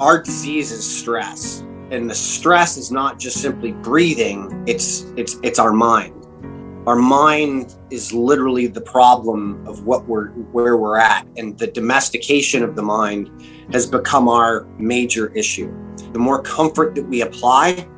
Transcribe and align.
our 0.00 0.22
disease 0.22 0.70
is 0.70 0.84
stress 0.84 1.60
and 1.90 2.08
the 2.08 2.14
stress 2.14 2.76
is 2.76 2.90
not 2.90 3.18
just 3.18 3.40
simply 3.40 3.72
breathing 3.72 4.64
it's 4.66 5.12
it's 5.16 5.36
it's 5.42 5.58
our 5.58 5.72
mind. 5.72 6.14
Our 6.86 6.96
mind 6.96 7.76
is 7.90 8.12
literally 8.12 8.66
the 8.66 8.80
problem 8.80 9.66
of 9.66 9.84
what 9.84 10.06
we're 10.06 10.28
where 10.52 10.76
we're 10.76 10.98
at 10.98 11.26
and 11.36 11.58
the 11.58 11.66
domestication 11.66 12.62
of 12.62 12.76
the 12.76 12.82
mind 12.82 13.30
has 13.72 13.86
become 13.86 14.28
our 14.28 14.66
major 14.78 15.34
issue. 15.34 15.72
The 16.12 16.18
more 16.18 16.42
comfort 16.42 16.94
that 16.94 17.04
we 17.04 17.22
apply 17.22 17.88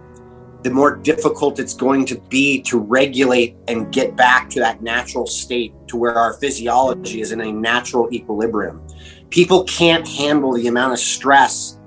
the 0.63 0.71
more 0.71 0.97
difficult 0.97 1.59
it's 1.59 1.73
going 1.73 2.05
to 2.05 2.21
be 2.29 2.61
to 2.63 2.79
regulate 2.79 3.57
and 3.69 3.91
get 3.93 4.15
back 4.15 4.51
to 4.51 4.61
that 4.61 4.83
natural 4.83 5.27
state 5.27 5.73
to 5.89 5.97
where 5.97 6.19
our 6.19 6.35
physiology 6.35 7.23
is 7.23 7.33
in 7.33 7.41
a 7.41 7.51
natural 7.51 8.13
equilibrium. 8.13 8.87
People 9.31 9.65
can't 9.65 10.07
handle 10.07 10.53
the 10.53 10.67
amount 10.67 10.93
of 10.93 10.99
stress 10.99 11.80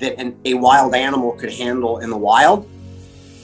that 0.00 0.18
an, 0.18 0.38
a 0.44 0.54
wild 0.54 0.94
animal 0.94 1.32
could 1.32 1.52
handle 1.52 1.98
in 1.98 2.10
the 2.10 2.16
wild, 2.16 2.68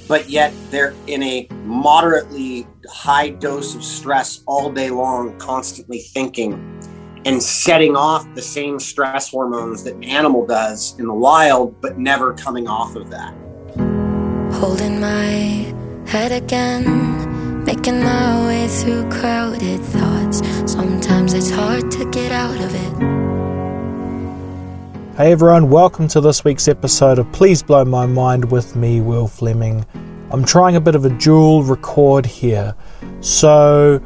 but 0.08 0.28
yet 0.28 0.52
they're 0.70 0.94
in 1.06 1.22
a 1.22 1.48
moderately 1.64 2.66
high 2.88 3.30
dose 3.30 3.74
of 3.74 3.84
stress 3.84 4.42
all 4.46 4.70
day 4.70 4.90
long, 4.90 5.38
constantly 5.38 6.00
thinking 6.00 6.76
and 7.26 7.42
setting 7.42 7.96
off 7.96 8.24
the 8.34 8.42
same 8.42 8.78
stress 8.78 9.28
hormones 9.28 9.82
that 9.82 9.94
an 9.94 10.04
animal 10.04 10.46
does 10.46 10.96
in 11.00 11.06
the 11.06 11.14
wild, 11.14 11.80
but 11.80 11.98
never 11.98 12.32
coming 12.34 12.68
off 12.68 12.94
of 12.94 13.10
that. 13.10 13.34
Holding 14.54 15.00
my 15.00 15.74
head 16.06 16.30
again, 16.30 17.64
making 17.64 18.00
my 18.00 18.46
way 18.46 18.68
through 18.68 19.10
crowded 19.10 19.80
thoughts. 19.80 20.40
Sometimes 20.70 21.34
it's 21.34 21.50
hard 21.50 21.90
to 21.90 22.08
get 22.10 22.30
out 22.30 22.60
of 22.60 22.72
it. 22.72 23.45
Hey 25.16 25.32
everyone, 25.32 25.70
welcome 25.70 26.08
to 26.08 26.20
this 26.20 26.44
week's 26.44 26.68
episode 26.68 27.18
of 27.18 27.32
Please 27.32 27.62
Blow 27.62 27.86
My 27.86 28.04
Mind 28.04 28.52
with 28.52 28.76
me, 28.76 29.00
Will 29.00 29.26
Fleming. 29.26 29.82
I'm 30.30 30.44
trying 30.44 30.76
a 30.76 30.80
bit 30.82 30.94
of 30.94 31.06
a 31.06 31.08
dual 31.08 31.62
record 31.62 32.26
here. 32.26 32.74
So, 33.20 33.98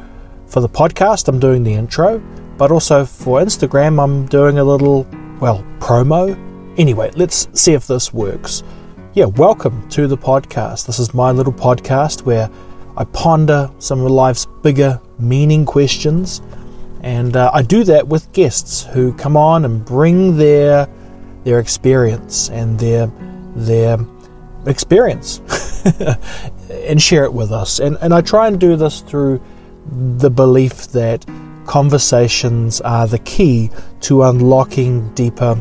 for 0.47 0.61
the 0.61 0.69
podcast, 0.69 1.27
I'm 1.27 1.37
doing 1.37 1.63
the 1.63 1.73
intro, 1.73 2.19
but 2.57 2.71
also 2.71 3.03
for 3.03 3.41
Instagram, 3.41 4.01
I'm 4.01 4.25
doing 4.27 4.59
a 4.59 4.63
little, 4.63 5.05
well, 5.41 5.65
promo. 5.79 6.31
Anyway, 6.79 7.11
let's 7.15 7.49
see 7.61 7.73
if 7.73 7.87
this 7.87 8.13
works. 8.13 8.63
Yeah, 9.13 9.25
welcome 9.25 9.89
to 9.89 10.07
the 10.07 10.17
podcast. 10.17 10.87
This 10.87 10.97
is 10.97 11.13
my 11.13 11.31
little 11.31 11.51
podcast 11.51 12.21
where 12.21 12.49
I 12.95 13.03
ponder 13.03 13.69
some 13.79 13.99
of 13.99 14.09
life's 14.11 14.47
bigger 14.63 14.97
meaning 15.19 15.65
questions. 15.65 16.41
And 17.01 17.35
uh, 17.35 17.51
I 17.53 17.63
do 17.63 17.83
that 17.83 18.07
with 18.07 18.31
guests 18.31 18.83
who 18.83 19.11
come 19.15 19.35
on 19.35 19.65
and 19.65 19.83
bring 19.83 20.37
their 20.37 20.87
their 21.43 21.59
experience 21.59 22.49
and 22.49 22.79
their 22.79 23.11
their 23.55 23.97
experience 24.65 25.41
and 26.69 27.01
share 27.01 27.23
it 27.25 27.33
with 27.33 27.51
us. 27.51 27.79
And 27.79 27.97
and 28.01 28.13
I 28.13 28.21
try 28.21 28.47
and 28.47 28.59
do 28.59 28.75
this 28.75 29.01
through 29.01 29.41
the 29.91 30.29
belief 30.29 30.87
that 30.89 31.25
conversations 31.65 32.81
are 32.81 33.07
the 33.07 33.19
key 33.19 33.69
to 34.01 34.23
unlocking 34.23 35.13
deeper 35.13 35.57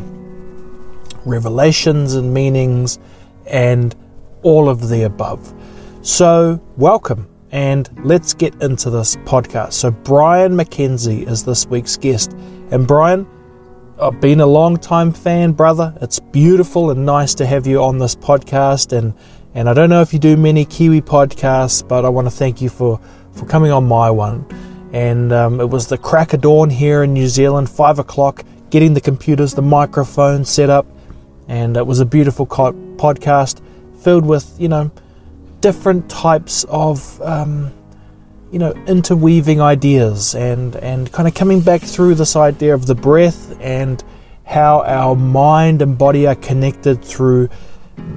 revelations 1.24 2.14
and 2.14 2.32
meanings 2.32 2.98
and 3.46 3.94
all 4.42 4.68
of 4.68 4.88
the 4.88 5.02
above. 5.02 5.54
So, 6.02 6.60
welcome 6.76 7.28
and 7.52 7.88
let's 8.04 8.32
get 8.32 8.54
into 8.62 8.90
this 8.90 9.16
podcast. 9.16 9.74
So, 9.74 9.90
Brian 9.90 10.52
MacKenzie 10.52 11.28
is 11.28 11.44
this 11.44 11.66
week's 11.66 11.96
guest. 11.96 12.32
And, 12.70 12.86
Brian, 12.86 13.26
I've 14.00 14.18
been 14.18 14.40
a 14.40 14.46
long 14.46 14.78
time 14.78 15.12
fan, 15.12 15.52
brother. 15.52 15.94
It's 16.00 16.20
beautiful 16.20 16.90
and 16.90 17.04
nice 17.04 17.34
to 17.34 17.46
have 17.46 17.66
you 17.66 17.82
on 17.82 17.98
this 17.98 18.16
podcast. 18.16 18.96
And, 18.96 19.12
and 19.52 19.68
I 19.68 19.74
don't 19.74 19.90
know 19.90 20.00
if 20.00 20.14
you 20.14 20.18
do 20.18 20.38
many 20.38 20.64
Kiwi 20.64 21.02
podcasts, 21.02 21.86
but 21.86 22.06
I 22.06 22.08
want 22.08 22.26
to 22.26 22.30
thank 22.30 22.62
you 22.62 22.70
for, 22.70 22.98
for 23.32 23.44
coming 23.44 23.70
on 23.70 23.86
my 23.86 24.10
one. 24.10 24.46
And 24.94 25.32
um, 25.34 25.60
it 25.60 25.68
was 25.68 25.88
the 25.88 25.98
crack 25.98 26.32
of 26.32 26.40
dawn 26.40 26.70
here 26.70 27.02
in 27.02 27.12
New 27.12 27.28
Zealand, 27.28 27.68
five 27.68 27.98
o'clock, 27.98 28.42
getting 28.70 28.94
the 28.94 29.02
computers, 29.02 29.52
the 29.52 29.62
microphone 29.62 30.46
set 30.46 30.70
up. 30.70 30.86
And 31.46 31.76
it 31.76 31.86
was 31.86 32.00
a 32.00 32.06
beautiful 32.06 32.46
co- 32.46 32.72
podcast 32.96 33.60
filled 34.02 34.24
with, 34.24 34.58
you 34.58 34.68
know, 34.68 34.90
different 35.60 36.08
types 36.08 36.64
of. 36.70 37.20
Um, 37.20 37.70
you 38.50 38.58
know, 38.58 38.72
interweaving 38.86 39.60
ideas 39.60 40.34
and, 40.34 40.76
and 40.76 41.12
kind 41.12 41.28
of 41.28 41.34
coming 41.34 41.60
back 41.60 41.80
through 41.80 42.16
this 42.16 42.36
idea 42.36 42.74
of 42.74 42.86
the 42.86 42.94
breath 42.94 43.56
and 43.60 44.02
how 44.44 44.82
our 44.82 45.14
mind 45.14 45.82
and 45.82 45.96
body 45.96 46.26
are 46.26 46.34
connected 46.34 47.04
through 47.04 47.48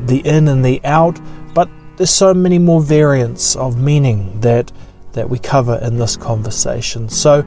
the 0.06 0.26
in 0.26 0.48
and 0.48 0.66
the 0.66 0.84
out. 0.84 1.20
But 1.54 1.70
there's 1.98 2.10
so 2.10 2.34
many 2.34 2.58
more 2.58 2.82
variants 2.82 3.56
of 3.56 3.80
meaning 3.80 4.40
that 4.42 4.72
that 5.12 5.30
we 5.30 5.38
cover 5.38 5.80
in 5.84 6.00
this 6.00 6.18
conversation. 6.18 7.08
So 7.08 7.46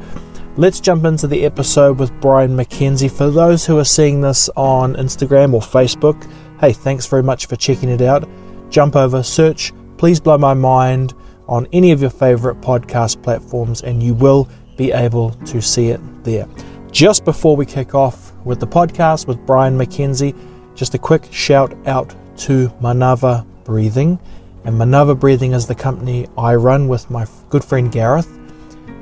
let's 0.57 0.79
jump 0.79 1.05
into 1.05 1.27
the 1.27 1.45
episode 1.45 1.99
with 1.99 2.13
Brian 2.21 2.57
MacKenzie. 2.57 3.11
For 3.11 3.29
those 3.29 3.67
who 3.67 3.77
are 3.79 3.85
seeing 3.85 4.21
this 4.21 4.49
on 4.55 4.95
Instagram 4.95 5.53
or 5.53 5.61
Facebook, 5.61 6.31
hey, 6.61 6.73
thanks 6.73 7.07
very 7.07 7.25
much 7.25 7.47
for 7.47 7.57
checking 7.57 7.89
it 7.89 8.01
out. 8.01 8.29
Jump 8.71 8.95
over, 8.95 9.21
search, 9.25 9.73
please 9.97 10.21
blow 10.21 10.39
my 10.39 10.55
mind 10.55 11.13
on 11.49 11.67
any 11.73 11.93
of 11.93 12.01
your 12.01 12.11
favorite 12.11 12.61
podcast 12.61 13.23
platforms, 13.23 13.83
and 13.83 14.03
you 14.03 14.15
will 14.15 14.49
be 14.77 14.93
able 14.93 15.31
to 15.31 15.61
see 15.61 15.89
it 15.89 16.01
there. 16.25 16.47
Just 16.91 17.25
before 17.25 17.57
we 17.57 17.67
kick 17.67 17.95
off 17.95 18.33
with 18.45 18.61
the 18.61 18.67
podcast 18.67 19.27
with 19.27 19.45
Brian 19.47 19.77
MacKenzie, 19.77 20.35
just 20.75 20.95
a 20.95 20.99
quick 20.99 21.33
shout 21.33 21.75
out 21.87 22.15
to 22.39 22.69
Manava 22.81 23.47
Breathing. 23.65 24.19
And 24.65 24.77
Manava 24.77 25.19
Breathing 25.19 25.53
is 25.53 25.67
the 25.67 25.75
company 25.75 26.27
I 26.37 26.55
run 26.55 26.89
with 26.89 27.11
my 27.11 27.27
good 27.49 27.65
friend 27.65 27.91
Gareth. 27.91 28.29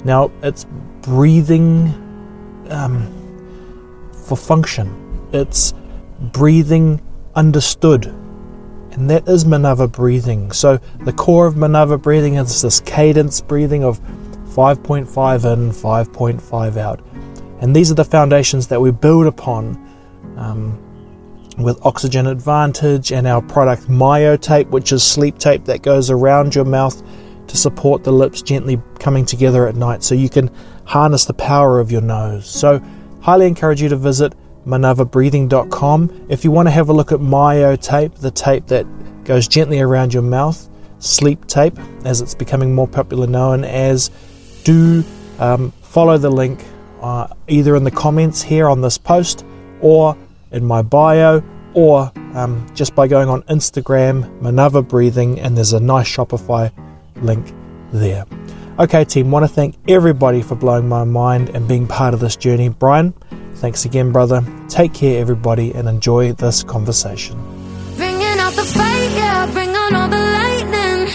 Now, 0.04 0.30
it's 0.42 0.66
breathing 1.02 1.88
um, 2.70 4.12
for 4.26 4.36
function, 4.36 5.28
it's 5.32 5.74
breathing 6.32 7.00
understood 7.34 8.14
and 8.94 9.10
that 9.10 9.28
is 9.28 9.44
Manava 9.44 9.90
breathing. 9.90 10.52
So 10.52 10.78
the 11.00 11.12
core 11.12 11.46
of 11.46 11.54
Manava 11.54 12.00
breathing 12.00 12.34
is 12.34 12.62
this 12.62 12.80
cadence 12.80 13.40
breathing 13.40 13.82
of 13.82 14.00
5.5 14.54 15.52
in, 15.52 15.70
5.5 15.72 16.76
out. 16.76 17.04
And 17.60 17.74
these 17.74 17.90
are 17.90 17.94
the 17.94 18.04
foundations 18.04 18.68
that 18.68 18.80
we 18.80 18.92
build 18.92 19.26
upon 19.26 19.74
um, 20.36 20.78
with 21.58 21.84
Oxygen 21.84 22.26
Advantage 22.26 23.10
and 23.10 23.26
our 23.26 23.42
product 23.42 23.88
MyoTape, 23.88 24.70
which 24.70 24.92
is 24.92 25.02
sleep 25.02 25.38
tape 25.38 25.64
that 25.64 25.82
goes 25.82 26.10
around 26.10 26.54
your 26.54 26.64
mouth 26.64 27.02
to 27.48 27.56
support 27.56 28.04
the 28.04 28.12
lips 28.12 28.42
gently 28.42 28.80
coming 29.00 29.24
together 29.24 29.66
at 29.66 29.74
night 29.74 30.02
so 30.02 30.14
you 30.14 30.28
can 30.28 30.50
harness 30.84 31.24
the 31.24 31.34
power 31.34 31.80
of 31.80 31.90
your 31.90 32.00
nose. 32.00 32.48
So, 32.48 32.80
highly 33.20 33.46
encourage 33.46 33.82
you 33.82 33.88
to 33.88 33.96
visit 33.96 34.34
manavabreathing.com. 34.66 36.26
If 36.28 36.44
you 36.44 36.50
want 36.50 36.66
to 36.66 36.70
have 36.70 36.88
a 36.88 36.92
look 36.92 37.12
at 37.12 37.20
Myo 37.20 37.76
tape, 37.76 38.14
the 38.16 38.30
tape 38.30 38.66
that 38.66 38.86
goes 39.24 39.48
gently 39.48 39.80
around 39.80 40.12
your 40.12 40.22
mouth, 40.22 40.68
sleep 40.98 41.46
tape, 41.46 41.78
as 42.04 42.20
it's 42.20 42.34
becoming 42.34 42.74
more 42.74 42.88
popular 42.88 43.26
known 43.26 43.64
as, 43.64 44.10
do 44.64 45.04
um, 45.38 45.70
follow 45.82 46.18
the 46.18 46.30
link 46.30 46.64
uh, 47.00 47.28
either 47.48 47.76
in 47.76 47.84
the 47.84 47.90
comments 47.90 48.42
here 48.42 48.68
on 48.68 48.80
this 48.80 48.96
post 48.96 49.44
or 49.80 50.16
in 50.52 50.64
my 50.64 50.80
bio 50.82 51.42
or 51.74 52.10
um, 52.34 52.66
just 52.74 52.94
by 52.94 53.06
going 53.06 53.28
on 53.28 53.42
Instagram, 53.42 54.40
Manava 54.40 54.86
Breathing, 54.86 55.38
and 55.40 55.56
there's 55.56 55.72
a 55.72 55.80
nice 55.80 56.08
Shopify 56.08 56.72
link 57.16 57.52
there. 57.92 58.24
Okay, 58.78 59.04
team, 59.04 59.30
want 59.30 59.44
to 59.44 59.48
thank 59.48 59.76
everybody 59.88 60.42
for 60.42 60.56
blowing 60.56 60.88
my 60.88 61.04
mind 61.04 61.48
and 61.50 61.68
being 61.68 61.86
part 61.86 62.12
of 62.12 62.20
this 62.20 62.34
journey. 62.34 62.68
Brian, 62.68 63.14
Thanks 63.64 63.84
again, 63.84 64.12
brother. 64.12 64.44
Take 64.68 64.92
care, 64.92 65.20
everybody, 65.20 65.72
and 65.72 65.88
enjoy 65.88 66.32
this 66.32 66.62
conversation. 66.64 67.38
Bringing 67.96 68.38
out 68.38 68.52
the 68.54 68.64
fight, 68.64 69.10
yeah, 69.14 69.50
bring 69.52 69.70
on 69.70 69.94
all 69.94 70.08
the 70.08 70.18
lightning. 70.18 71.08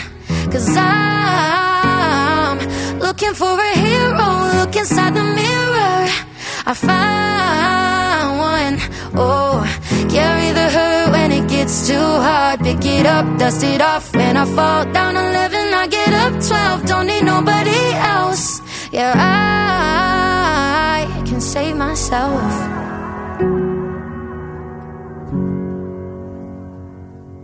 Cause 0.51 0.67
I'm 0.75 2.57
looking 2.99 3.33
for 3.35 3.59
a 3.59 3.73
hero. 3.77 4.27
Look 4.59 4.75
inside 4.75 5.13
the 5.13 5.23
mirror. 5.23 6.07
I 6.65 6.73
found 6.73 8.39
one. 8.39 8.79
Oh, 9.15 9.61
carry 10.09 10.51
the 10.53 10.69
hurt 10.69 11.11
when 11.11 11.31
it 11.31 11.47
gets 11.49 11.87
too 11.87 11.93
hard. 11.97 12.61
Pick 12.61 12.83
it 12.85 13.05
up, 13.05 13.37
dust 13.37 13.63
it 13.63 13.81
off. 13.81 14.15
When 14.15 14.37
I 14.37 14.45
fall 14.45 14.85
down 14.91 15.15
11, 15.17 15.35
I 15.35 15.48
get 15.89 16.13
up 16.13 16.41
12. 16.41 16.85
Don't 16.85 17.07
need 17.07 17.23
nobody 17.23 17.93
else. 17.93 18.61
Yeah, 18.91 19.13
I 19.15 21.05
can 21.27 21.41
save 21.41 21.75
myself. 21.75 22.79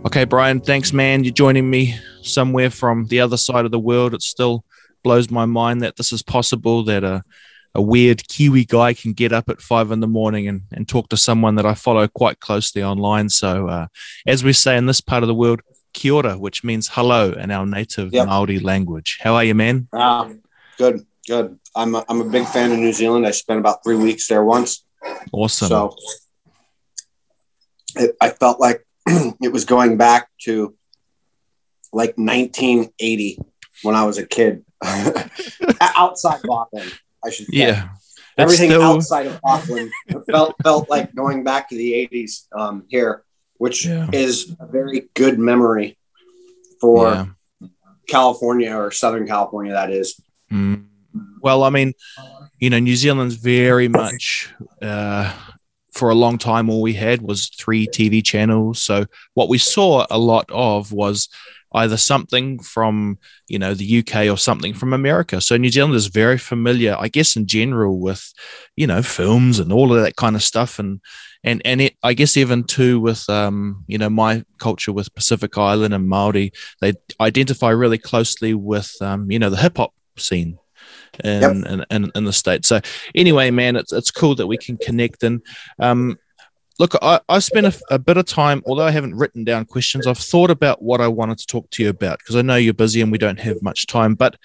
Okay, 0.06 0.24
Brian, 0.24 0.60
thanks, 0.60 0.92
man. 0.92 1.24
You're 1.24 1.34
joining 1.34 1.68
me 1.68 1.96
somewhere 2.22 2.70
from 2.70 3.06
the 3.06 3.20
other 3.20 3.36
side 3.36 3.64
of 3.64 3.70
the 3.72 3.78
world. 3.78 4.14
It 4.14 4.22
still 4.22 4.64
blows 5.02 5.30
my 5.30 5.46
mind 5.46 5.82
that 5.82 5.96
this 5.96 6.12
is 6.12 6.22
possible, 6.22 6.84
that 6.84 7.04
a, 7.04 7.22
a 7.74 7.82
weird 7.82 8.26
Kiwi 8.28 8.64
guy 8.64 8.94
can 8.94 9.12
get 9.12 9.32
up 9.32 9.48
at 9.48 9.60
five 9.60 9.90
in 9.90 10.00
the 10.00 10.06
morning 10.06 10.48
and, 10.48 10.62
and 10.72 10.88
talk 10.88 11.08
to 11.08 11.16
someone 11.16 11.56
that 11.56 11.66
I 11.66 11.74
follow 11.74 12.08
quite 12.08 12.40
closely 12.40 12.82
online. 12.82 13.28
So, 13.28 13.68
uh, 13.68 13.86
as 14.26 14.42
we 14.42 14.52
say 14.52 14.76
in 14.76 14.86
this 14.86 15.00
part 15.00 15.22
of 15.22 15.26
the 15.26 15.34
world, 15.34 15.60
kia 15.96 16.12
ora, 16.12 16.38
which 16.38 16.62
means 16.62 16.88
hello 16.92 17.32
in 17.32 17.50
our 17.50 17.66
native 17.66 18.12
yep. 18.12 18.28
Maori 18.28 18.60
language. 18.60 19.18
How 19.20 19.34
are 19.34 19.42
you, 19.42 19.54
man? 19.54 19.88
Uh, 19.92 20.34
good, 20.76 21.04
good. 21.26 21.58
I'm 21.74 21.94
a, 21.94 22.04
I'm 22.08 22.20
a 22.20 22.24
big 22.24 22.46
fan 22.46 22.70
of 22.70 22.78
New 22.78 22.92
Zealand. 22.92 23.26
I 23.26 23.32
spent 23.32 23.58
about 23.58 23.82
three 23.82 23.96
weeks 23.96 24.28
there 24.28 24.44
once. 24.44 24.84
Awesome. 25.32 25.68
So 25.68 25.96
it, 27.96 28.14
I 28.20 28.28
felt 28.28 28.60
like 28.60 28.86
it 29.06 29.52
was 29.52 29.64
going 29.64 29.96
back 29.96 30.28
to 30.42 30.76
like 31.92 32.14
1980 32.18 33.38
when 33.82 33.94
I 33.94 34.04
was 34.04 34.18
a 34.18 34.26
kid 34.26 34.64
outside 35.80 36.40
of 36.44 36.50
Auckland. 36.50 36.92
I 37.24 37.30
should 37.30 37.46
say. 37.46 37.58
Yeah. 37.58 37.88
Everything 38.38 38.70
still... 38.70 38.82
outside 38.82 39.26
of 39.26 39.40
Auckland 39.42 39.90
felt 40.30 40.54
felt 40.62 40.90
like 40.90 41.14
going 41.14 41.42
back 41.42 41.70
to 41.70 41.76
the 41.76 42.06
80s 42.12 42.46
um, 42.52 42.84
here, 42.88 43.24
which 43.58 43.86
yeah. 43.86 44.08
is 44.12 44.54
a 44.60 44.66
very 44.66 45.08
good 45.14 45.38
memory 45.38 45.96
for 46.80 47.08
yeah. 47.08 47.26
California 48.06 48.74
or 48.74 48.90
Southern 48.90 49.26
California. 49.26 49.72
That 49.72 49.90
is. 49.90 50.20
Mm. 50.50 50.86
Well, 51.40 51.64
I 51.64 51.70
mean, 51.70 51.94
you 52.58 52.70
know, 52.70 52.78
New 52.78 52.96
Zealand's 52.96 53.36
very 53.36 53.88
much 53.88 54.52
uh, 54.82 55.32
for 55.92 56.10
a 56.10 56.14
long 56.14 56.38
time. 56.38 56.68
All 56.68 56.82
we 56.82 56.94
had 56.94 57.22
was 57.22 57.48
three 57.48 57.86
TV 57.86 58.24
channels. 58.24 58.82
So 58.82 59.06
what 59.34 59.48
we 59.48 59.58
saw 59.58 60.06
a 60.10 60.18
lot 60.18 60.46
of 60.50 60.92
was 60.92 61.28
either 61.72 61.96
something 61.96 62.58
from 62.60 63.18
you 63.48 63.58
know 63.58 63.74
the 63.74 63.98
UK 63.98 64.26
or 64.26 64.38
something 64.38 64.74
from 64.74 64.92
America. 64.92 65.40
So 65.40 65.56
New 65.56 65.70
Zealand 65.70 65.94
is 65.94 66.06
very 66.06 66.38
familiar, 66.38 66.96
I 66.98 67.08
guess, 67.08 67.36
in 67.36 67.46
general 67.46 67.98
with 67.98 68.32
you 68.76 68.86
know 68.86 69.02
films 69.02 69.58
and 69.58 69.72
all 69.72 69.94
of 69.94 70.02
that 70.02 70.16
kind 70.16 70.36
of 70.36 70.42
stuff, 70.42 70.78
and 70.78 71.00
and 71.44 71.62
and 71.64 71.80
it, 71.80 71.96
I 72.02 72.14
guess 72.14 72.36
even 72.36 72.64
too 72.64 73.00
with 73.00 73.28
um, 73.28 73.84
you 73.86 73.98
know 73.98 74.10
my 74.10 74.44
culture 74.58 74.92
with 74.92 75.14
Pacific 75.14 75.56
Island 75.56 75.94
and 75.94 76.08
Maori, 76.08 76.52
they 76.80 76.94
identify 77.20 77.70
really 77.70 77.98
closely 77.98 78.54
with 78.54 78.94
um, 79.00 79.30
you 79.30 79.38
know 79.38 79.50
the 79.50 79.56
hip 79.56 79.76
hop 79.76 79.94
scene. 80.16 80.58
In, 81.24 81.40
yep. 81.40 81.50
in, 81.50 81.84
in, 81.90 82.12
in, 82.14 82.24
the 82.24 82.32
state. 82.32 82.66
So 82.66 82.78
anyway, 83.14 83.50
man, 83.50 83.74
it's 83.74 83.90
it's 83.90 84.10
cool 84.10 84.34
that 84.34 84.46
we 84.46 84.58
can 84.58 84.76
connect 84.76 85.22
and 85.22 85.40
um, 85.78 86.18
look, 86.78 86.94
I, 87.00 87.20
I 87.28 87.38
spent 87.38 87.66
a, 87.66 87.94
a, 87.94 87.98
bit 87.98 88.16
of 88.16 88.26
time, 88.26 88.62
although 88.66 88.84
I 88.84 88.90
haven't 88.90 89.14
written 89.14 89.44
down 89.44 89.64
questions, 89.64 90.06
I've 90.06 90.18
thought 90.18 90.50
about 90.50 90.82
what 90.82 91.00
I 91.00 91.08
wanted 91.08 91.38
to 91.38 91.46
talk 91.46 91.70
to 91.70 91.82
you 91.82 91.88
about 91.88 92.18
because 92.18 92.36
I 92.36 92.42
know 92.42 92.56
you're 92.56 92.74
busy 92.74 93.00
and 93.00 93.10
we 93.10 93.18
don't 93.18 93.40
have 93.40 93.62
much 93.62 93.86
time. 93.86 94.14
But 94.14 94.36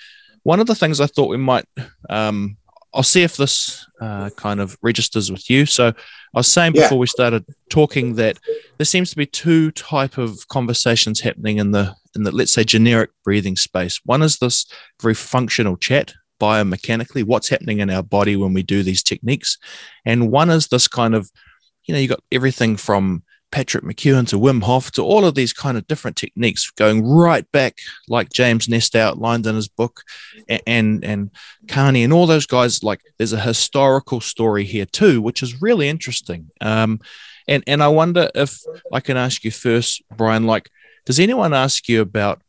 one 0.43 0.59
of 0.59 0.67
the 0.67 0.75
things 0.75 0.99
I 0.99 1.07
thought 1.07 1.29
we 1.29 1.37
might, 1.37 1.65
um, 2.09 2.57
I'll 2.93 3.03
see 3.03 3.23
if 3.23 3.37
this 3.37 3.87
uh, 4.01 4.29
kind 4.31 4.59
of 4.59 4.77
registers 4.81 5.31
with 5.31 5.49
you. 5.49 5.65
So 5.65 5.87
I 5.89 5.93
was 6.33 6.47
saying 6.47 6.73
before 6.73 6.97
yeah. 6.97 6.99
we 6.99 7.07
started 7.07 7.45
talking 7.69 8.15
that 8.15 8.37
there 8.77 8.85
seems 8.85 9.09
to 9.11 9.15
be 9.15 9.25
two 9.25 9.71
type 9.71 10.17
of 10.17 10.47
conversations 10.49 11.21
happening 11.21 11.57
in 11.57 11.71
the 11.71 11.95
in 12.15 12.23
the 12.23 12.31
let's 12.31 12.53
say 12.53 12.63
generic 12.63 13.11
breathing 13.23 13.55
space. 13.55 14.01
One 14.05 14.21
is 14.21 14.37
this 14.37 14.65
very 15.01 15.13
functional 15.13 15.77
chat 15.77 16.13
biomechanically, 16.41 17.23
what's 17.23 17.49
happening 17.49 17.79
in 17.79 17.89
our 17.89 18.03
body 18.03 18.35
when 18.35 18.53
we 18.53 18.63
do 18.63 18.83
these 18.83 19.03
techniques, 19.03 19.57
and 20.05 20.31
one 20.31 20.49
is 20.49 20.67
this 20.67 20.87
kind 20.87 21.15
of 21.15 21.31
you 21.85 21.93
know, 21.93 21.99
you 21.99 22.07
got 22.07 22.23
everything 22.31 22.77
from 22.77 23.23
Patrick 23.51 23.83
McKeown 23.83 24.27
to 24.29 24.39
Wim 24.39 24.63
Hof 24.63 24.91
to 24.91 25.03
all 25.03 25.25
of 25.25 25.35
these 25.35 25.53
kind 25.53 25.77
of 25.77 25.87
different 25.87 26.17
techniques 26.17 26.71
going 26.71 27.05
right 27.05 27.49
back, 27.51 27.77
like 28.07 28.31
James 28.31 28.67
Nestor 28.67 28.99
outlined 28.99 29.45
in 29.45 29.55
his 29.55 29.67
book, 29.67 30.03
and 30.49 30.61
and, 30.65 31.05
and 31.05 31.31
Carney 31.67 32.03
and 32.03 32.13
all 32.13 32.27
those 32.27 32.45
guys. 32.45 32.83
Like, 32.83 33.01
there's 33.17 33.33
a 33.33 33.39
historical 33.39 34.21
story 34.21 34.63
here 34.63 34.85
too, 34.85 35.21
which 35.21 35.43
is 35.43 35.61
really 35.61 35.89
interesting. 35.89 36.49
Um, 36.61 36.99
and 37.47 37.63
and 37.67 37.83
I 37.83 37.89
wonder 37.89 38.29
if 38.35 38.59
I 38.91 38.99
can 39.01 39.17
ask 39.17 39.43
you 39.43 39.51
first, 39.51 40.01
Brian. 40.15 40.45
Like, 40.45 40.69
does 41.05 41.19
anyone 41.19 41.53
ask 41.53 41.87
you 41.89 42.01
about, 42.01 42.41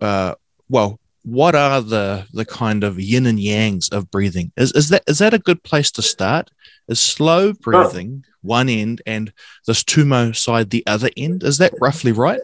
uh, 0.00 0.34
well, 0.68 1.00
what 1.22 1.54
are 1.54 1.80
the 1.80 2.26
the 2.32 2.44
kind 2.44 2.84
of 2.84 2.98
yin 2.98 3.26
and 3.26 3.38
yangs 3.38 3.92
of 3.92 4.10
breathing? 4.10 4.52
Is 4.56 4.72
is 4.72 4.88
that 4.90 5.04
is 5.06 5.18
that 5.18 5.34
a 5.34 5.38
good 5.38 5.62
place 5.62 5.90
to 5.92 6.02
start? 6.02 6.50
Is 6.88 7.00
slow 7.00 7.52
breathing 7.52 8.24
sure. 8.24 8.32
one 8.42 8.68
end 8.68 9.02
and 9.06 9.32
this 9.66 9.84
tummo 9.84 10.34
side 10.34 10.70
the 10.70 10.86
other 10.86 11.10
end? 11.16 11.42
Is 11.42 11.58
that 11.58 11.74
roughly 11.80 12.12
right? 12.12 12.40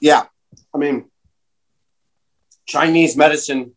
Yeah, 0.00 0.24
I 0.74 0.78
mean, 0.78 1.10
Chinese 2.66 3.16
medicine, 3.16 3.72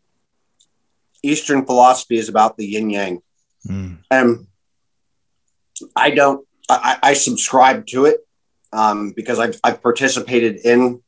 Eastern 1.24 1.66
philosophy 1.66 2.18
is 2.18 2.28
about 2.28 2.58
the 2.58 2.66
yin 2.66 2.90
yang, 2.90 3.22
mm. 3.68 4.00
and 4.10 4.48
I 5.96 6.10
don't. 6.10 6.46
I, 6.72 6.98
I 7.02 7.14
subscribe 7.14 7.88
to 7.88 8.06
it 8.06 8.20
um, 8.72 9.12
because 9.16 9.40
I've, 9.40 9.60
I've 9.64 9.82
participated 9.82 10.58
in 10.64 11.02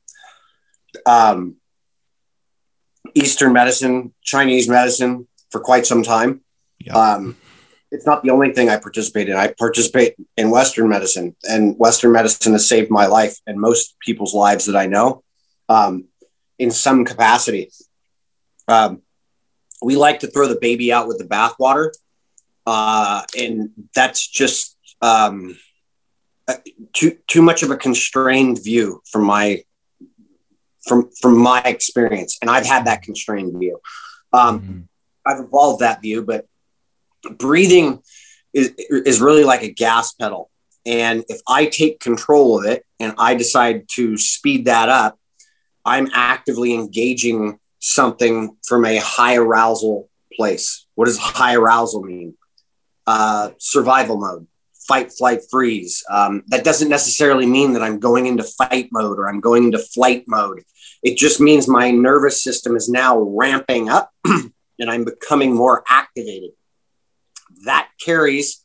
um, 1.06 1.57
Eastern 3.13 3.53
medicine, 3.53 4.13
Chinese 4.23 4.68
medicine 4.68 5.27
for 5.51 5.59
quite 5.59 5.85
some 5.85 6.01
time. 6.01 6.41
Yep. 6.79 6.95
Um, 6.95 7.38
it's 7.92 8.06
not 8.06 8.24
the 8.24 8.30
only 8.30 8.54
thing 8.54 8.70
I 8.70 8.78
participate 8.78 9.28
in. 9.28 9.36
I 9.36 9.54
participate 9.58 10.16
in 10.38 10.50
Western 10.50 10.88
medicine, 10.88 11.36
and 11.44 11.78
Western 11.78 12.14
medicine 12.14 12.54
has 12.54 12.68
saved 12.68 12.90
my 12.90 13.06
life 13.06 13.38
and 13.46 13.60
most 13.60 14.00
people's 14.00 14.34
lives 14.34 14.66
that 14.66 14.78
I 14.78 14.86
know 14.86 15.24
um, 15.68 16.06
in 16.58 16.72
some 16.72 17.04
capacity. 17.04 17.70
Um, 18.68 19.02
we 19.82 19.98
like 19.98 20.22
to 20.22 20.28
throw 20.28 20.48
the 20.48 20.60
baby 20.60 20.94
out 20.94 21.08
with 21.08 21.18
the 21.18 21.26
bathwater, 21.26 21.92
uh, 22.66 23.24
and 23.38 23.72
that's 23.94 24.26
just 24.26 24.78
um, 25.02 25.58
uh, 26.48 26.56
too 26.94 27.18
too 27.28 27.42
much 27.42 27.62
of 27.62 27.72
a 27.72 27.78
constrained 27.78 28.64
view 28.64 29.02
from 29.12 29.26
my 29.26 29.64
from 30.88 31.10
from 31.20 31.38
my 31.38 31.62
experience, 31.64 32.38
and 32.42 32.50
I've 32.50 32.66
had 32.66 32.86
that 32.86 33.02
constrained 33.02 33.60
view. 33.60 33.82
Um, 34.32 34.60
mm-hmm. 34.62 34.80
I've 35.26 35.46
evolved 35.46 35.82
that 35.82 36.02
view, 36.02 36.24
but 36.24 36.46
breathing 37.38 38.01
is 38.53 38.73
is 38.77 39.21
really 39.21 39.44
like 39.44 39.63
a 39.63 39.71
gas 39.71 40.13
pedal, 40.13 40.50
and 40.85 41.23
if 41.29 41.41
I 41.47 41.65
take 41.65 42.00
control 42.00 42.59
of 42.59 42.65
it 42.65 42.85
and 43.00 43.13
I 43.18 43.35
decide 43.35 43.88
to 43.95 44.18
speed 44.18 44.65
that 44.65 44.89
up, 44.89 45.18
I'm 45.85 46.09
actively 46.13 46.73
engaging 46.73 47.59
something 47.79 48.57
from 48.68 48.85
a 48.85 48.97
high 48.97 49.35
arousal 49.35 50.09
place. 50.33 50.85
What 50.95 51.06
does 51.06 51.18
high 51.18 51.56
arousal 51.56 52.03
mean? 52.03 52.35
Uh, 53.07 53.51
survival 53.57 54.18
mode 54.18 54.47
fight, 54.91 55.12
flight, 55.13 55.39
freeze. 55.50 56.04
Um, 56.09 56.44
that 56.47 56.66
doesn't 56.66 56.90
necessarily 56.90 57.45
mean 57.45 57.73
that 57.73 57.81
I'm 57.81 57.99
going 57.99 58.25
into 58.25 58.44
fight 58.44 58.90
mode 58.92 59.19
or 59.19 59.30
I'm 59.30 59.40
going 59.40 59.63
into 59.63 59.80
flight 59.80 60.25
mode. 60.28 60.63
It 61.04 61.18
just 61.18 61.40
means 61.40 61.68
my 61.68 61.92
nervous 61.92 62.44
system 62.44 62.75
is 62.75 62.90
now 62.90 63.18
ramping 63.18 63.90
up 63.90 64.11
and 64.25 64.51
I'm 64.90 65.06
becoming 65.06 65.56
more 65.56 65.83
activated. 65.87 66.51
That 67.65 67.89
carries 68.03 68.61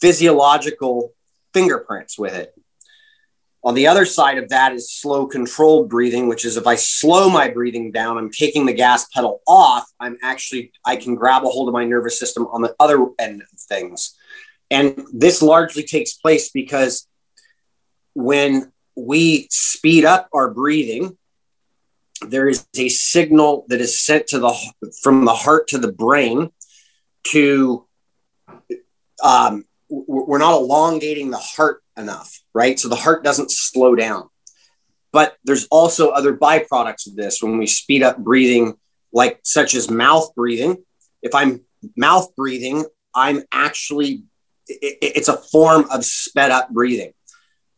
physiological 0.00 1.14
fingerprints 1.52 2.18
with 2.18 2.34
it. 2.34 2.52
On 3.64 3.74
the 3.74 3.88
other 3.88 4.04
side 4.04 4.38
of 4.38 4.50
that 4.50 4.72
is 4.72 4.92
slow 4.92 5.26
controlled 5.26 5.88
breathing, 5.88 6.28
which 6.28 6.44
is 6.44 6.56
if 6.56 6.68
I 6.68 6.76
slow 6.76 7.28
my 7.28 7.48
breathing 7.48 7.90
down, 7.90 8.16
I'm 8.16 8.30
taking 8.30 8.64
the 8.64 8.72
gas 8.72 9.08
pedal 9.08 9.40
off. 9.46 9.86
I'm 9.98 10.18
actually, 10.22 10.70
I 10.84 10.94
can 10.94 11.16
grab 11.16 11.44
a 11.44 11.48
hold 11.48 11.68
of 11.68 11.72
my 11.72 11.84
nervous 11.84 12.18
system 12.18 12.46
on 12.52 12.62
the 12.62 12.76
other 12.78 13.04
end 13.18 13.42
of 13.42 13.58
things. 13.58 14.14
And 14.70 15.04
this 15.12 15.42
largely 15.42 15.82
takes 15.82 16.14
place 16.14 16.50
because 16.50 17.08
when 18.14 18.72
we 18.96 19.48
speed 19.50 20.04
up 20.04 20.28
our 20.32 20.50
breathing, 20.50 21.16
there 22.26 22.48
is 22.48 22.66
a 22.76 22.88
signal 22.88 23.66
that 23.68 23.80
is 23.80 24.00
sent 24.00 24.28
to 24.28 24.38
the 24.38 24.54
from 25.02 25.24
the 25.24 25.34
heart 25.34 25.68
to 25.68 25.78
the 25.78 25.92
brain 25.92 26.50
to 27.24 27.85
um, 29.22 29.64
we're 29.88 30.38
not 30.38 30.54
elongating 30.54 31.30
the 31.30 31.38
heart 31.38 31.82
enough 31.96 32.40
right? 32.54 32.80
So 32.80 32.88
the 32.88 32.96
heart 32.96 33.22
doesn't 33.22 33.50
slow 33.50 33.94
down. 33.94 34.28
But 35.12 35.36
there's 35.44 35.66
also 35.70 36.08
other 36.08 36.34
byproducts 36.34 37.06
of 37.06 37.16
this. 37.16 37.42
When 37.42 37.58
we 37.58 37.66
speed 37.66 38.02
up 38.02 38.18
breathing 38.18 38.74
like 39.12 39.40
such 39.44 39.74
as 39.74 39.88
mouth 39.88 40.34
breathing 40.34 40.76
if 41.22 41.34
i'm 41.34 41.60
mouth 41.96 42.34
breathing 42.36 42.84
i'm 43.14 43.42
actually 43.52 44.24
it, 44.68 44.98
it's 45.00 45.28
a 45.28 45.36
form 45.36 45.86
of 45.90 46.04
sped 46.04 46.50
up 46.50 46.70
breathing. 46.70 47.12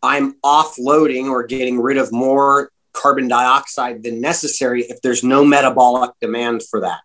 I'm 0.02 0.34
offloading 0.44 1.30
or 1.30 1.44
getting 1.44 1.80
rid 1.80 1.96
of 1.96 2.12
more 2.12 2.70
carbon 2.92 3.28
dioxide 3.28 4.02
than 4.02 4.20
necessary 4.20 4.82
if 4.82 5.00
there's 5.02 5.24
no 5.24 5.44
metabolic 5.44 6.12
demand 6.20 6.62
for 6.62 6.80
that. 6.80 7.00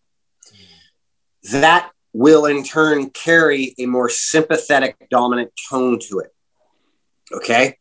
That 1.51 1.91
will 2.13 2.46
in 2.46 2.63
turn 2.63 3.10
carry 3.10 3.74
a 3.77 3.86
more 3.86 4.10
sympathetic 4.10 4.96
dominant 5.10 5.51
tone 5.70 6.00
to 6.00 6.20
it. 6.20 6.34
Okay. 7.32 7.77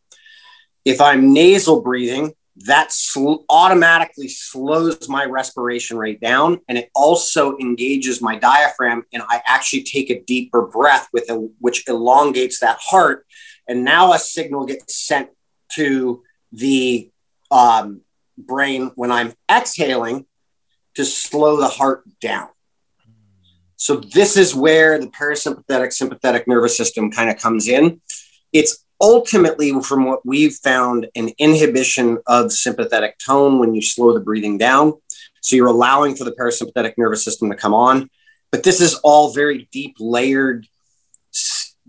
If 0.85 1.01
I'm 1.01 1.33
nasal 1.33 1.83
breathing, 1.83 2.35
that 2.57 2.93
sl- 2.93 3.45
automatically 3.49 4.29
slows 4.29 5.09
my 5.09 5.25
respiration 5.25 5.97
rate 5.97 6.21
down 6.21 6.61
and 6.69 6.77
it 6.77 6.91
also 6.95 7.57
engages 7.59 8.21
my 8.21 8.37
diaphragm 8.37 9.05
and 9.13 9.23
i 9.29 9.41
actually 9.47 9.83
take 9.83 10.11
a 10.11 10.21
deeper 10.21 10.63
breath 10.63 11.09
with 11.13 11.31
a, 11.31 11.35
which 11.61 11.89
elongates 11.89 12.61
that 12.61 12.79
heart 12.79 13.27
and 13.67 13.85
now 13.85 14.13
a 14.13 14.19
signal 14.19 14.67
gets 14.67 14.95
sent 14.95 15.31
to 15.71 16.23
the 16.53 17.11
um, 17.51 18.03
brain 18.37 18.91
when 18.97 19.11
i'm 19.11 19.33
exhaling 19.51 20.27
to 20.95 21.05
slow 21.05 21.57
the 21.57 21.69
heart 21.69 22.05
down 22.21 22.49
so 23.83 23.97
this 23.97 24.37
is 24.37 24.55
where 24.55 24.99
the 24.99 25.09
parasympathetic 25.09 25.93
sympathetic 25.93 26.47
nervous 26.47 26.77
system 26.77 27.11
kind 27.11 27.31
of 27.31 27.37
comes 27.37 27.69
in 27.69 28.01
it's 28.53 28.85
ultimately, 29.01 29.73
from 29.81 30.05
what 30.05 30.25
we've 30.25 30.55
found, 30.55 31.09
an 31.17 31.31
inhibition 31.39 32.19
of 32.27 32.53
sympathetic 32.53 33.19
tone 33.19 33.59
when 33.59 33.75
you 33.75 33.83
slow 33.83 34.13
the 34.13 34.21
breathing 34.21 34.59
down. 34.59 34.95
So 35.41 35.57
you're 35.57 35.67
allowing 35.67 36.15
for 36.15 36.25
the 36.25 36.33
parasympathetic 36.33 36.95
nervous 36.97 37.25
system 37.25 37.51
to 37.51 37.57
come 37.57 37.75
on. 37.75 38.11
But 38.53 38.63
this 38.63 38.81
is 38.81 38.95
all 38.97 39.33
very 39.33 39.69
deep, 39.73 39.97
layered 39.99 40.67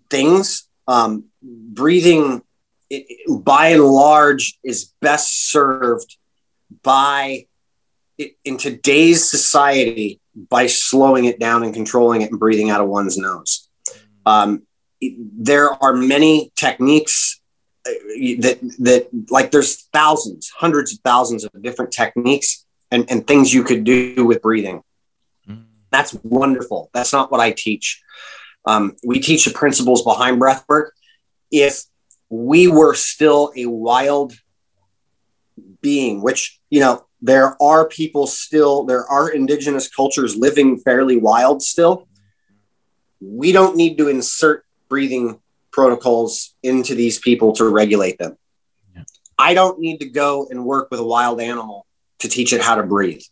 things. 0.10 0.68
Um, 0.88 1.26
breathing, 1.42 2.42
it, 2.90 3.06
by 3.44 3.70
and 3.70 3.84
large, 3.84 4.58
is 4.64 4.92
best 5.02 5.52
served 5.52 6.18
by 6.82 7.46
in 8.46 8.58
today's 8.58 9.30
society 9.30 10.22
by 10.36 10.68
slowing 10.68 11.26
it 11.26 11.40
down 11.40 11.64
and 11.64 11.74
controlling 11.74 12.22
it 12.22 12.32
and 12.32 12.40
breathing 12.40 12.70
out 12.70 12.82
of 12.82 12.88
one's 12.88 13.18
nose. 13.18 13.70
Um, 14.26 14.64
there 15.02 15.72
are 15.84 15.94
many 15.94 16.52
techniques 16.56 17.42
uh, 17.86 17.92
that 18.40 18.60
that 18.80 19.10
like 19.30 19.52
there's 19.52 19.84
thousands 19.94 20.50
hundreds 20.56 20.94
of 20.94 21.00
thousands 21.00 21.44
of 21.44 21.52
different 21.62 21.92
techniques 21.92 22.66
and, 22.92 23.10
and 23.12 23.28
things 23.28 23.54
you 23.54 23.64
could 23.64 23.84
do 23.84 24.26
with 24.26 24.42
breathing 24.42 24.82
mm. 25.50 25.66
that's 25.92 26.14
wonderful 26.24 26.90
that's 26.94 27.12
not 27.12 27.30
what 27.30 27.42
i 27.42 27.52
teach 27.52 28.02
um, 28.66 28.96
we 29.06 29.20
teach 29.20 29.44
the 29.44 29.52
principles 29.52 30.02
behind 30.04 30.40
breath 30.40 30.64
work 30.70 30.94
if 31.52 31.84
we 32.30 32.70
were 32.70 32.94
still 32.94 33.52
a 33.58 33.66
wild 33.66 34.34
being 35.82 36.22
which 36.22 36.62
you 36.70 36.80
know 36.80 37.06
there 37.26 37.56
are 37.62 37.88
people 37.88 38.28
still 38.28 38.84
there 38.84 39.06
are 39.08 39.30
indigenous 39.30 39.88
cultures 39.88 40.36
living 40.36 40.78
fairly 40.78 41.18
wild 41.18 41.64
still 41.64 42.08
we 43.24 43.52
don't 43.52 43.76
need 43.76 43.98
to 43.98 44.10
insert 44.10 44.66
breathing 44.90 45.40
protocols 45.72 46.56
into 46.62 46.96
these 46.96 47.20
people 47.20 47.54
to 47.54 47.68
regulate 47.68 48.18
them. 48.18 48.38
Yeah. 48.96 49.04
I 49.38 49.54
don't 49.54 49.80
need 49.80 50.00
to 50.00 50.10
go 50.10 50.48
and 50.50 50.66
work 50.66 50.90
with 50.92 51.00
a 51.00 51.04
wild 51.04 51.42
animal 51.42 51.88
to 52.20 52.30
teach 52.30 52.54
it 52.54 52.62
how 52.62 52.76
to 52.76 52.84
breathe. 52.84 53.24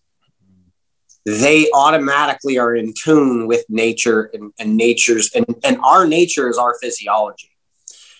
They 1.25 1.69
automatically 1.73 2.57
are 2.57 2.75
in 2.75 2.93
tune 2.97 3.45
with 3.45 3.63
nature 3.69 4.31
and, 4.33 4.51
and 4.57 4.75
nature's, 4.75 5.31
and, 5.35 5.45
and 5.63 5.77
our 5.83 6.07
nature 6.07 6.49
is 6.49 6.57
our 6.57 6.75
physiology. 6.81 7.51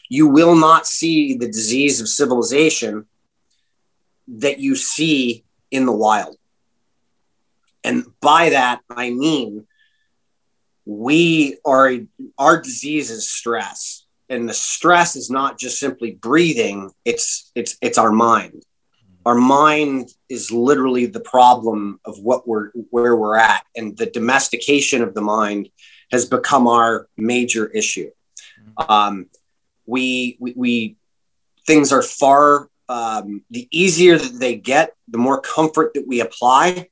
You 0.07 0.27
will 0.27 0.55
not 0.55 0.85
see 0.85 1.35
the 1.35 1.47
disease 1.47 1.99
of 1.99 2.07
civilization 2.07 3.07
that 4.27 4.59
you 4.59 4.75
see 4.75 5.45
in 5.71 5.85
the 5.85 5.91
wild. 5.91 6.35
And 7.83 8.05
by 8.21 8.49
that, 8.49 8.81
I 8.89 9.09
mean 9.09 9.65
we 10.85 11.57
are 11.65 11.93
our 12.37 12.61
disease 12.61 13.09
is 13.09 13.29
stress. 13.29 14.05
And 14.29 14.47
the 14.47 14.53
stress 14.53 15.15
is 15.15 15.29
not 15.29 15.59
just 15.59 15.79
simply 15.79 16.11
breathing 16.11 16.91
it's 17.05 17.51
it's 17.55 17.77
it's 17.81 17.97
our 17.97 18.11
mind. 18.11 18.63
Our 19.25 19.35
mind 19.35 20.09
is 20.29 20.51
literally 20.51 21.05
the 21.05 21.19
problem 21.19 21.99
of 22.05 22.19
what 22.19 22.47
we're 22.47 22.71
where 22.89 23.15
we're 23.15 23.35
at. 23.35 23.65
And 23.75 23.95
the 23.97 24.07
domestication 24.07 25.01
of 25.01 25.13
the 25.13 25.21
mind 25.21 25.69
has 26.11 26.25
become 26.25 26.67
our 26.67 27.07
major 27.17 27.67
issue. 27.67 28.09
Um, 28.77 29.27
we, 29.85 30.37
we, 30.39 30.53
we 30.55 30.95
things 31.67 31.91
are 31.91 32.01
far 32.01 32.69
um, 32.91 33.41
the 33.49 33.67
easier 33.71 34.17
that 34.17 34.39
they 34.39 34.55
get 34.55 34.93
the 35.07 35.17
more 35.17 35.39
comfort 35.39 35.93
that 35.93 36.07
we 36.07 36.19
apply 36.19 36.89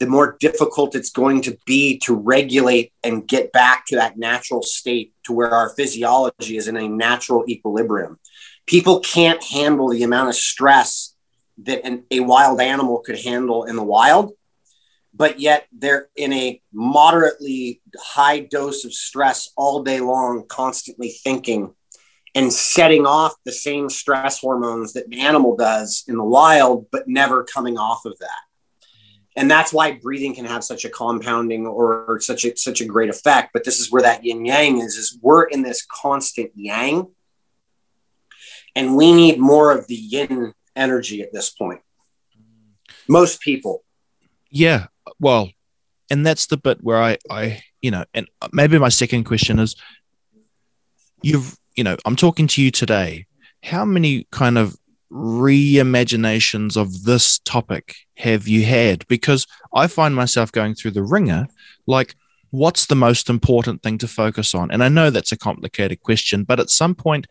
the 0.00 0.06
more 0.06 0.36
difficult 0.40 0.94
it's 0.94 1.10
going 1.10 1.42
to 1.42 1.56
be 1.66 1.98
to 1.98 2.14
regulate 2.14 2.90
and 3.04 3.28
get 3.28 3.52
back 3.52 3.84
to 3.86 3.96
that 3.96 4.18
natural 4.18 4.62
state 4.62 5.12
to 5.24 5.32
where 5.32 5.54
our 5.54 5.68
physiology 5.76 6.56
is 6.56 6.68
in 6.68 6.76
a 6.78 6.88
natural 6.88 7.44
equilibrium. 7.46 8.18
People 8.66 9.00
can't 9.00 9.44
handle 9.44 9.90
the 9.90 10.02
amount 10.02 10.30
of 10.30 10.34
stress 10.34 11.14
that 11.64 11.84
an, 11.84 12.04
a 12.10 12.20
wild 12.20 12.62
animal 12.62 13.00
could 13.00 13.20
handle 13.20 13.64
in 13.64 13.76
the 13.76 13.84
wild, 13.84 14.32
but 15.12 15.38
yet 15.38 15.66
they're 15.70 16.08
in 16.16 16.32
a 16.32 16.62
moderately 16.72 17.82
high 17.98 18.40
dose 18.40 18.86
of 18.86 18.94
stress 18.94 19.50
all 19.54 19.82
day 19.82 20.00
long, 20.00 20.46
constantly 20.48 21.10
thinking 21.10 21.74
and 22.34 22.52
setting 22.52 23.06
off 23.06 23.34
the 23.44 23.52
same 23.52 23.90
stress 23.90 24.40
hormones 24.40 24.92
that 24.92 25.06
an 25.06 25.14
animal 25.14 25.56
does 25.56 26.04
in 26.06 26.16
the 26.16 26.24
wild, 26.24 26.86
but 26.92 27.08
never 27.08 27.44
coming 27.44 27.76
off 27.76 28.04
of 28.04 28.18
that. 28.20 28.38
And 29.36 29.50
that's 29.50 29.72
why 29.72 29.92
breathing 29.92 30.34
can 30.34 30.44
have 30.44 30.64
such 30.64 30.84
a 30.84 30.90
compounding 30.90 31.66
or 31.66 32.18
such 32.20 32.44
a 32.44 32.56
such 32.56 32.80
a 32.80 32.84
great 32.84 33.10
effect. 33.10 33.50
But 33.52 33.64
this 33.64 33.80
is 33.80 33.90
where 33.90 34.02
that 34.02 34.24
yin 34.24 34.44
yang 34.44 34.78
is 34.78 34.96
is 34.96 35.18
we're 35.22 35.44
in 35.44 35.62
this 35.62 35.86
constant 35.86 36.50
yang 36.54 37.08
and 38.74 38.96
we 38.96 39.12
need 39.12 39.38
more 39.38 39.72
of 39.72 39.86
the 39.86 39.94
yin 39.94 40.52
energy 40.76 41.22
at 41.22 41.32
this 41.32 41.50
point. 41.50 41.80
Most 43.08 43.40
people. 43.40 43.84
Yeah 44.50 44.86
well 45.18 45.50
and 46.10 46.26
that's 46.26 46.46
the 46.46 46.56
bit 46.56 46.82
where 46.82 47.00
i 47.00 47.16
i 47.30 47.62
you 47.80 47.90
know 47.90 48.04
and 48.14 48.28
maybe 48.52 48.78
my 48.78 48.88
second 48.88 49.24
question 49.24 49.58
is 49.58 49.76
you've 51.22 51.56
you 51.76 51.84
know 51.84 51.96
i'm 52.04 52.16
talking 52.16 52.46
to 52.46 52.62
you 52.62 52.70
today 52.70 53.26
how 53.62 53.84
many 53.84 54.26
kind 54.30 54.56
of 54.58 54.76
reimaginations 55.10 56.76
of 56.76 57.02
this 57.02 57.38
topic 57.40 57.96
have 58.16 58.46
you 58.46 58.64
had? 58.64 59.06
Because 59.08 59.46
I 59.74 59.86
find 59.86 60.14
myself 60.14 60.52
going 60.52 60.74
through 60.74 60.92
the 60.92 61.02
wringer, 61.02 61.46
like, 61.86 62.14
what's 62.50 62.86
the 62.86 62.96
most 62.96 63.28
important 63.28 63.82
thing 63.82 63.98
to 63.98 64.08
focus 64.08 64.54
on? 64.54 64.70
And 64.70 64.82
I 64.82 64.88
know 64.88 65.10
that's 65.10 65.32
a 65.32 65.38
complicated 65.38 66.00
question, 66.00 66.44
but 66.44 66.60
at 66.60 66.70
some 66.70 66.94
point, 66.94 67.26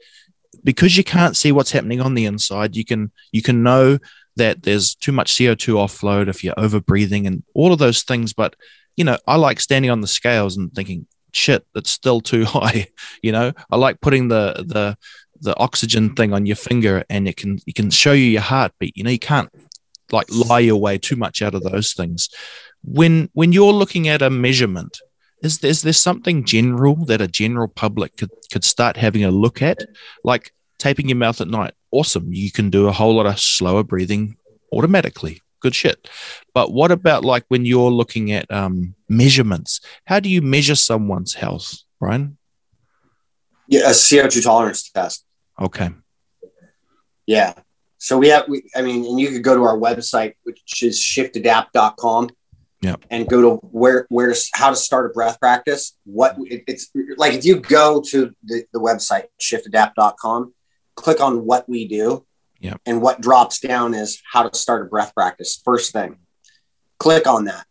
because 0.64 0.98
you 0.98 1.04
can't 1.04 1.38
see 1.38 1.52
what's 1.52 1.72
happening 1.72 2.02
on 2.02 2.16
the 2.16 2.26
inside, 2.26 2.76
you 2.76 2.84
can 2.84 3.12
you 3.32 3.42
can 3.42 3.64
know 3.64 4.00
that 4.36 4.64
there's 4.64 4.96
too 4.96 5.12
much 5.12 5.34
CO2 5.34 5.76
offload 5.76 6.28
if 6.28 6.44
you're 6.44 6.60
over 6.60 6.80
breathing 6.80 7.28
and 7.28 7.44
all 7.54 7.72
of 7.72 7.80
those 7.80 8.04
things. 8.04 8.34
But 8.34 8.56
you 8.96 9.04
know, 9.04 9.18
I 9.28 9.36
like 9.36 9.60
standing 9.60 9.92
on 9.92 10.02
the 10.02 10.08
scales 10.08 10.58
and 10.58 10.74
thinking, 10.74 11.08
shit, 11.34 11.66
that's 11.74 11.90
still 11.90 12.22
too 12.22 12.46
high. 12.56 12.88
You 13.22 13.32
know, 13.32 13.54
I 13.70 13.76
like 13.76 14.02
putting 14.02 14.28
the 14.28 14.64
the 14.66 14.98
the 15.42 15.58
oxygen 15.58 16.16
thing 16.16 16.34
on 16.34 16.46
your 16.46 16.58
finger 16.58 17.06
and 17.10 17.28
it 17.28 17.38
can 17.38 17.60
it 17.66 17.76
can 17.76 17.90
show 17.90 18.12
you 18.12 18.26
your 18.26 18.42
heartbeat 18.42 18.98
you 18.98 19.04
know? 19.04 19.10
You 19.10 19.20
can't 19.20 19.50
like 20.12 20.28
lie 20.30 20.60
your 20.60 20.76
way 20.76 20.98
too 20.98 21.16
much 21.16 21.42
out 21.42 21.56
of 21.56 21.64
those 21.64 21.94
things. 21.94 22.30
When 22.84 23.30
when 23.34 23.52
you're 23.52 23.74
looking 23.74 24.08
at 24.08 24.22
a 24.22 24.30
measurement 24.30 25.00
is 25.42 25.60
there, 25.60 25.72
is 25.72 25.84
there 25.84 25.94
something 25.94 26.44
general 26.44 27.06
that 27.06 27.22
a 27.22 27.28
general 27.28 27.70
public 27.70 28.18
could 28.18 28.32
could 28.52 28.66
start 28.66 28.98
having 28.98 29.24
a 29.24 29.32
look 29.32 29.62
at? 29.62 29.78
Like 30.24 30.52
taping 30.78 31.10
your 31.10 31.18
mouth 31.18 31.40
at 31.42 31.48
night 31.48 31.74
awesome. 31.92 32.32
You 32.34 32.52
can 32.52 32.70
do 32.70 32.88
a 32.88 32.92
whole 32.92 33.16
lot 33.16 33.26
of 33.26 33.40
slower 33.40 33.84
breathing 33.84 34.38
automatically 34.72 35.42
good 35.60 35.76
shit 35.76 36.10
but 36.54 36.72
what 36.72 36.92
about 36.92 37.24
like 37.24 37.44
when 37.50 37.66
you're 37.66 37.92
looking 37.92 38.32
at 38.32 38.50
um, 38.52 38.96
measurements 39.08 39.82
how 40.06 40.20
do 40.20 40.30
you 40.30 40.42
measure 40.42 40.76
someone's 40.76 41.34
health 41.34 41.78
brian 42.00 42.38
yeah 43.68 43.82
a 43.82 43.92
co2 43.92 44.44
tolerance 44.44 44.90
test 44.90 45.26
Okay. 45.62 45.90
Yeah. 47.26 47.54
So 47.98 48.18
we 48.18 48.30
have, 48.30 48.48
we, 48.48 48.64
I 48.76 48.82
mean, 48.82 49.06
and 49.06 49.20
you 49.20 49.30
could 49.30 49.44
go 49.44 49.56
to 49.56 49.64
our 49.64 49.78
website, 49.78 50.36
which 50.44 50.84
is 50.84 51.00
shiftadapt.com. 51.00 52.30
Yeah. 52.82 52.96
And 53.12 53.28
go 53.28 53.42
to 53.42 53.56
where, 53.68 54.06
where, 54.10 54.34
how 54.54 54.70
to 54.70 54.76
start 54.76 55.12
a 55.12 55.14
breath 55.14 55.38
practice. 55.40 55.98
What 56.06 56.38
it, 56.40 56.64
it's 56.66 56.90
like, 57.18 57.34
if 57.34 57.44
you 57.44 57.60
go 57.60 58.02
to 58.10 58.34
the, 58.44 58.64
the 58.72 58.80
website, 58.80 59.26
shiftadapt.com, 59.42 60.54
click 60.96 61.20
on 61.20 61.46
what 61.46 61.68
we 61.68 61.88
do. 61.90 62.26
Yeah. 62.60 62.76
And 62.86 63.02
what 63.02 63.22
drops 63.22 63.60
down 63.60 63.94
is 63.94 64.22
how 64.32 64.48
to 64.48 64.58
start 64.58 64.86
a 64.86 64.86
breath 64.86 65.14
practice. 65.14 65.62
First 65.64 65.94
thing, 65.94 66.18
click 66.98 67.28
on 67.28 67.46
that. 67.46 67.66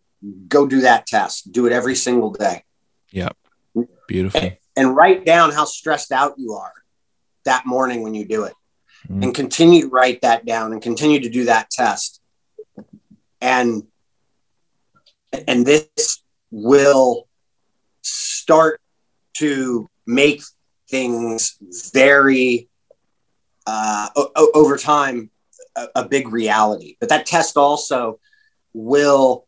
Go 0.49 0.67
do 0.67 0.81
that 0.83 1.07
test. 1.07 1.53
Do 1.53 1.67
it 1.67 1.73
every 1.73 1.95
single 1.95 2.31
day. 2.31 2.65
Yeah. 3.11 3.31
Beautiful. 4.07 4.41
And, 4.41 4.57
and 4.77 4.97
write 4.97 5.25
down 5.25 5.53
how 5.53 5.65
stressed 5.65 6.13
out 6.13 6.35
you 6.39 6.55
are 6.55 6.73
that 7.45 7.67
morning 7.67 8.03
when 8.03 8.15
you 8.15 8.25
do 8.25 8.45
it 8.45 8.55
mm. 9.09 9.23
and 9.23 9.35
continue 9.35 9.83
to 9.83 9.89
write 9.89 10.23
that 10.23 10.45
down 10.45 10.73
and 10.73 10.83
continue 10.83 11.21
to 11.21 11.29
do 11.29 11.45
that 11.45 11.71
test 11.71 12.21
and 13.41 13.85
and 15.47 15.67
this 15.67 16.23
will 16.51 17.29
start 18.03 18.81
to 19.35 19.89
make 20.07 20.43
things 20.89 21.57
very 21.93 22.68
uh, 23.69 24.09
o- 24.17 24.51
over 24.55 24.77
time 24.77 25.31
a, 25.77 25.89
a 25.97 26.09
big 26.09 26.33
reality. 26.33 26.97
But 27.01 27.11
that 27.11 27.27
test 27.27 27.57
also 27.57 28.19
will 28.73 29.47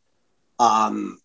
um, 0.58 1.18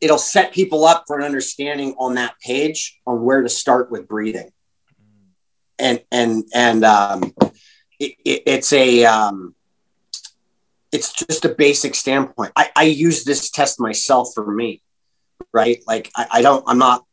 it'll 0.00 0.18
set 0.18 0.52
people 0.52 0.84
up 0.84 1.04
for 1.06 1.18
an 1.18 1.24
understanding 1.24 1.94
on 1.98 2.16
that 2.16 2.34
page 2.44 3.00
on 3.06 3.22
where 3.22 3.42
to 3.42 3.48
start 3.48 3.90
with 3.90 4.06
breathing. 4.06 4.50
And 5.78 6.02
and 6.12 6.44
and 6.54 6.84
um, 6.84 7.34
it, 7.98 8.14
it, 8.24 8.42
it's 8.46 8.72
a 8.72 9.04
um, 9.06 9.54
it's 10.92 11.12
just 11.14 11.46
a 11.46 11.48
basic 11.48 11.94
standpoint. 11.94 12.52
I, 12.54 12.70
I 12.76 12.82
use 12.84 13.24
this 13.24 13.50
test 13.50 13.80
myself 13.80 14.28
for 14.34 14.46
me 14.52 14.82
right? 15.52 15.82
Like 15.86 16.10
I, 16.16 16.26
I 16.32 16.42
don't 16.42 16.64
i'm 16.66 16.78
not 16.78 17.04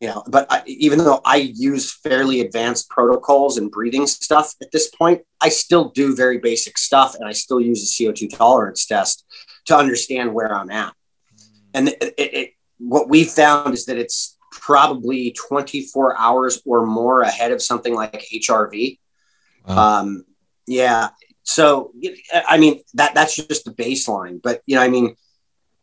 you 0.00 0.08
know 0.08 0.22
but 0.28 0.46
I, 0.50 0.62
even 0.66 0.98
though 0.98 1.20
i 1.24 1.36
use 1.36 1.92
fairly 1.92 2.40
advanced 2.40 2.88
protocols 2.88 3.58
and 3.58 3.70
breathing 3.70 4.06
stuff 4.06 4.54
at 4.60 4.70
this 4.72 4.90
point 4.90 5.22
i 5.40 5.48
still 5.48 5.90
do 5.90 6.14
very 6.14 6.38
basic 6.38 6.78
stuff 6.78 7.14
and 7.14 7.26
i 7.28 7.32
still 7.32 7.60
use 7.60 7.82
a 7.82 8.02
co2 8.02 8.36
tolerance 8.36 8.86
test 8.86 9.24
to 9.66 9.76
understand 9.76 10.34
where 10.34 10.54
i'm 10.54 10.70
at. 10.70 10.92
And 11.72 11.88
it, 11.88 12.14
it, 12.18 12.50
what 12.78 13.08
we 13.08 13.24
found 13.24 13.74
is 13.74 13.86
that 13.86 13.98
it's 13.98 14.36
probably 14.52 15.32
24 15.32 16.18
hours 16.18 16.62
or 16.64 16.86
more 16.86 17.22
ahead 17.22 17.50
of 17.50 17.60
something 17.60 17.94
like 17.94 18.12
hrv 18.32 18.98
wow. 19.66 20.00
um, 20.00 20.24
yeah. 20.66 21.08
So 21.42 21.92
i 22.32 22.56
mean 22.58 22.82
that 22.94 23.14
that's 23.14 23.36
just 23.36 23.64
the 23.64 23.72
baseline 23.72 24.40
but 24.42 24.62
you 24.66 24.76
know 24.76 24.82
i 24.82 24.88
mean 24.88 25.14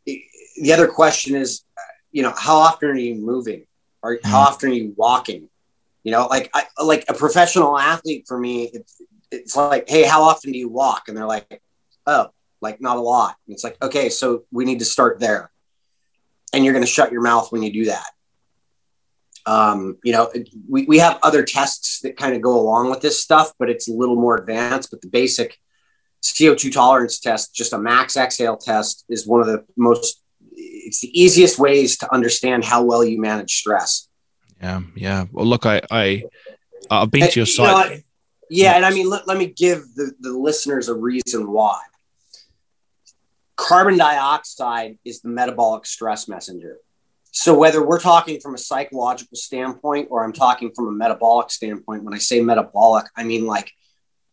the 0.06 0.74
other 0.74 0.88
question 0.88 1.36
is 1.36 1.63
you 2.12 2.24
know 2.24 2.34
how 2.36 2.56
often 2.56 2.89
are 2.89 2.96
you 2.96 3.15
moving 3.15 3.65
how 4.01 4.10
mm. 4.17 4.48
often 4.48 4.72
are 4.72 4.74
you 4.74 4.93
walking? 4.96 5.50
You 6.03 6.12
know 6.12 6.27
like 6.27 6.50
I, 6.53 6.63
like 6.84 7.05
a 7.10 7.13
professional 7.13 7.77
athlete 7.77 8.25
for 8.27 8.38
me 8.38 8.63
it's, 8.74 9.01
it's 9.29 9.55
like 9.55 9.88
hey 9.88 10.03
how 10.03 10.24
often 10.24 10.51
do 10.51 10.58
you 10.58 10.70
walk? 10.70 11.03
And 11.08 11.15
they're 11.15 11.25
like 11.25 11.62
oh 12.08 12.29
like 12.62 12.81
not 12.81 12.98
a 12.98 13.01
lot. 13.01 13.36
And 13.48 13.53
it's 13.53 13.63
like 13.63 13.81
okay 13.81 14.10
so 14.10 14.43
we 14.51 14.65
need 14.65 14.79
to 14.79 14.86
start 14.86 15.20
there. 15.20 15.51
And 16.53 16.65
you're 16.65 16.74
going 16.74 16.84
to 16.84 16.91
shut 16.91 17.13
your 17.13 17.22
mouth 17.22 17.51
when 17.51 17.63
you 17.63 17.72
do 17.72 17.86
that. 17.86 18.08
Um, 19.46 19.98
you 20.03 20.12
know 20.13 20.31
we, 20.70 20.86
we 20.86 21.00
have 21.00 21.20
other 21.24 21.43
tests 21.43 22.01
that 22.01 22.17
kind 22.17 22.36
of 22.36 22.41
go 22.41 22.60
along 22.60 22.91
with 22.91 23.01
this 23.01 23.24
stuff 23.24 23.53
but 23.58 23.72
it's 23.72 23.88
a 23.88 23.93
little 23.93 24.15
more 24.15 24.38
advanced. 24.38 24.89
But 24.91 25.01
the 25.01 25.08
basic 25.08 25.58
co2 26.24 26.72
tolerance 26.72 27.20
test 27.20 27.53
just 27.53 27.74
a 27.74 27.77
max 27.77 28.15
exhale 28.15 28.58
test 28.58 29.05
is 29.10 29.27
one 29.27 29.41
of 29.41 29.48
the 29.48 29.65
most 29.75 30.22
it's 30.86 31.02
the 31.02 31.20
easiest 31.20 31.60
ways 31.60 31.98
to 32.00 32.14
understand 32.14 32.64
how 32.66 32.84
well 32.84 33.04
you 33.04 33.20
manage 33.20 33.56
stress. 33.56 34.08
Yeah, 34.62 34.82
yeah. 34.96 35.26
Well, 35.32 35.46
look, 35.46 35.66
I, 35.66 35.82
I 35.90 36.24
I've 36.90 37.12
been 37.12 37.24
and, 37.24 37.32
to 37.32 37.40
your 37.40 37.46
site. 37.46 37.90
You 37.90 37.96
know, 37.96 38.02
yeah, 38.50 38.76
and 38.76 38.86
I 38.86 38.92
mean, 38.92 39.10
let, 39.10 39.28
let 39.28 39.38
me 39.38 39.48
give 39.48 39.84
the, 39.96 40.12
the 40.20 40.32
listeners 40.32 40.90
a 40.90 40.94
reason 40.94 41.50
why. 41.50 41.80
Carbon 43.56 43.98
dioxide 43.98 44.98
is 45.06 45.22
the 45.22 45.30
metabolic 45.30 45.86
stress 45.86 46.28
messenger. 46.28 46.78
So 47.32 47.58
whether 47.58 47.86
we're 47.86 48.00
talking 48.00 48.42
from 48.42 48.56
a 48.56 48.58
psychological 48.58 49.38
standpoint 49.38 50.10
or 50.12 50.26
I'm 50.26 50.34
talking 50.34 50.72
from 50.76 50.90
a 50.90 50.92
metabolic 50.92 51.50
standpoint, 51.50 52.04
when 52.04 52.14
I 52.14 52.18
say 52.18 52.42
metabolic, 52.42 53.06
I 53.16 53.24
mean 53.24 53.46
like 53.46 53.72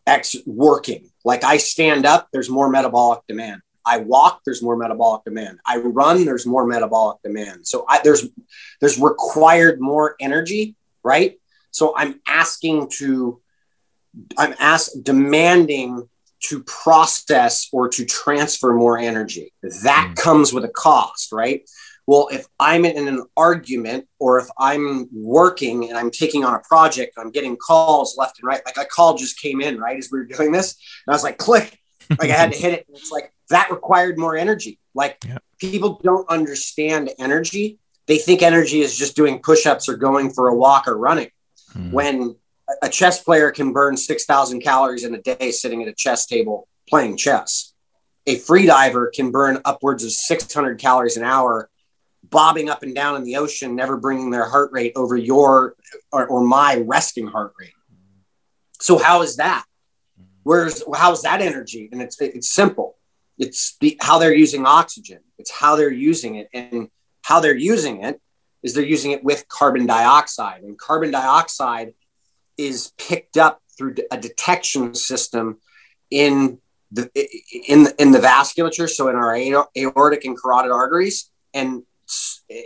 X 0.05 0.35
working. 0.47 1.11
Like 1.25 1.45
I 1.45 1.59
stand 1.59 2.07
up, 2.07 2.29
there's 2.33 2.51
more 2.51 2.69
metabolic 2.69 3.21
demand. 3.29 3.61
I 3.93 3.97
walk, 4.13 4.43
there's 4.45 4.63
more 4.63 4.77
metabolic 4.77 5.25
demand. 5.25 5.55
I 5.65 5.79
run, 5.79 6.25
there's 6.25 6.47
more 6.55 6.67
metabolic 6.67 7.19
demand. 7.23 7.67
So 7.67 7.87
I, 7.89 8.01
there's 8.05 8.23
there's 8.81 8.99
required 9.01 9.81
more 9.81 10.15
energy, 10.21 10.77
right? 11.03 11.39
So 11.71 11.95
I'm 11.97 12.21
asking 12.27 12.91
to, 12.99 13.41
I'm 14.37 14.55
asked 14.59 15.03
demanding 15.03 16.09
to 16.49 16.63
process 16.65 17.69
or 17.73 17.89
to 17.97 18.05
transfer 18.05 18.73
more 18.73 18.99
energy. 18.99 19.53
That 19.83 20.07
mm. 20.11 20.17
comes 20.17 20.53
with 20.53 20.65
a 20.65 20.75
cost, 20.87 21.33
right? 21.33 21.61
Well, 22.07 22.29
if 22.33 22.47
I'm 22.59 22.85
in 22.85 23.07
an 23.07 23.25
argument 23.37 24.09
or 24.19 24.39
if 24.39 24.49
I'm 24.59 25.09
working 25.13 25.89
and 25.89 25.99
I'm 25.99 26.11
taking 26.11 26.43
on 26.45 26.55
a 26.55 26.61
project, 26.61 27.19
I'm 27.19 27.31
getting 27.31 27.57
calls 27.57 28.17
left 28.17 28.39
and 28.39 28.47
right. 28.47 28.63
Like 28.65 28.79
a 28.79 28.87
call 28.87 29.17
just 29.17 29.41
came 29.41 29.61
in, 29.61 29.79
right, 29.79 29.99
as 29.99 30.09
we 30.11 30.19
were 30.19 30.25
doing 30.25 30.53
this. 30.53 30.77
And 31.07 31.13
I 31.13 31.17
was 31.17 31.23
like, 31.23 31.39
click, 31.39 31.79
like 32.19 32.31
I 32.31 32.37
had 32.43 32.53
to 32.53 32.59
hit 32.59 32.73
it. 32.73 32.87
And 32.89 32.97
it's 32.97 33.13
like, 33.13 33.33
that 33.51 33.71
required 33.71 34.19
more 34.19 34.37
energy. 34.37 34.79
Like 34.95 35.19
yeah. 35.27 35.39
people 35.59 36.01
don't 36.03 36.29
understand 36.29 37.11
energy. 37.19 37.79
They 38.07 38.19
think 38.19 38.43
energy 38.43 38.81
is 38.81 38.97
just 38.97 39.17
doing 39.17 39.41
push-ups 39.41 39.89
or 39.89 39.97
going 39.97 40.31
for 40.31 40.49
a 40.49 40.55
walk 40.55 40.89
or 40.89 40.97
running. 40.97 41.31
Hmm. 41.73 41.91
When 41.91 42.37
a 42.83 42.89
chess 42.89 43.23
player 43.23 43.51
can 43.51 43.73
burn 43.73 43.97
6,000 43.97 44.61
calories 44.61 45.05
in 45.05 45.15
a 45.15 45.23
day 45.23 45.51
sitting 45.51 45.83
at 45.83 45.89
a 45.89 45.95
chess 45.95 46.27
table 46.27 46.69
playing 46.89 47.17
chess. 47.17 47.73
A 48.27 48.37
free 48.37 48.67
diver 48.67 49.11
can 49.15 49.31
burn 49.31 49.61
upwards 49.65 50.05
of 50.05 50.13
600 50.13 50.79
calories 50.79 51.17
an 51.17 51.25
hour 51.25 51.71
bobbing 52.25 52.69
up 52.69 52.83
and 52.83 52.95
down 52.95 53.17
in 53.17 53.25
the 53.25 53.37
ocean, 53.37 53.75
never 53.75 53.97
bringing 53.97 54.31
their 54.31 54.47
heart 54.47 54.71
rate 54.73 54.93
over 54.97 55.17
your 55.17 55.77
or, 56.13 56.27
or 56.27 56.45
my 56.45 56.83
resting 56.87 57.27
heart 57.27 57.53
rate. 57.59 57.73
So 58.81 58.99
how 58.99 59.23
is 59.23 59.37
that? 59.37 59.65
Where's 60.43 60.83
how's 60.95 61.23
that 61.23 61.41
energy? 61.41 61.89
And 61.91 62.03
it's 62.03 62.21
it's 62.21 62.51
simple 62.51 62.98
it's 63.39 63.77
the, 63.81 63.97
how 64.01 64.19
they're 64.19 64.35
using 64.35 64.67
oxygen. 64.67 65.21
It's 65.39 65.51
how 65.51 65.77
they're 65.77 65.93
using 65.93 66.37
it. 66.37 66.49
And 66.53 66.89
how 67.23 67.41
they're 67.41 67.57
using 67.57 68.03
it 68.03 68.21
is 68.63 68.75
they're 68.75 68.85
using 68.85 69.13
it 69.13 69.23
with 69.23 69.49
carbon 69.49 69.87
dioxide. 69.87 70.63
And 70.63 70.79
carbon 70.79 71.11
dioxide 71.11 71.95
is 72.57 72.93
picked 72.99 73.37
up 73.37 73.63
through 73.77 73.95
a 74.11 74.19
detection 74.19 74.95
system 74.95 75.59
in 76.11 76.59
the 76.91 77.11
in 77.69 77.85
the, 77.85 77.95
in 78.03 78.13
the 78.13 78.19
vasculature 78.19 78.89
so 78.89 79.09
in 79.09 79.15
our 79.15 79.37
aortic 79.77 80.25
and 80.25 80.41
carotid 80.41 80.73
arteries. 80.73 81.31
And 81.55 81.83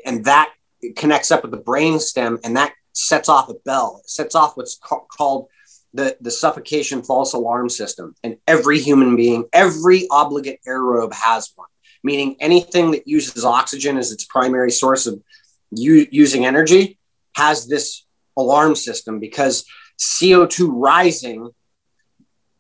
and 0.07 0.25
that 0.25 0.53
connects 0.97 1.31
up 1.31 1.43
with 1.43 1.51
the 1.51 1.57
brain 1.57 2.01
stem 2.01 2.39
and 2.45 2.57
that 2.57 2.73
sets 2.93 3.29
off 3.29 3.49
a 3.49 3.55
bell. 3.65 4.01
It 4.03 4.11
sets 4.11 4.35
off 4.35 4.57
what's 4.57 4.77
ca- 4.77 5.01
called 5.01 5.49
the, 5.95 6.17
the 6.21 6.31
suffocation 6.31 7.03
false 7.03 7.35
alarm 7.35 7.69
system. 7.69 8.15
And 8.23 8.39
every 8.47 8.79
human 8.79 9.17
being, 9.17 9.45
every 9.53 10.07
obligate 10.11 10.61
aerobe 10.67 11.13
has 11.13 11.53
one, 11.55 11.69
meaning 12.03 12.37
anything 12.41 12.93
that 12.93 13.07
uses 13.07 13.45
oxygen 13.45 13.99
as 13.99 14.13
its 14.13 14.25
primary 14.25 14.71
source 14.71 15.07
of 15.07 15.23
u- 15.71 16.07
using 16.11 16.47
energy 16.47 16.99
has 17.35 17.67
this 17.67 18.05
alarm 18.37 18.75
system 18.75 19.19
because 19.19 19.65
CO2 19.99 20.71
rising 20.73 21.51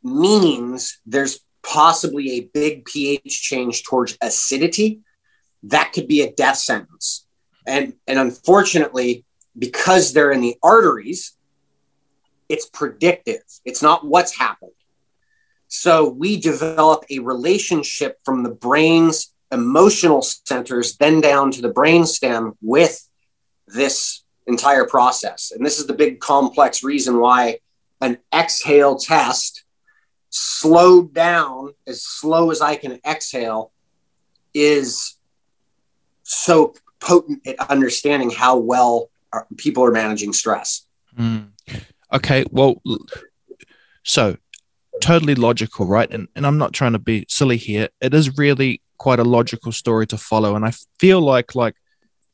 means 0.03 1.01
there's 1.07 1.41
possibly 1.63 2.33
a 2.33 2.51
big 2.53 2.85
pH 2.85 3.43
change 3.43 3.85
towards 3.85 4.19
acidity. 4.21 5.01
That 5.63 5.93
could 5.93 6.09
be 6.09 6.23
a 6.23 6.33
death 6.33 6.57
sentence. 6.57 7.27
And, 7.67 7.95
and 8.07 8.19
unfortunately, 8.19 9.25
because 9.57 10.13
they're 10.13 10.33
in 10.33 10.41
the 10.41 10.57
arteries, 10.63 11.37
it's 12.53 12.69
predictive, 12.69 13.43
it's 13.65 13.83
not 13.83 14.07
what's 14.07 14.37
happened. 14.37 14.73
So 15.69 16.11
we 16.11 16.39
develop 16.39 17.05
a 17.09 17.21
relationship 17.21 18.19
from 18.27 18.43
the 18.43 18.51
brain's 18.51 19.33
emotional 19.51 20.21
centers, 20.21 20.99
then 20.99 21.23
down 21.23 21.51
to 21.53 21.63
the 21.63 21.71
brain 21.71 22.05
stem 22.05 22.53
with 22.61 23.09
this 23.67 24.23
entire 24.47 24.85
process. 24.85 25.51
And 25.51 25.65
this 25.65 25.79
is 25.79 25.87
the 25.87 25.95
big 25.95 26.21
complex 26.21 26.85
reason 26.85 27.19
why 27.19 27.61
an 28.03 28.19
exhale 28.35 28.97
test 28.99 29.65
slowed 30.29 31.15
down 31.15 31.73
as 31.87 32.03
slow 32.05 32.51
as 32.51 32.61
I 32.61 32.77
can 32.77 33.01
exhale 33.07 33.73
is 34.53 35.17
so 36.23 36.75
potent 37.01 37.47
at 37.47 37.59
understanding 37.71 38.31
how 38.31 38.59
well 38.59 39.09
people 39.57 39.85
are 39.87 39.91
managing 39.91 40.35
stress. 40.35 40.87
Mm. 41.19 41.49
Okay, 42.13 42.45
well, 42.51 42.83
so 44.03 44.37
totally 45.01 45.35
logical, 45.35 45.87
right? 45.87 46.11
And 46.11 46.29
and 46.37 46.47
I'm 46.47 46.59
not 46.59 46.73
trying 46.73 46.93
to 46.93 46.99
be 46.99 47.27
silly 47.29 47.57
here. 47.57 47.89
It 48.01 48.15
is 48.15 48.37
really 48.37 48.81
quite 48.99 49.19
a 49.19 49.25
logical 49.25 49.73
story 49.73 50.07
to 50.09 50.19
follow, 50.19 50.55
and 50.55 50.65
I 50.65 50.73
feel 50.99 51.21
like 51.21 51.55
like 51.55 51.75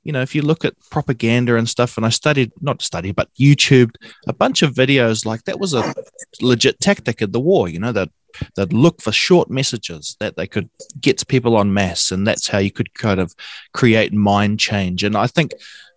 you 0.05 0.13
know 0.13 0.23
if 0.23 0.35
you 0.35 0.43
look 0.43 0.65
at 0.65 0.75
propaganda 0.91 1.57
and 1.57 1.69
stuff, 1.69 1.97
and 1.97 2.05
I 2.05 2.11
studied 2.11 2.53
not 2.61 2.83
study 2.83 3.13
but 3.13 3.29
YouTubed 3.41 3.95
a 4.27 4.33
bunch 4.33 4.63
of 4.63 4.75
videos 4.75 5.25
like 5.25 5.45
that 5.45 5.61
was 5.61 5.75
a 5.75 5.95
legit 6.41 6.81
tactic 6.81 7.23
in 7.23 7.33
the 7.33 7.41
war. 7.41 7.69
You 7.69 7.79
know 7.79 7.93
that 7.93 8.11
they'd 8.57 8.73
look 8.73 9.01
for 9.01 9.13
short 9.13 9.51
messages 9.51 10.17
that 10.21 10.37
they 10.37 10.47
could 10.47 10.69
get 11.01 11.19
to 11.19 11.27
people 11.27 11.57
on 11.57 11.73
mass, 11.73 12.11
and 12.11 12.27
that's 12.27 12.49
how 12.49 12.59
you 12.59 12.71
could 12.71 12.95
kind 12.95 13.21
of 13.21 13.35
create 13.73 14.13
mind 14.13 14.59
change. 14.59 15.05
And 15.05 15.17
I 15.17 15.29
think 15.29 15.53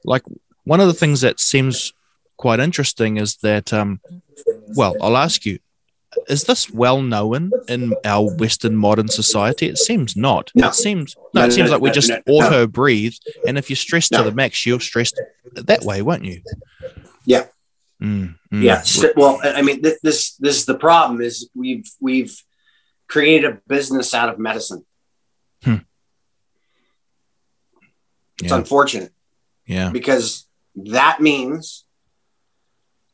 like 0.05 0.23
one 0.63 0.79
of 0.79 0.87
the 0.87 0.93
things 0.93 1.21
that 1.21 1.39
seems 1.39 1.93
quite 2.41 2.59
interesting 2.59 3.17
is 3.17 3.37
that, 3.37 3.71
um, 3.71 4.01
well, 4.75 4.95
I'll 5.01 5.15
ask 5.17 5.45
you, 5.45 5.59
is 6.27 6.43
this 6.43 6.69
well 6.69 7.01
known 7.01 7.51
in 7.69 7.93
our 8.03 8.35
Western 8.35 8.75
modern 8.75 9.07
society? 9.07 9.67
It 9.67 9.77
seems 9.77 10.17
not. 10.17 10.51
No. 10.55 10.67
It 10.67 10.75
seems 10.75 11.15
no, 11.33 11.41
no 11.41 11.47
it 11.47 11.51
seems 11.53 11.69
no, 11.69 11.75
like 11.75 11.81
we 11.81 11.91
just 11.91 12.11
auto 12.27 12.67
breathe, 12.67 13.13
and 13.47 13.57
if 13.57 13.69
you're 13.69 13.77
stressed 13.77 14.11
to 14.11 14.23
the 14.23 14.31
max, 14.33 14.65
you're 14.65 14.81
stressed 14.81 15.21
that 15.53 15.83
way, 15.83 16.01
won't 16.01 16.25
you? 16.25 16.41
Yeah, 17.25 17.45
Mm, 18.01 18.35
mm. 18.51 18.63
Yeah. 18.63 18.81
st- 18.81 19.15
Well, 19.15 19.39
I 19.43 19.53
I 19.59 19.61
mean, 19.61 19.81
th- 19.83 19.99
this 20.03 20.35
this 20.37 20.57
is 20.57 20.65
the 20.65 20.77
problem 20.77 21.21
is 21.21 21.49
we've 21.55 21.89
we've 22.01 22.35
created 23.07 23.45
a 23.51 23.61
business 23.67 24.13
out 24.13 24.27
of 24.29 24.37
medicine. 24.39 24.83
Hmm. 25.63 25.75
It's 28.41 28.51
Yeah. 28.51 28.57
unfortunate 28.57 29.13
Yeah. 29.67 29.91
because 29.91 30.47
that 30.75 31.21
means 31.21 31.85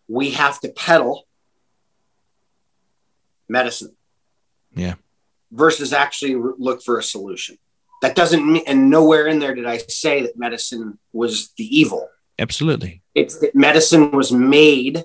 we 0.07 0.31
have 0.31 0.59
to 0.61 0.69
peddle 0.69 1.27
medicine. 3.49 3.95
Yeah. 4.75 4.95
Versus 5.51 5.93
actually 5.93 6.35
look 6.35 6.83
for 6.83 6.97
a 6.97 7.03
solution. 7.03 7.57
That 8.01 8.15
doesn't 8.15 8.45
mean, 8.45 8.63
and 8.67 8.89
nowhere 8.89 9.27
in 9.27 9.39
there 9.39 9.55
did 9.55 9.65
I 9.65 9.77
say 9.77 10.21
that 10.21 10.37
medicine 10.37 10.99
was 11.13 11.49
the 11.57 11.63
evil. 11.65 12.09
Absolutely. 12.37 13.01
It's 13.15 13.39
that 13.39 13.55
medicine 13.55 14.11
was 14.11 14.31
made 14.31 15.03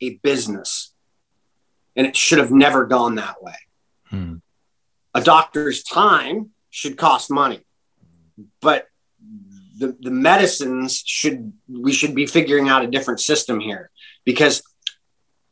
a 0.00 0.14
business 0.16 0.94
and 1.94 2.06
it 2.06 2.16
should 2.16 2.38
have 2.38 2.50
never 2.50 2.86
gone 2.86 3.16
that 3.16 3.42
way. 3.42 3.56
Hmm. 4.08 4.36
A 5.14 5.20
doctor's 5.20 5.82
time 5.82 6.50
should 6.70 6.96
cost 6.96 7.30
money, 7.30 7.60
but 8.62 8.86
the, 9.78 9.96
the 10.00 10.10
medicines 10.10 11.02
should, 11.04 11.52
we 11.68 11.92
should 11.92 12.14
be 12.14 12.26
figuring 12.26 12.68
out 12.68 12.84
a 12.84 12.86
different 12.86 13.20
system 13.20 13.60
here 13.60 13.90
because 14.32 14.62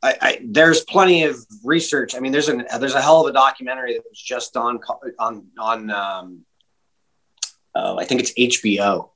I, 0.03 0.17
I, 0.21 0.41
there's 0.45 0.81
plenty 0.85 1.25
of 1.25 1.37
research. 1.65 2.15
I 2.15 2.21
mean, 2.21 2.33
there's 2.33 2.49
a 2.49 2.65
there's 2.79 2.95
a 2.95 3.01
hell 3.03 3.21
of 3.23 3.27
a 3.31 3.33
documentary 3.33 3.95
that 3.95 4.05
was 4.09 4.21
just 4.21 4.57
on 4.57 4.81
on 5.19 5.47
on 5.59 5.91
um, 5.91 6.45
uh, 7.75 7.97
I 7.97 8.05
think 8.05 8.21
it's 8.21 8.33
HBO 8.35 9.11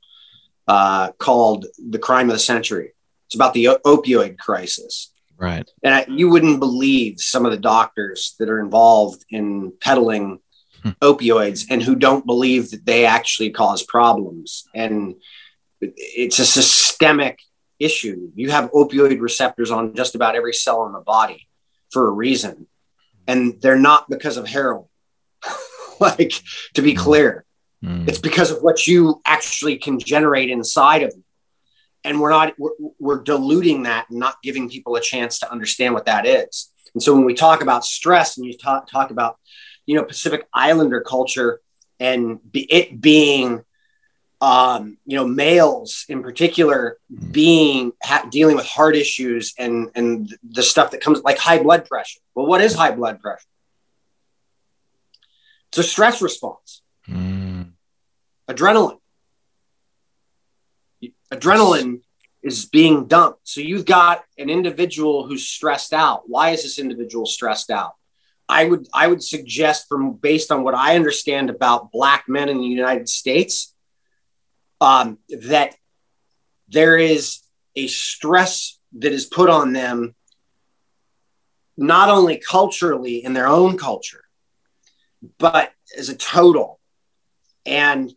uh, 0.67 1.13
called 1.13 1.67
"The 1.79 1.99
Crime 1.99 2.29
of 2.29 2.35
the 2.35 2.41
Century." 2.41 2.93
It's 3.27 3.35
about 3.35 3.55
the 3.55 3.69
opioid 3.87 4.39
crisis, 4.39 5.11
Right. 5.39 5.69
and 5.83 5.95
I, 5.95 6.05
you 6.09 6.29
wouldn't 6.29 6.61
believe 6.61 7.21
some 7.21 7.47
of 7.47 7.53
the 7.53 7.59
doctors 7.59 8.35
that 8.39 8.49
are 8.51 8.61
involved 8.61 9.25
in 9.31 9.73
peddling 9.81 10.41
Hmm. 10.83 10.91
opioids 11.01 11.67
and 11.71 11.81
who 11.81 11.95
don't 11.95 12.27
believe 12.27 12.73
that 12.73 12.85
they 12.85 13.07
actually 13.07 13.51
cause 13.51 13.85
problems. 13.85 14.65
And 14.75 15.15
it's 15.81 16.41
a 16.41 16.45
systemic 16.45 17.39
issue. 17.83 18.31
You 18.35 18.51
have 18.51 18.71
opioid 18.73 19.21
receptors 19.21 19.71
on 19.71 19.95
just 19.95 20.15
about 20.15 20.37
every 20.37 20.53
cell 20.53 20.87
in 20.87 20.93
the 20.93 21.01
body 21.01 21.49
for 21.91 22.07
a 22.07 22.11
reason, 22.11 22.67
and 23.27 23.61
they're 23.61 23.79
not 23.79 24.09
because 24.09 24.37
of 24.37 24.47
heroin. 24.47 24.87
like 26.01 26.33
to 26.75 26.83
be 26.83 26.95
clear, 26.95 27.45
Mm. 27.85 28.09
it's 28.09 28.21
because 28.21 28.53
of 28.53 28.63
what 28.63 28.87
you 28.87 29.21
actually 29.27 29.77
can 29.77 29.99
generate 29.99 30.51
inside 30.51 31.03
of 31.03 31.13
you. 31.17 31.25
And 32.05 32.21
we're 32.21 32.31
not, 32.31 32.55
we're, 32.57 32.71
we're 33.01 33.23
diluting 33.25 33.83
that 33.85 34.09
and 34.09 34.21
not 34.21 34.37
giving 34.41 34.69
people 34.71 34.95
a 34.95 35.01
chance 35.01 35.41
to 35.41 35.51
understand 35.51 35.93
what 35.93 36.07
that 36.07 36.25
is. 36.25 36.71
And 36.95 37.03
so 37.03 37.13
when 37.13 37.25
we 37.25 37.35
talk 37.35 37.61
about 37.61 37.85
stress 37.85 38.37
and 38.37 38.47
you 38.47 38.57
talk, 38.57 38.89
talk 38.89 39.11
about, 39.11 39.37
you 39.85 39.97
know, 39.97 40.05
Pacific 40.05 40.47
Islander 40.55 41.01
culture 41.01 41.61
and 41.99 42.39
be, 42.53 42.73
it 42.73 43.01
being, 43.01 43.65
um, 44.43 44.99
you 45.07 45.17
know, 45.17 45.27
males 45.27 46.05
in 46.09 46.21
particular 46.21 46.99
being 47.31 47.93
ha- 48.03 48.27
dealing 48.29 48.57
with 48.57 48.67
heart 48.67 48.97
issues 48.97 49.55
and 49.57 49.89
and 49.95 50.37
the 50.43 50.65
stuff 50.65 50.91
that 50.91 51.01
comes 51.01 51.23
like 51.23 51.39
high 51.39 51.63
blood 51.63 51.87
pressure. 51.87 52.19
Well, 52.35 52.47
what 52.47 52.61
is 52.61 52.75
high 52.75 52.91
blood 52.91 53.21
pressure? 53.21 53.47
It's 55.69 55.79
a 55.79 55.83
stress 55.85 56.21
response 56.21 56.83
Mm. 57.09 57.73
adrenaline. 58.49 58.99
Adrenaline 61.33 62.03
is 62.43 62.67
being 62.67 63.07
dumped. 63.07 63.49
So 63.49 63.61
you've 63.61 63.87
got 63.87 64.25
an 64.39 64.51
individual 64.51 65.27
who's 65.27 65.47
stressed 65.47 65.93
out. 65.93 66.29
Why 66.29 66.51
is 66.51 66.63
this 66.63 66.79
individual 66.79 67.27
stressed 67.27 67.71
out? 67.71 67.93
I 68.49 68.65
would 68.67 68.89
I 68.93 69.07
would 69.07 69.23
suggest 69.23 69.89
from 69.89 70.15
based 70.15 70.51
on 70.53 70.63
what 70.65 70.75
I 70.75 70.97
understand 70.97 71.49
about 71.49 71.91
black 71.93 72.25
men 72.29 72.49
in 72.49 72.59
the 72.59 72.67
United 72.67 73.09
States, 73.09 73.72
um, 74.83 75.19
that 75.29 75.75
there 76.69 76.99
is 76.99 77.41
a 77.77 77.87
stress 77.87 78.79
that 78.99 79.13
is 79.13 79.27
put 79.27 79.49
on 79.49 79.73
them 79.73 80.15
not 81.77 82.09
only 82.09 82.37
culturally 82.37 83.25
in 83.25 83.33
their 83.33 83.47
own 83.47 83.79
culture, 83.79 84.25
but 85.39 85.73
as 85.97 86.09
a 86.09 86.17
total 86.17 86.81
and 87.65 88.13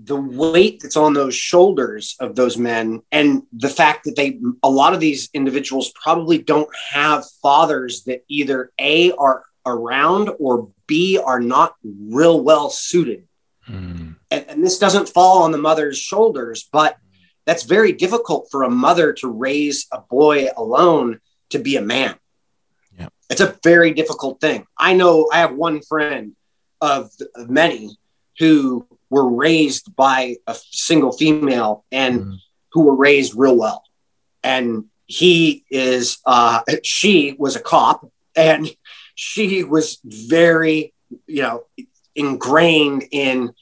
the 0.00 0.16
weight 0.16 0.78
that's 0.80 0.96
on 0.96 1.12
those 1.12 1.34
shoulders 1.34 2.14
of 2.20 2.36
those 2.36 2.56
men 2.56 3.02
and 3.10 3.42
the 3.52 3.68
fact 3.68 4.04
that 4.04 4.14
they 4.14 4.38
a 4.62 4.70
lot 4.70 4.94
of 4.94 5.00
these 5.00 5.28
individuals 5.34 5.90
probably 6.00 6.38
don't 6.38 6.68
have 6.92 7.28
fathers 7.42 8.04
that 8.04 8.22
either 8.28 8.70
a 8.78 9.10
are 9.12 9.44
around 9.66 10.30
or 10.38 10.70
b 10.86 11.18
are 11.18 11.40
not 11.40 11.74
real 11.82 12.40
well 12.40 12.70
suited 12.70 13.28
Mm. 13.68 14.16
And, 14.30 14.44
and 14.48 14.64
this 14.64 14.78
doesn't 14.78 15.08
fall 15.08 15.42
on 15.42 15.52
the 15.52 15.58
mother's 15.58 15.98
shoulders 15.98 16.68
but 16.72 16.96
that's 17.46 17.62
very 17.62 17.92
difficult 17.92 18.48
for 18.50 18.62
a 18.62 18.70
mother 18.70 19.12
to 19.14 19.28
raise 19.30 19.86
a 19.92 20.00
boy 20.00 20.48
alone 20.56 21.20
to 21.50 21.58
be 21.58 21.76
a 21.76 21.82
man 21.82 22.14
Yeah. 22.98 23.08
it's 23.30 23.40
a 23.40 23.56
very 23.64 23.92
difficult 23.92 24.40
thing 24.40 24.66
i 24.76 24.94
know 24.94 25.28
i 25.32 25.38
have 25.38 25.54
one 25.54 25.80
friend 25.82 26.34
of, 26.80 27.10
of 27.34 27.48
many 27.50 27.96
who 28.38 28.86
were 29.10 29.28
raised 29.28 29.96
by 29.96 30.36
a 30.46 30.54
single 30.70 31.12
female 31.12 31.84
and 31.90 32.20
Mm. 32.20 32.36
who 32.72 32.82
were 32.82 32.94
raised 32.94 33.34
real 33.34 33.56
well 33.56 33.82
and 34.42 34.84
he 35.06 35.64
is 35.70 36.18
uh 36.26 36.60
she 36.82 37.34
was 37.38 37.56
a 37.56 37.60
cop 37.60 38.06
and 38.36 38.68
she 39.14 39.64
was 39.64 39.98
very 40.04 40.92
you 41.26 41.42
know 41.42 41.64
ingrained 42.14 43.04
in 43.10 43.52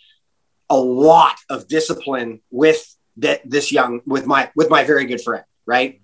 a 0.68 0.76
lot 0.76 1.36
of 1.48 1.68
discipline 1.68 2.40
with 2.50 2.84
that 3.18 3.48
this 3.48 3.72
young 3.72 4.00
with 4.06 4.26
my 4.26 4.50
with 4.54 4.70
my 4.70 4.84
very 4.84 5.06
good 5.06 5.20
friend 5.20 5.44
right? 5.66 6.00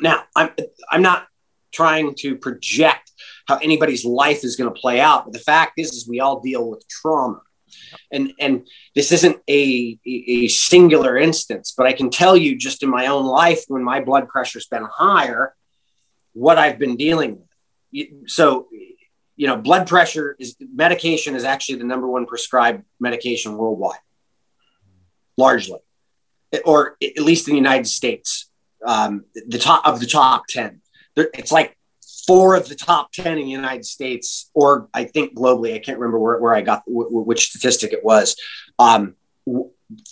Now 0.00 0.24
i'm 0.36 0.50
i'm 0.90 1.02
not 1.02 1.26
trying 1.72 2.14
to 2.14 2.36
project 2.36 3.10
how 3.46 3.56
anybody's 3.58 4.04
life 4.04 4.44
is 4.44 4.56
going 4.56 4.72
to 4.72 4.80
play 4.80 5.00
out 5.00 5.24
but 5.24 5.32
the 5.32 5.38
fact 5.38 5.78
is 5.78 5.92
is 5.92 6.08
we 6.08 6.20
all 6.20 6.40
deal 6.40 6.68
with 6.68 6.86
trauma. 6.88 7.40
And 8.10 8.32
and 8.40 8.66
this 8.94 9.12
isn't 9.12 9.36
a, 9.48 9.98
a 10.06 10.24
a 10.28 10.48
singular 10.48 11.18
instance 11.18 11.74
but 11.76 11.86
i 11.86 11.92
can 11.92 12.10
tell 12.10 12.36
you 12.36 12.56
just 12.56 12.82
in 12.82 12.90
my 12.90 13.06
own 13.06 13.26
life 13.26 13.64
when 13.68 13.84
my 13.84 14.00
blood 14.00 14.28
pressure's 14.28 14.66
been 14.66 14.86
higher 14.90 15.54
what 16.32 16.56
i've 16.58 16.78
been 16.78 16.96
dealing 16.96 17.38
with. 17.38 18.30
So 18.30 18.68
you 19.38 19.46
know 19.46 19.56
blood 19.56 19.86
pressure 19.86 20.36
is 20.38 20.56
medication 20.60 21.34
is 21.36 21.44
actually 21.44 21.78
the 21.78 21.84
number 21.84 22.08
one 22.08 22.26
prescribed 22.26 22.84
medication 23.00 23.56
worldwide. 23.56 24.00
Largely. 25.38 25.78
Or 26.64 26.96
at 27.02 27.22
least 27.22 27.46
in 27.48 27.52
the 27.52 27.58
united 27.58 27.86
states. 27.86 28.50
Um, 28.84 29.24
the 29.46 29.58
top 29.58 29.86
of 29.86 29.98
the 30.00 30.06
top 30.06 30.44
10 30.48 30.80
it's 31.16 31.50
like 31.50 31.76
four 32.28 32.54
of 32.54 32.68
the 32.68 32.76
top 32.76 33.10
10 33.10 33.38
in 33.38 33.44
the 33.44 33.50
united 33.50 33.84
states 33.84 34.52
or 34.54 34.88
i 34.94 35.02
think 35.02 35.34
globally 35.34 35.74
i 35.74 35.80
can't 35.80 35.98
remember 35.98 36.16
where, 36.20 36.38
where 36.38 36.54
i 36.54 36.60
got 36.60 36.84
which 36.86 37.48
statistic 37.50 37.92
it 37.92 38.04
was. 38.04 38.36
Um, 38.78 39.16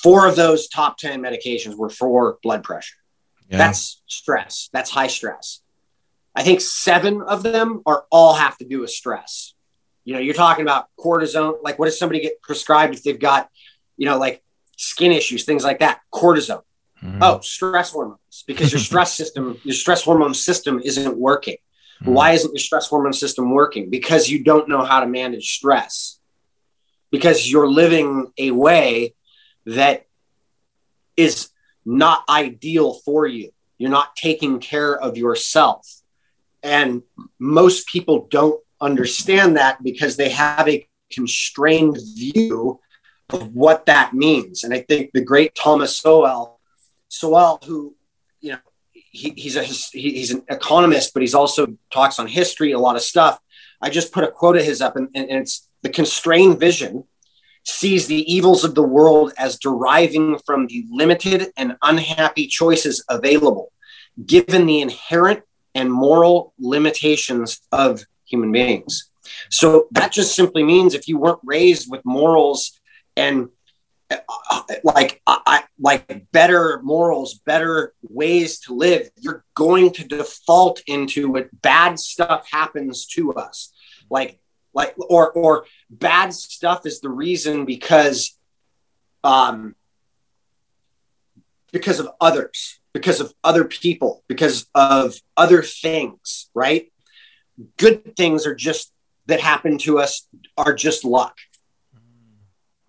four 0.02 0.26
of 0.26 0.34
those 0.34 0.68
top 0.68 0.98
10 0.98 1.22
medications 1.22 1.76
were 1.76 1.90
for 1.90 2.38
blood 2.42 2.64
pressure. 2.64 2.96
Yeah. 3.48 3.58
that's 3.58 4.02
stress. 4.08 4.68
That's 4.72 4.90
high 4.90 5.06
stress 5.06 5.60
i 6.36 6.42
think 6.42 6.60
seven 6.60 7.22
of 7.22 7.42
them 7.42 7.82
are 7.86 8.04
all 8.10 8.34
have 8.34 8.56
to 8.58 8.64
do 8.64 8.80
with 8.80 8.90
stress. 8.90 9.54
You 10.04 10.14
know 10.14 10.20
you're 10.20 10.34
talking 10.34 10.62
about 10.62 10.86
cortisone 11.04 11.54
like 11.66 11.78
what 11.78 11.86
does 11.86 11.98
somebody 11.98 12.20
get 12.20 12.40
prescribed 12.40 12.94
if 12.94 13.02
they've 13.02 13.18
got 13.18 13.48
you 13.96 14.06
know 14.08 14.18
like 14.18 14.42
skin 14.76 15.10
issues 15.10 15.44
things 15.44 15.64
like 15.64 15.80
that? 15.80 16.00
Cortisone. 16.14 16.62
Mhm. 17.02 17.18
oh 17.20 17.40
stress 17.40 17.90
hormones 17.90 18.44
because 18.46 18.72
your 18.72 18.80
stress 18.90 19.12
system 19.14 19.58
your 19.64 19.74
stress 19.74 20.02
hormone 20.04 20.34
system 20.34 20.80
isn't 20.84 21.16
working. 21.18 21.56
Mm. 22.02 22.12
why 22.12 22.32
isn't 22.32 22.52
your 22.52 22.60
stress 22.68 22.86
hormone 22.88 23.14
system 23.14 23.50
working? 23.50 23.90
Because 23.90 24.28
you 24.28 24.44
don't 24.44 24.68
know 24.68 24.82
how 24.84 25.00
to 25.00 25.06
manage 25.06 25.46
stress. 25.58 26.20
Because 27.10 27.50
you're 27.50 27.68
living 27.68 28.30
a 28.36 28.50
way 28.50 29.14
that 29.64 30.06
is 31.16 31.50
not 31.84 32.22
ideal 32.28 32.94
for 33.04 33.26
you. 33.26 33.50
You're 33.78 33.90
not 33.90 34.14
taking 34.16 34.60
care 34.60 34.94
of 35.06 35.16
yourself 35.16 35.86
and 36.66 37.02
most 37.38 37.86
people 37.86 38.26
don't 38.30 38.60
understand 38.80 39.56
that 39.56 39.82
because 39.82 40.16
they 40.16 40.28
have 40.28 40.68
a 40.68 40.86
constrained 41.10 41.96
view 42.16 42.80
of 43.30 43.54
what 43.54 43.86
that 43.86 44.12
means 44.12 44.64
and 44.64 44.74
i 44.74 44.80
think 44.80 45.10
the 45.12 45.20
great 45.20 45.54
thomas 45.54 45.96
sowell 45.96 46.60
sowell 47.08 47.58
who 47.64 47.94
you 48.40 48.52
know 48.52 48.58
he, 49.16 49.32
he's 49.36 49.56
a 49.56 49.62
he, 49.62 50.10
he's 50.12 50.30
an 50.30 50.42
economist, 50.48 51.14
but 51.14 51.22
he's 51.22 51.34
also 51.34 51.76
talks 51.90 52.18
on 52.18 52.26
history, 52.26 52.72
a 52.72 52.78
lot 52.78 52.96
of 52.96 53.02
stuff. 53.02 53.40
I 53.80 53.90
just 53.90 54.12
put 54.12 54.24
a 54.24 54.30
quote 54.30 54.56
of 54.56 54.64
his 54.64 54.80
up, 54.80 54.96
and, 54.96 55.08
and 55.14 55.30
it's 55.30 55.68
the 55.82 55.88
constrained 55.88 56.60
vision 56.60 57.04
sees 57.64 58.06
the 58.06 58.32
evils 58.32 58.62
of 58.62 58.74
the 58.74 58.82
world 58.82 59.32
as 59.38 59.58
deriving 59.58 60.38
from 60.46 60.66
the 60.68 60.86
limited 60.90 61.48
and 61.56 61.76
unhappy 61.82 62.46
choices 62.46 63.04
available. 63.08 63.72
given 64.24 64.66
the 64.66 64.80
inherent 64.80 65.42
and 65.76 65.92
moral 65.92 66.54
limitations 66.58 67.60
of 67.70 68.04
human 68.24 68.50
beings. 68.50 69.10
So 69.50 69.88
that 69.92 70.10
just 70.10 70.34
simply 70.34 70.64
means 70.64 70.94
if 70.94 71.06
you 71.06 71.18
weren't 71.18 71.40
raised 71.44 71.90
with 71.90 72.04
morals 72.04 72.80
and 73.16 73.48
uh, 74.10 74.62
like 74.84 75.20
I, 75.26 75.64
like 75.80 76.30
better 76.30 76.80
morals, 76.82 77.34
better 77.34 77.92
ways 78.08 78.60
to 78.60 78.74
live, 78.74 79.10
you're 79.16 79.44
going 79.54 79.92
to 79.94 80.06
default 80.06 80.80
into 80.86 81.30
what 81.30 81.48
bad 81.60 81.98
stuff 81.98 82.48
happens 82.50 83.06
to 83.06 83.34
us. 83.34 83.72
Like 84.08 84.40
like 84.72 84.94
or 84.96 85.32
or 85.32 85.66
bad 85.90 86.32
stuff 86.32 86.86
is 86.86 87.00
the 87.00 87.08
reason 87.08 87.64
because 87.64 88.38
um 89.24 89.74
because 91.72 92.00
of 92.00 92.08
others, 92.20 92.80
because 92.92 93.20
of 93.20 93.32
other 93.44 93.64
people, 93.64 94.22
because 94.28 94.66
of 94.74 95.14
other 95.36 95.62
things, 95.62 96.48
right? 96.54 96.92
Good 97.76 98.16
things 98.16 98.46
are 98.46 98.54
just 98.54 98.92
that 99.26 99.40
happen 99.40 99.78
to 99.78 99.98
us 99.98 100.28
are 100.56 100.72
just 100.74 101.04
luck 101.04 101.36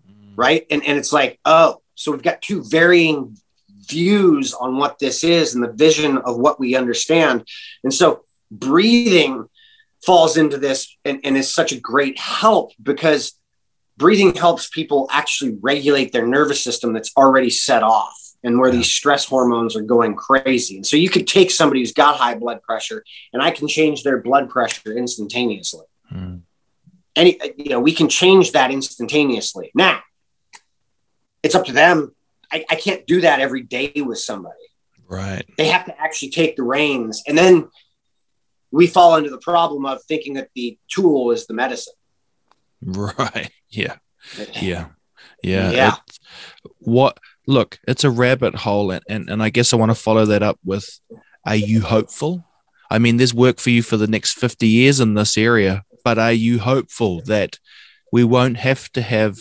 mm-hmm. 0.08 0.34
right? 0.36 0.66
And 0.70 0.84
and 0.84 0.98
it's 0.98 1.12
like, 1.12 1.38
oh, 1.44 1.82
so 1.94 2.12
we've 2.12 2.22
got 2.22 2.42
two 2.42 2.62
varying 2.64 3.36
views 3.88 4.54
on 4.54 4.76
what 4.76 4.98
this 4.98 5.24
is 5.24 5.54
and 5.54 5.64
the 5.64 5.72
vision 5.72 6.18
of 6.18 6.38
what 6.38 6.60
we 6.60 6.76
understand. 6.76 7.46
And 7.82 7.92
so 7.92 8.24
breathing 8.50 9.46
falls 10.04 10.36
into 10.36 10.58
this 10.58 10.96
and, 11.04 11.20
and 11.24 11.36
is 11.36 11.52
such 11.52 11.72
a 11.72 11.80
great 11.80 12.18
help 12.18 12.72
because 12.80 13.32
breathing 13.96 14.34
helps 14.34 14.68
people 14.68 15.08
actually 15.10 15.56
regulate 15.60 16.12
their 16.12 16.26
nervous 16.26 16.62
system 16.62 16.92
that's 16.92 17.12
already 17.16 17.50
set 17.50 17.82
off 17.82 18.16
and 18.44 18.58
where 18.58 18.70
yeah. 18.70 18.76
these 18.76 18.90
stress 18.90 19.24
hormones 19.24 19.76
are 19.76 19.82
going 19.82 20.14
crazy. 20.14 20.76
And 20.76 20.86
so 20.86 20.96
you 20.96 21.10
could 21.10 21.26
take 21.26 21.50
somebody 21.50 21.80
who's 21.80 21.92
got 21.92 22.16
high 22.16 22.34
blood 22.34 22.62
pressure 22.62 23.04
and 23.32 23.42
I 23.42 23.50
can 23.50 23.68
change 23.68 24.02
their 24.02 24.20
blood 24.20 24.48
pressure 24.48 24.96
instantaneously. 24.96 25.86
Mm. 26.12 26.42
Any, 27.16 27.38
you 27.56 27.70
know, 27.70 27.80
we 27.80 27.92
can 27.92 28.08
change 28.08 28.52
that 28.52 28.70
instantaneously. 28.70 29.70
Now, 29.74 30.00
it's 31.42 31.54
up 31.54 31.64
to 31.66 31.72
them. 31.72 32.14
I, 32.52 32.64
I 32.70 32.76
can't 32.76 33.06
do 33.06 33.22
that 33.22 33.40
every 33.40 33.62
day 33.62 33.92
with 33.96 34.18
somebody. 34.18 34.54
Right. 35.08 35.44
They 35.56 35.68
have 35.68 35.86
to 35.86 36.00
actually 36.00 36.30
take 36.30 36.56
the 36.56 36.62
reins. 36.62 37.22
And 37.26 37.36
then 37.36 37.68
we 38.70 38.86
fall 38.86 39.16
into 39.16 39.30
the 39.30 39.38
problem 39.38 39.86
of 39.86 40.02
thinking 40.04 40.34
that 40.34 40.50
the 40.54 40.78
tool 40.88 41.30
is 41.30 41.46
the 41.46 41.54
medicine. 41.54 41.94
Right. 42.80 43.50
Yeah. 43.70 43.96
Yeah. 44.60 44.86
Yeah. 45.42 45.70
Yeah. 45.72 45.94
what 46.78 47.18
look, 47.48 47.78
it's 47.88 48.04
a 48.04 48.10
rabbit 48.10 48.54
hole 48.54 48.90
and, 48.90 49.02
and, 49.08 49.30
and 49.30 49.42
I 49.42 49.48
guess 49.48 49.72
I 49.72 49.76
want 49.76 49.90
to 49.90 49.94
follow 49.94 50.26
that 50.26 50.42
up 50.42 50.58
with 50.64 50.86
are 51.46 51.56
you 51.56 51.80
hopeful? 51.80 52.44
I 52.90 52.98
mean, 52.98 53.16
there's 53.16 53.32
work 53.32 53.58
for 53.58 53.70
you 53.70 53.82
for 53.82 53.96
the 53.96 54.06
next 54.06 54.34
50 54.34 54.68
years 54.68 55.00
in 55.00 55.14
this 55.14 55.38
area, 55.38 55.82
but 56.04 56.18
are 56.18 56.32
you 56.32 56.58
hopeful 56.58 57.22
that 57.22 57.58
we 58.12 58.22
won't 58.22 58.58
have 58.58 58.92
to 58.92 59.02
have 59.02 59.38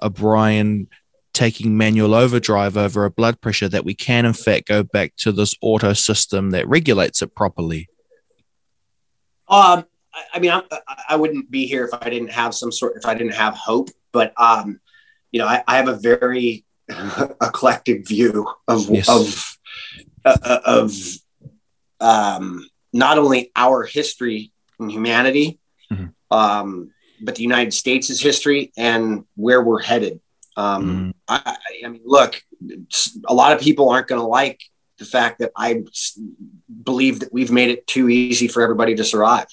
a 0.00 0.08
Brian 0.08 0.88
taking 1.34 1.76
manual 1.76 2.14
overdrive 2.14 2.78
over 2.78 3.04
a 3.04 3.10
blood 3.10 3.40
pressure 3.42 3.68
that 3.68 3.84
we 3.84 3.94
can 3.94 4.24
in 4.24 4.32
fact 4.32 4.68
go 4.68 4.82
back 4.82 5.14
to 5.16 5.32
this 5.32 5.54
auto 5.60 5.92
system 5.92 6.50
that 6.52 6.66
regulates 6.68 7.22
it 7.22 7.34
properly 7.34 7.88
um 9.48 9.84
i, 10.32 10.38
mean 10.38 10.52
I, 10.52 10.62
I 11.08 11.16
wouldn't 11.16 11.50
be 11.50 11.66
here 11.66 11.84
if 11.84 11.90
i 12.00 12.08
didn't 12.08 12.30
have 12.30 12.54
some 12.54 12.70
sort 12.70 12.96
if 12.96 13.04
i 13.04 13.14
didn't 13.14 13.34
have 13.34 13.54
hope 13.54 13.88
but 14.12 14.32
um 14.40 14.78
you 15.32 15.40
know 15.40 15.48
i, 15.48 15.64
I 15.66 15.76
have 15.76 15.88
a 15.88 15.96
very 15.96 16.64
eclectic 16.88 18.06
view 18.06 18.46
of 18.68 18.90
yes. 18.90 19.08
of 19.08 19.58
uh, 20.24 20.36
uh, 20.42 20.60
of 20.64 20.94
um 22.00 22.68
not 22.92 23.18
only 23.18 23.50
our 23.56 23.84
history 23.84 24.52
in 24.78 24.90
humanity 24.90 25.58
mm-hmm. 25.90 26.06
um 26.30 26.90
but 27.22 27.36
the 27.36 27.42
united 27.42 27.72
states' 27.72 28.20
history 28.20 28.72
and 28.76 29.24
where 29.34 29.62
we're 29.62 29.80
headed 29.80 30.20
um, 30.56 31.12
mm. 31.12 31.14
I, 31.28 31.56
I, 31.84 31.88
mean, 31.88 32.02
look, 32.04 32.40
a 33.26 33.34
lot 33.34 33.52
of 33.52 33.60
people 33.60 33.90
aren't 33.90 34.08
going 34.08 34.20
to 34.20 34.26
like 34.26 34.60
the 34.98 35.04
fact 35.04 35.40
that 35.40 35.50
I 35.56 35.84
believe 36.82 37.20
that 37.20 37.32
we've 37.32 37.50
made 37.50 37.70
it 37.70 37.86
too 37.86 38.08
easy 38.08 38.48
for 38.48 38.62
everybody 38.62 38.94
to 38.96 39.04
survive. 39.04 39.46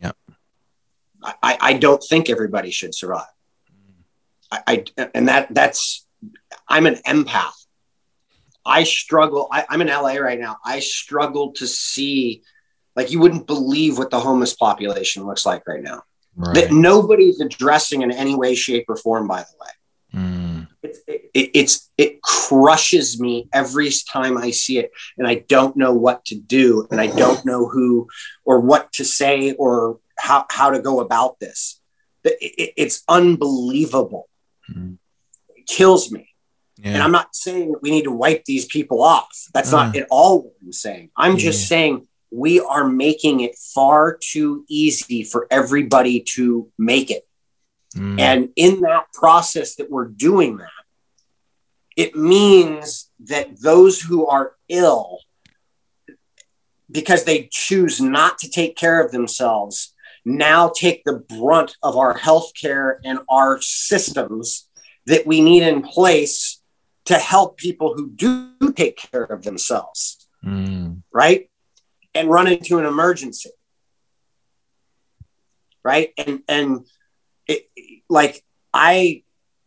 Yeah. 0.00 0.12
I, 1.22 1.58
I 1.60 1.72
don't 1.74 2.02
think 2.02 2.30
everybody 2.30 2.70
should 2.70 2.94
survive. 2.94 3.26
I, 4.50 4.60
I 4.66 5.08
and 5.14 5.28
that 5.28 5.52
that's 5.52 6.05
I'm 6.68 6.86
an 6.86 6.96
empath. 7.06 7.52
I 8.64 8.84
struggle. 8.84 9.48
I, 9.52 9.64
I'm 9.68 9.80
in 9.80 9.88
LA 9.88 10.14
right 10.14 10.40
now. 10.40 10.56
I 10.64 10.80
struggle 10.80 11.52
to 11.52 11.66
see, 11.66 12.42
like, 12.96 13.10
you 13.10 13.20
wouldn't 13.20 13.46
believe 13.46 13.98
what 13.98 14.10
the 14.10 14.18
homeless 14.18 14.54
population 14.54 15.24
looks 15.24 15.46
like 15.46 15.66
right 15.68 15.82
now. 15.82 16.02
Right. 16.34 16.54
That 16.54 16.72
nobody's 16.72 17.40
addressing 17.40 18.02
in 18.02 18.10
any 18.10 18.34
way, 18.34 18.54
shape, 18.54 18.86
or 18.88 18.96
form. 18.96 19.28
By 19.28 19.42
the 19.42 19.56
way, 19.60 19.70
Mm. 20.16 20.68
It's, 20.82 21.00
it, 21.06 21.50
it's 21.54 21.90
it 21.98 22.22
crushes 22.22 23.20
me 23.20 23.48
every 23.52 23.90
time 24.10 24.38
I 24.38 24.50
see 24.50 24.78
it, 24.78 24.90
and 25.18 25.26
I 25.26 25.44
don't 25.46 25.76
know 25.76 25.92
what 25.92 26.24
to 26.26 26.36
do, 26.36 26.86
and 26.90 27.00
I 27.00 27.08
don't 27.08 27.44
know 27.44 27.68
who 27.68 28.08
or 28.44 28.60
what 28.60 28.92
to 28.94 29.04
say 29.04 29.52
or 29.52 29.98
how 30.18 30.46
how 30.48 30.70
to 30.70 30.80
go 30.80 31.00
about 31.00 31.38
this. 31.38 31.80
It, 32.24 32.38
it, 32.40 32.72
it's 32.76 33.02
unbelievable. 33.08 34.28
Mm. 34.74 34.98
It 35.54 35.66
kills 35.66 36.10
me. 36.10 36.30
Yeah. 36.78 36.90
And 36.90 37.02
I'm 37.02 37.12
not 37.12 37.34
saying 37.34 37.74
we 37.80 37.90
need 37.90 38.04
to 38.04 38.12
wipe 38.12 38.44
these 38.44 38.66
people 38.66 39.02
off. 39.02 39.48
That's 39.54 39.72
uh. 39.72 39.84
not 39.84 39.96
at 39.96 40.06
all 40.10 40.42
what 40.42 40.52
I'm 40.62 40.72
saying. 40.72 41.10
I'm 41.16 41.32
yeah. 41.32 41.38
just 41.38 41.68
saying 41.68 42.06
we 42.30 42.60
are 42.60 42.86
making 42.86 43.40
it 43.40 43.56
far 43.56 44.18
too 44.20 44.64
easy 44.68 45.22
for 45.22 45.46
everybody 45.50 46.20
to 46.34 46.70
make 46.78 47.10
it. 47.10 47.26
Mm. 47.94 48.20
And 48.20 48.48
in 48.56 48.80
that 48.80 49.12
process 49.14 49.76
that 49.76 49.90
we're 49.90 50.08
doing 50.08 50.58
that, 50.58 50.68
it 51.96 52.14
means 52.14 53.10
that 53.24 53.58
those 53.60 54.00
who 54.00 54.26
are 54.26 54.52
ill, 54.68 55.20
because 56.90 57.24
they 57.24 57.48
choose 57.50 58.00
not 58.00 58.38
to 58.38 58.50
take 58.50 58.76
care 58.76 59.02
of 59.02 59.12
themselves, 59.12 59.94
now 60.26 60.70
take 60.74 61.04
the 61.04 61.14
brunt 61.14 61.76
of 61.82 61.96
our 61.96 62.18
healthcare 62.18 62.96
and 63.02 63.20
our 63.30 63.60
systems 63.62 64.68
that 65.06 65.26
we 65.26 65.40
need 65.40 65.62
in 65.62 65.80
place 65.80 66.60
to 67.06 67.14
help 67.14 67.56
people 67.56 67.94
who 67.94 68.10
do 68.10 68.52
take 68.74 68.96
care 68.96 69.24
of 69.24 69.42
themselves. 69.42 70.28
Mm. 70.44 71.02
Right. 71.12 71.50
And 72.14 72.30
run 72.30 72.46
into 72.46 72.78
an 72.78 72.86
emergency. 72.86 73.50
Right. 75.82 76.12
And, 76.18 76.42
and, 76.48 76.86
it, 77.46 77.68
like 78.08 78.42
I, 78.72 79.22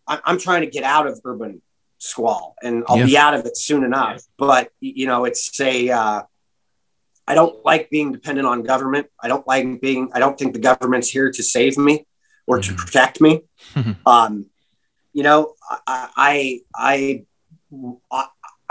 I'm 0.07 0.39
trying 0.39 0.61
to 0.61 0.67
get 0.67 0.83
out 0.83 1.07
of 1.07 1.19
urban 1.23 1.61
squall, 1.97 2.55
and 2.63 2.83
I'll 2.87 2.97
yeah. 2.97 3.05
be 3.05 3.17
out 3.17 3.33
of 3.33 3.45
it 3.45 3.57
soon 3.57 3.83
enough. 3.83 4.15
Yeah. 4.15 4.21
But 4.37 4.69
you 4.79 5.07
know, 5.07 5.25
it's 5.25 5.59
a. 5.59 5.89
Uh, 5.89 6.21
I 7.27 7.35
don't 7.35 7.63
like 7.63 7.91
being 7.91 8.11
dependent 8.11 8.47
on 8.47 8.63
government. 8.63 9.07
I 9.21 9.27
don't 9.27 9.47
like 9.47 9.81
being. 9.81 10.09
I 10.13 10.19
don't 10.19 10.37
think 10.37 10.53
the 10.53 10.59
government's 10.59 11.09
here 11.09 11.31
to 11.31 11.43
save 11.43 11.77
me 11.77 12.07
or 12.47 12.59
mm-hmm. 12.59 12.75
to 12.75 12.81
protect 12.81 13.21
me. 13.21 13.41
um, 14.05 14.47
you 15.13 15.23
know, 15.23 15.53
I, 15.87 16.09
I, 16.15 16.59
I, 16.75 17.25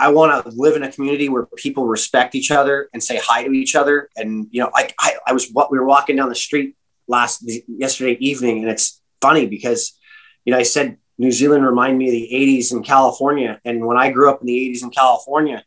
I 0.01 0.11
want 0.11 0.45
to 0.45 0.51
live 0.51 0.77
in 0.77 0.83
a 0.83 0.93
community 0.93 1.29
where 1.29 1.47
people 1.57 1.87
respect 1.87 2.35
each 2.35 2.51
other 2.51 2.89
and 2.93 3.03
say 3.03 3.21
hi 3.23 3.45
to 3.45 3.53
each 3.53 3.75
other. 3.75 4.09
And 4.17 4.47
you 4.51 4.63
know, 4.63 4.71
like 4.73 4.95
I, 4.99 5.17
I 5.27 5.33
was 5.33 5.51
what 5.51 5.71
we 5.73 5.79
were 5.79 5.87
walking 5.87 6.17
down 6.17 6.29
the 6.29 6.35
street 6.35 6.77
last 7.09 7.45
yesterday 7.67 8.17
evening, 8.21 8.59
and 8.59 8.71
it's 8.71 9.01
funny 9.21 9.47
because, 9.47 9.99
you 10.45 10.53
know, 10.53 10.59
I 10.59 10.63
said 10.63 10.99
New 11.19 11.33
Zealand 11.33 11.67
reminded 11.67 11.99
me 11.99 12.07
of 12.07 12.13
the 12.13 12.31
80s 12.33 12.73
in 12.73 12.83
California. 12.83 13.61
And 13.65 13.85
when 13.85 13.97
I 13.97 14.11
grew 14.11 14.31
up 14.31 14.41
in 14.41 14.47
the 14.47 14.71
80s 14.71 14.83
in 14.85 14.91
California, 14.91 15.65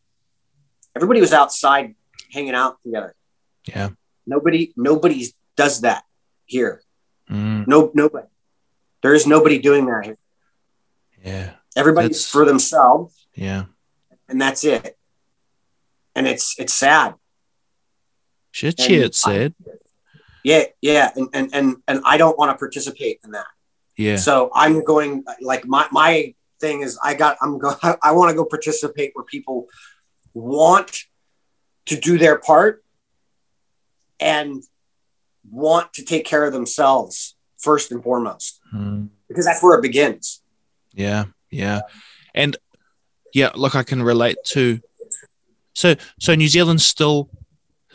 everybody 0.95 1.19
was 1.19 1.33
outside 1.33 1.95
hanging 2.31 2.55
out 2.55 2.81
together. 2.83 3.13
Yeah. 3.67 3.89
Nobody, 4.25 4.73
nobody 4.77 5.27
does 5.57 5.81
that 5.81 6.05
here. 6.45 6.81
Mm. 7.29 7.67
No, 7.67 7.91
nobody. 7.93 8.27
There 9.03 9.13
is 9.13 9.27
nobody 9.27 9.59
doing 9.59 9.85
that 9.87 10.05
here. 10.05 10.17
Yeah. 11.23 11.51
Everybody's 11.75 12.09
that's, 12.11 12.29
for 12.29 12.45
themselves. 12.45 13.20
Yeah. 13.33 13.65
And 14.27 14.41
that's 14.41 14.63
it. 14.63 14.97
And 16.15 16.27
it's 16.27 16.55
it's 16.59 16.73
sad. 16.73 17.15
Shit, 18.51 18.79
shit, 18.79 19.15
sad. 19.15 19.53
Yeah, 20.43 20.63
yeah, 20.81 21.11
and 21.15 21.29
and 21.33 21.49
and 21.53 21.75
and 21.87 22.01
I 22.03 22.17
don't 22.17 22.37
want 22.37 22.51
to 22.51 22.57
participate 22.57 23.19
in 23.23 23.31
that. 23.31 23.45
Yeah. 23.95 24.17
So 24.17 24.51
I'm 24.53 24.83
going 24.83 25.23
like 25.41 25.65
my 25.65 25.87
my 25.91 26.33
thing 26.59 26.81
is 26.81 26.99
I 27.03 27.13
got 27.13 27.37
I'm 27.41 27.59
going 27.59 27.75
I 28.03 28.11
want 28.11 28.29
to 28.29 28.35
go 28.35 28.45
participate 28.45 29.11
where 29.13 29.25
people 29.25 29.67
want 30.33 31.03
to 31.85 31.95
do 31.95 32.17
their 32.17 32.37
part 32.37 32.83
and 34.19 34.63
want 35.49 35.93
to 35.93 36.05
take 36.05 36.25
care 36.25 36.45
of 36.45 36.53
themselves 36.53 37.35
first 37.57 37.91
and 37.91 38.03
foremost 38.03 38.59
mm. 38.73 39.09
because 39.27 39.45
that's 39.45 39.61
where 39.63 39.77
it 39.77 39.81
begins. 39.81 40.41
Yeah, 40.93 41.25
yeah, 41.49 41.81
and 42.33 42.57
yeah, 43.33 43.51
look, 43.55 43.75
I 43.75 43.83
can 43.83 44.01
relate 44.03 44.37
to 44.47 44.79
So 45.73 45.95
so 46.19 46.35
New 46.35 46.47
Zealand's 46.47 46.85
still 46.85 47.29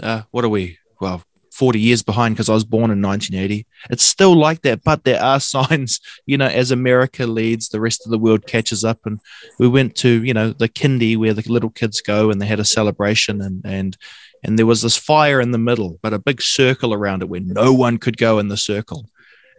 uh, 0.01 0.23
what 0.31 0.45
are 0.45 0.49
we? 0.49 0.79
Well, 1.01 1.23
40 1.57 1.81
years 1.81 2.03
behind 2.03 2.35
because 2.35 2.51
I 2.51 2.55
was 2.55 2.65
born 2.65 2.91
in 2.91 3.01
1980. 3.01 3.67
It's 3.89 4.05
still 4.05 4.37
like 4.37 4.61
that, 4.63 4.85
but 4.85 5.05
there 5.05 5.23
are 5.23 5.41
signs, 5.55 6.01
you 6.27 6.37
know, 6.37 6.47
as 6.47 6.71
America 6.71 7.27
leads, 7.27 7.69
the 7.69 7.81
rest 7.81 8.05
of 8.05 8.11
the 8.11 8.19
world 8.19 8.47
catches 8.47 8.85
up. 8.85 9.01
And 9.07 9.21
we 9.59 9.67
went 9.67 9.95
to, 9.97 10.23
you 10.23 10.35
know, 10.35 10.53
the 10.53 10.69
kindy 10.69 11.17
where 11.17 11.33
the 11.33 11.51
little 11.51 11.71
kids 11.71 12.03
go 12.03 12.31
and 12.31 12.41
they 12.41 12.47
had 12.47 12.61
a 12.61 12.65
celebration 12.65 13.41
and, 13.41 13.63
and, 13.65 13.97
and 14.45 14.59
there 14.59 14.67
was 14.67 14.83
this 14.83 14.99
fire 14.99 15.41
in 15.41 15.53
the 15.53 15.59
middle, 15.59 15.99
but 16.03 16.13
a 16.13 16.19
big 16.19 16.43
circle 16.43 16.93
around 16.93 17.23
it 17.23 17.29
where 17.31 17.41
no 17.41 17.73
one 17.73 17.97
could 17.97 18.19
go 18.19 18.39
in 18.39 18.49
the 18.49 18.57
circle. 18.59 19.09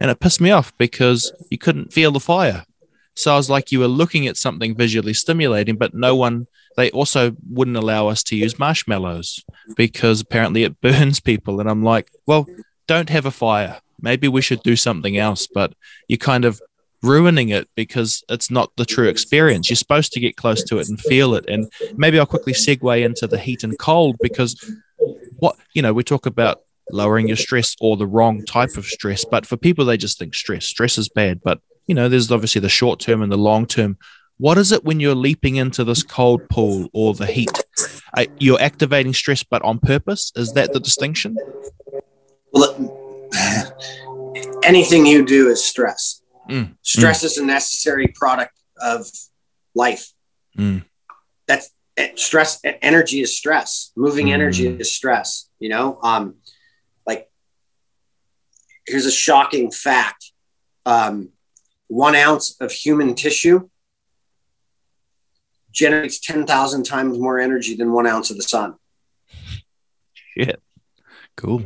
And 0.00 0.08
it 0.08 0.20
pissed 0.20 0.40
me 0.40 0.52
off 0.52 0.72
because 0.78 1.32
you 1.50 1.58
couldn't 1.58 1.92
feel 1.92 2.12
the 2.12 2.20
fire. 2.20 2.64
So 3.18 3.32
I 3.32 3.36
was 3.36 3.50
like, 3.50 3.72
you 3.72 3.80
were 3.80 3.88
looking 3.88 4.28
at 4.28 4.36
something 4.36 4.76
visually 4.76 5.12
stimulating, 5.12 5.76
but 5.76 5.92
no 5.92 6.14
one, 6.14 6.46
they 6.76 6.88
also 6.92 7.34
wouldn't 7.50 7.76
allow 7.76 8.06
us 8.06 8.22
to 8.24 8.36
use 8.36 8.60
marshmallows 8.60 9.44
because 9.76 10.20
apparently 10.20 10.62
it 10.62 10.80
burns 10.80 11.18
people. 11.18 11.58
And 11.58 11.68
I'm 11.68 11.82
like, 11.82 12.12
well, 12.26 12.46
don't 12.86 13.10
have 13.10 13.26
a 13.26 13.32
fire. 13.32 13.80
Maybe 14.00 14.28
we 14.28 14.40
should 14.40 14.62
do 14.62 14.76
something 14.76 15.18
else. 15.18 15.48
But 15.52 15.74
you're 16.06 16.16
kind 16.16 16.44
of 16.44 16.62
ruining 17.02 17.48
it 17.48 17.68
because 17.74 18.22
it's 18.28 18.52
not 18.52 18.70
the 18.76 18.84
true 18.84 19.08
experience. 19.08 19.68
You're 19.68 19.76
supposed 19.76 20.12
to 20.12 20.20
get 20.20 20.36
close 20.36 20.62
to 20.64 20.78
it 20.78 20.88
and 20.88 21.00
feel 21.00 21.34
it. 21.34 21.44
And 21.48 21.68
maybe 21.96 22.20
I'll 22.20 22.26
quickly 22.26 22.52
segue 22.52 23.04
into 23.04 23.26
the 23.26 23.38
heat 23.38 23.64
and 23.64 23.76
cold 23.80 24.14
because 24.20 24.54
what, 25.40 25.56
you 25.74 25.82
know, 25.82 25.92
we 25.92 26.04
talk 26.04 26.26
about 26.26 26.60
lowering 26.92 27.26
your 27.26 27.36
stress 27.36 27.74
or 27.80 27.96
the 27.96 28.06
wrong 28.06 28.44
type 28.44 28.76
of 28.76 28.86
stress. 28.86 29.24
But 29.24 29.44
for 29.44 29.56
people, 29.56 29.84
they 29.84 29.96
just 29.96 30.20
think 30.20 30.36
stress, 30.36 30.66
stress 30.66 30.98
is 30.98 31.08
bad. 31.08 31.40
But 31.42 31.60
you 31.88 31.94
know, 31.94 32.08
there's 32.08 32.30
obviously 32.30 32.60
the 32.60 32.68
short 32.68 33.00
term 33.00 33.22
and 33.22 33.32
the 33.32 33.38
long 33.38 33.66
term. 33.66 33.98
What 34.36 34.58
is 34.58 34.70
it 34.70 34.84
when 34.84 35.00
you're 35.00 35.16
leaping 35.16 35.56
into 35.56 35.82
this 35.82 36.04
cold 36.04 36.48
pool 36.48 36.88
or 36.92 37.14
the 37.14 37.26
heat? 37.26 37.50
Uh, 38.16 38.26
you're 38.38 38.60
activating 38.60 39.12
stress, 39.12 39.42
but 39.42 39.62
on 39.62 39.80
purpose. 39.80 40.30
Is 40.36 40.52
that 40.52 40.72
the 40.72 40.78
distinction? 40.78 41.36
Well, 42.52 43.28
anything 44.62 45.06
you 45.06 45.24
do 45.24 45.48
is 45.48 45.64
stress. 45.64 46.22
Mm. 46.48 46.76
Stress 46.82 47.22
mm. 47.22 47.24
is 47.24 47.38
a 47.38 47.44
necessary 47.44 48.08
product 48.14 48.56
of 48.80 49.06
life. 49.74 50.12
Mm. 50.56 50.84
That's 51.48 51.70
eh, 51.96 52.10
stress. 52.14 52.60
Energy 52.64 53.22
is 53.22 53.36
stress. 53.36 53.92
Moving 53.96 54.26
mm. 54.26 54.34
energy 54.34 54.68
is 54.68 54.94
stress. 54.94 55.48
You 55.58 55.70
know, 55.70 55.98
um, 56.02 56.36
like 57.06 57.28
here's 58.86 59.06
a 59.06 59.10
shocking 59.10 59.72
fact. 59.72 60.32
Um, 60.86 61.30
one 61.88 62.14
ounce 62.14 62.56
of 62.60 62.70
human 62.70 63.14
tissue 63.14 63.68
generates 65.72 66.18
10,000 66.20 66.84
times 66.84 67.18
more 67.18 67.38
energy 67.38 67.74
than 67.74 67.92
one 67.92 68.06
ounce 68.06 68.30
of 68.30 68.36
the 68.36 68.42
sun. 68.42 68.76
Shit. 70.14 70.62
Cool. 71.36 71.64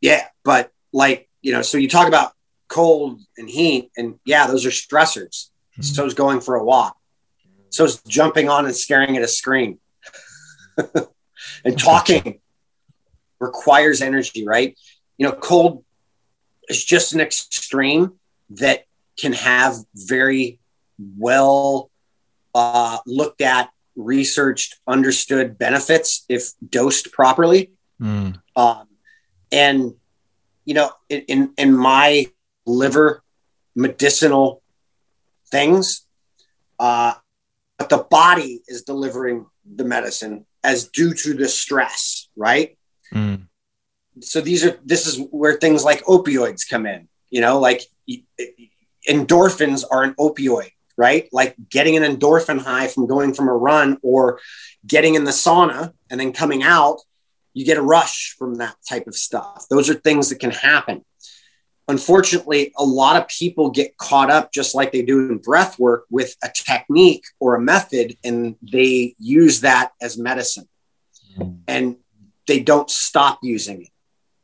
Yeah. 0.00 0.26
But 0.44 0.70
like, 0.92 1.28
you 1.40 1.52
know, 1.52 1.62
so 1.62 1.78
you 1.78 1.88
talk 1.88 2.08
about 2.08 2.32
cold 2.68 3.20
and 3.36 3.48
heat, 3.48 3.90
and 3.96 4.18
yeah, 4.24 4.46
those 4.46 4.64
are 4.64 4.70
stressors. 4.70 5.50
Mm-hmm. 5.72 5.82
So 5.82 6.06
is 6.06 6.14
going 6.14 6.40
for 6.40 6.56
a 6.56 6.64
walk. 6.64 6.96
So 7.70 7.84
is 7.84 8.00
jumping 8.02 8.48
on 8.48 8.64
and 8.64 8.74
staring 8.74 9.16
at 9.16 9.22
a 9.22 9.28
screen. 9.28 9.78
and 11.64 11.78
talking 11.78 12.40
requires 13.40 14.00
energy, 14.00 14.46
right? 14.46 14.78
You 15.18 15.26
know, 15.26 15.32
cold 15.32 15.84
is 16.68 16.82
just 16.84 17.12
an 17.12 17.20
extreme 17.20 18.12
that 18.56 18.84
can 19.18 19.32
have 19.32 19.76
very 19.94 20.58
well 21.18 21.90
uh, 22.54 22.98
looked 23.06 23.40
at, 23.40 23.70
researched, 23.96 24.78
understood 24.86 25.58
benefits 25.58 26.24
if 26.28 26.52
dosed 26.66 27.12
properly. 27.12 27.72
Mm. 28.00 28.40
Um, 28.56 28.88
and 29.50 29.94
you 30.64 30.74
know, 30.74 30.92
in 31.08 31.52
in 31.56 31.76
my 31.76 32.26
liver 32.66 33.22
medicinal 33.74 34.62
things, 35.50 36.06
uh, 36.78 37.14
but 37.78 37.88
the 37.88 37.98
body 37.98 38.62
is 38.68 38.82
delivering 38.82 39.46
the 39.64 39.84
medicine 39.84 40.46
as 40.62 40.88
due 40.88 41.14
to 41.14 41.34
the 41.34 41.48
stress, 41.48 42.28
right? 42.36 42.78
Mm. 43.12 43.48
So 44.20 44.40
these 44.40 44.64
are 44.64 44.78
this 44.84 45.06
is 45.06 45.18
where 45.30 45.54
things 45.54 45.84
like 45.84 46.04
opioids 46.04 46.68
come 46.68 46.86
in. 46.86 47.08
You 47.30 47.40
know, 47.40 47.58
like 47.58 47.82
endorphins 49.08 49.84
are 49.90 50.02
an 50.02 50.14
opioid, 50.14 50.70
right? 50.96 51.28
Like 51.32 51.56
getting 51.68 51.96
an 51.96 52.02
endorphin 52.02 52.58
high 52.58 52.88
from 52.88 53.06
going 53.06 53.34
from 53.34 53.48
a 53.48 53.54
run 53.54 53.98
or 54.02 54.40
getting 54.86 55.14
in 55.14 55.24
the 55.24 55.30
sauna 55.30 55.92
and 56.10 56.20
then 56.20 56.32
coming 56.32 56.62
out, 56.62 57.00
you 57.54 57.64
get 57.64 57.78
a 57.78 57.82
rush 57.82 58.34
from 58.38 58.56
that 58.56 58.76
type 58.88 59.06
of 59.06 59.14
stuff. 59.14 59.66
Those 59.68 59.90
are 59.90 59.94
things 59.94 60.28
that 60.30 60.40
can 60.40 60.50
happen. 60.50 61.04
Unfortunately, 61.88 62.72
a 62.78 62.84
lot 62.84 63.16
of 63.16 63.28
people 63.28 63.70
get 63.70 63.96
caught 63.98 64.30
up 64.30 64.52
just 64.52 64.74
like 64.74 64.92
they 64.92 65.02
do 65.02 65.30
in 65.30 65.38
breath 65.38 65.78
work 65.78 66.04
with 66.10 66.36
a 66.42 66.48
technique 66.54 67.24
or 67.40 67.56
a 67.56 67.60
method 67.60 68.16
and 68.24 68.56
they 68.62 69.14
use 69.18 69.60
that 69.62 69.90
as 70.00 70.16
medicine. 70.16 70.68
Mm. 71.36 71.58
And 71.66 71.96
they 72.46 72.60
don't 72.60 72.88
stop 72.88 73.40
using 73.42 73.82
it 73.82 73.88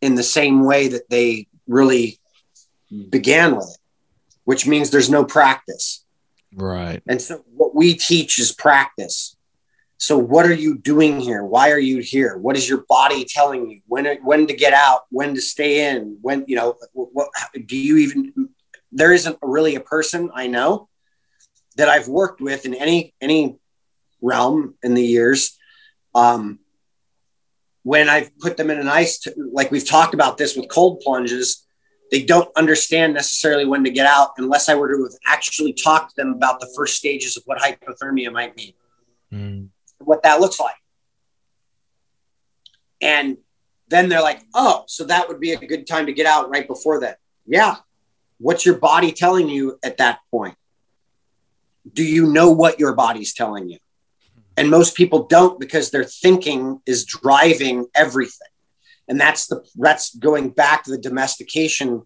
in 0.01 0.15
the 0.15 0.23
same 0.23 0.65
way 0.65 0.89
that 0.89 1.09
they 1.11 1.47
really 1.67 2.18
began 2.91 3.57
with 3.57 3.69
it, 3.69 3.81
which 4.45 4.67
means 4.67 4.91
there's 4.91 5.11
no 5.11 5.25
practice. 5.25 6.05
Right. 6.55 7.03
And 7.07 7.21
so 7.21 7.45
what 7.55 7.75
we 7.75 7.95
teach 7.95 8.39
is 8.39 8.53
practice. 8.53 9.37
So 9.99 10.17
what 10.17 10.47
are 10.47 10.55
you 10.55 10.79
doing 10.79 11.21
here? 11.21 11.45
Why 11.45 11.73
are 11.73 11.79
you 11.79 11.99
here? 11.99 12.39
What 12.39 12.57
is 12.57 12.69
your 12.69 12.85
body 12.89 13.25
telling 13.25 13.69
you? 13.69 13.81
When 13.87 14.07
when 14.23 14.47
to 14.47 14.55
get 14.55 14.73
out? 14.73 15.03
When 15.11 15.35
to 15.35 15.41
stay 15.41 15.91
in? 15.91 16.19
When 16.21 16.45
you 16.47 16.57
know 16.57 16.77
what? 16.93 17.31
Do 17.67 17.77
you 17.77 17.99
even? 17.99 18.51
There 18.93 19.13
isn't 19.13 19.39
really 19.43 19.75
a 19.75 19.81
person 19.81 20.31
I 20.33 20.47
know 20.47 20.89
that 21.77 21.89
I've 21.89 22.09
worked 22.09 22.41
with 22.41 22.65
in 22.65 22.75
any 22.75 23.13
any 23.21 23.59
realm 24.23 24.75
in 24.83 24.95
the 24.95 25.05
years. 25.05 25.59
Um, 26.15 26.61
when 27.83 28.09
I've 28.09 28.37
put 28.39 28.57
them 28.57 28.71
in 28.71 28.79
an 28.79 28.89
ice, 28.89 29.19
t- 29.19 29.33
like 29.37 29.71
we've 29.71 29.89
talked 29.89 30.15
about 30.15 30.39
this 30.39 30.57
with 30.57 30.69
cold 30.69 31.01
plunges, 31.01 31.67
they 32.11 32.23
don't 32.23 32.49
understand 32.57 33.15
necessarily 33.15 33.65
when 33.65 33.85
to 33.85 33.91
get 33.91 34.07
out 34.07 34.31
unless 34.39 34.69
I 34.69 34.75
were 34.75 34.89
to 34.89 35.03
have 35.05 35.19
actually 35.27 35.73
talked 35.73 36.11
to 36.11 36.17
them 36.17 36.33
about 36.33 36.61
the 36.61 36.71
first 36.75 36.97
stages 36.97 37.37
of 37.37 37.43
what 37.45 37.59
hypothermia 37.59 38.33
might 38.33 38.57
be, 38.57 38.75
mm. 39.33 39.69
what 39.99 40.23
that 40.23 40.41
looks 40.41 40.59
like. 40.59 40.75
And 43.01 43.39
then 43.89 44.09
they're 44.09 44.23
like, 44.23 44.43
oh, 44.55 44.85
so 44.87 45.05
that 45.05 45.29
would 45.29 45.41
be 45.41 45.53
a 45.53 45.57
good 45.57 45.87
time 45.87 46.07
to 46.07 46.13
get 46.13 46.27
out 46.27 46.51
right 46.51 46.67
before 46.67 47.01
that. 47.01 47.19
Yeah. 47.47 47.77
What's 48.39 48.65
your 48.65 48.79
body 48.79 49.13
telling 49.13 49.49
you 49.49 49.79
at 49.83 49.99
that 49.99 50.21
point? 50.31 50.57
Do 51.91 52.05
you 52.05 52.27
know 52.27 52.51
what 52.51 52.79
your 52.79 52.95
body's 52.95 53.33
telling 53.33 53.69
you? 53.69 53.79
And 54.57 54.71
most 54.71 54.97
people 54.97 55.27
don't 55.27 55.61
because 55.61 55.91
their 55.91 56.05
thinking 56.05 56.81
is 56.85 57.05
driving 57.05 57.87
everything 57.95 58.49
and 59.09 59.21
that's 59.21 59.47
the 59.47 59.65
that's 59.77 60.15
going 60.17 60.51
back 60.51 60.85
to 60.85 60.91
the 60.91 60.99
domestication 60.99 62.03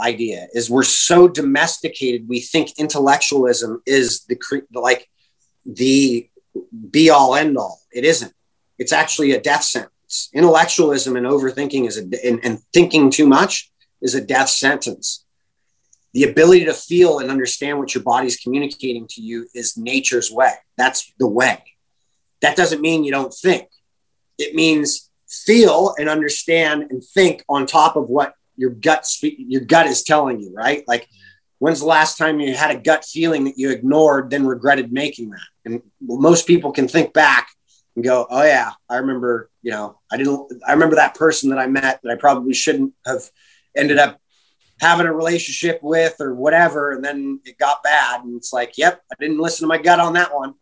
idea 0.00 0.46
is 0.52 0.68
we're 0.68 0.82
so 0.82 1.26
domesticated 1.26 2.28
we 2.28 2.40
think 2.40 2.78
intellectualism 2.78 3.80
is 3.86 4.24
the 4.24 4.38
like 4.74 5.08
the 5.64 6.28
be 6.90 7.10
all 7.10 7.34
end 7.34 7.56
all 7.56 7.80
it 7.92 8.04
isn't. 8.04 8.32
It's 8.78 8.92
actually 8.92 9.32
a 9.32 9.40
death 9.40 9.64
sentence. 9.64 10.28
Intellectualism 10.34 11.16
and 11.16 11.26
overthinking 11.26 11.86
is 11.86 11.98
a 11.98 12.02
and, 12.26 12.44
and 12.44 12.60
thinking 12.72 13.10
too 13.10 13.26
much 13.26 13.70
is 14.02 14.14
a 14.14 14.20
death 14.20 14.50
sentence. 14.50 15.24
The 16.12 16.24
ability 16.24 16.66
to 16.66 16.74
feel 16.74 17.18
and 17.18 17.30
understand 17.30 17.78
what 17.78 17.94
your 17.94 18.04
body's 18.04 18.36
communicating 18.36 19.06
to 19.08 19.22
you 19.22 19.48
is 19.54 19.76
nature's 19.76 20.30
way. 20.30 20.52
That's 20.76 21.12
the 21.18 21.26
way. 21.26 21.62
That 22.42 22.56
doesn't 22.56 22.82
mean 22.82 23.04
you 23.04 23.12
don't 23.12 23.32
think. 23.32 23.68
It 24.38 24.54
means 24.54 25.10
feel 25.28 25.94
and 25.98 26.08
understand 26.08 26.86
and 26.90 27.02
think 27.02 27.44
on 27.48 27.66
top 27.66 27.96
of 27.96 28.08
what 28.08 28.34
your 28.56 28.70
gut 28.70 29.06
your 29.20 29.62
gut 29.62 29.86
is 29.86 30.02
telling 30.02 30.40
you, 30.40 30.52
right? 30.54 30.84
Like 30.86 31.08
when's 31.58 31.80
the 31.80 31.86
last 31.86 32.18
time 32.18 32.40
you 32.40 32.54
had 32.54 32.70
a 32.70 32.78
gut 32.78 33.04
feeling 33.04 33.44
that 33.44 33.58
you 33.58 33.70
ignored 33.70 34.30
then 34.30 34.46
regretted 34.46 34.92
making 34.92 35.30
that? 35.30 35.40
And 35.64 35.82
most 36.00 36.46
people 36.46 36.72
can 36.72 36.88
think 36.88 37.12
back 37.12 37.48
and 37.94 38.04
go, 38.04 38.26
"Oh 38.28 38.42
yeah, 38.42 38.72
I 38.88 38.96
remember, 38.96 39.50
you 39.62 39.70
know, 39.70 39.98
I 40.10 40.16
didn't 40.16 40.52
I 40.66 40.72
remember 40.72 40.96
that 40.96 41.14
person 41.14 41.50
that 41.50 41.58
I 41.58 41.66
met 41.66 42.00
that 42.02 42.12
I 42.12 42.16
probably 42.16 42.54
shouldn't 42.54 42.94
have 43.06 43.22
ended 43.74 43.98
up 43.98 44.20
having 44.80 45.06
a 45.06 45.12
relationship 45.12 45.80
with 45.82 46.16
or 46.20 46.34
whatever 46.34 46.92
and 46.92 47.02
then 47.02 47.40
it 47.46 47.56
got 47.56 47.82
bad 47.82 48.22
and 48.24 48.36
it's 48.36 48.52
like, 48.52 48.78
"Yep, 48.78 49.00
I 49.12 49.14
didn't 49.18 49.38
listen 49.38 49.64
to 49.64 49.68
my 49.68 49.78
gut 49.78 50.00
on 50.00 50.12
that 50.14 50.34
one." 50.34 50.54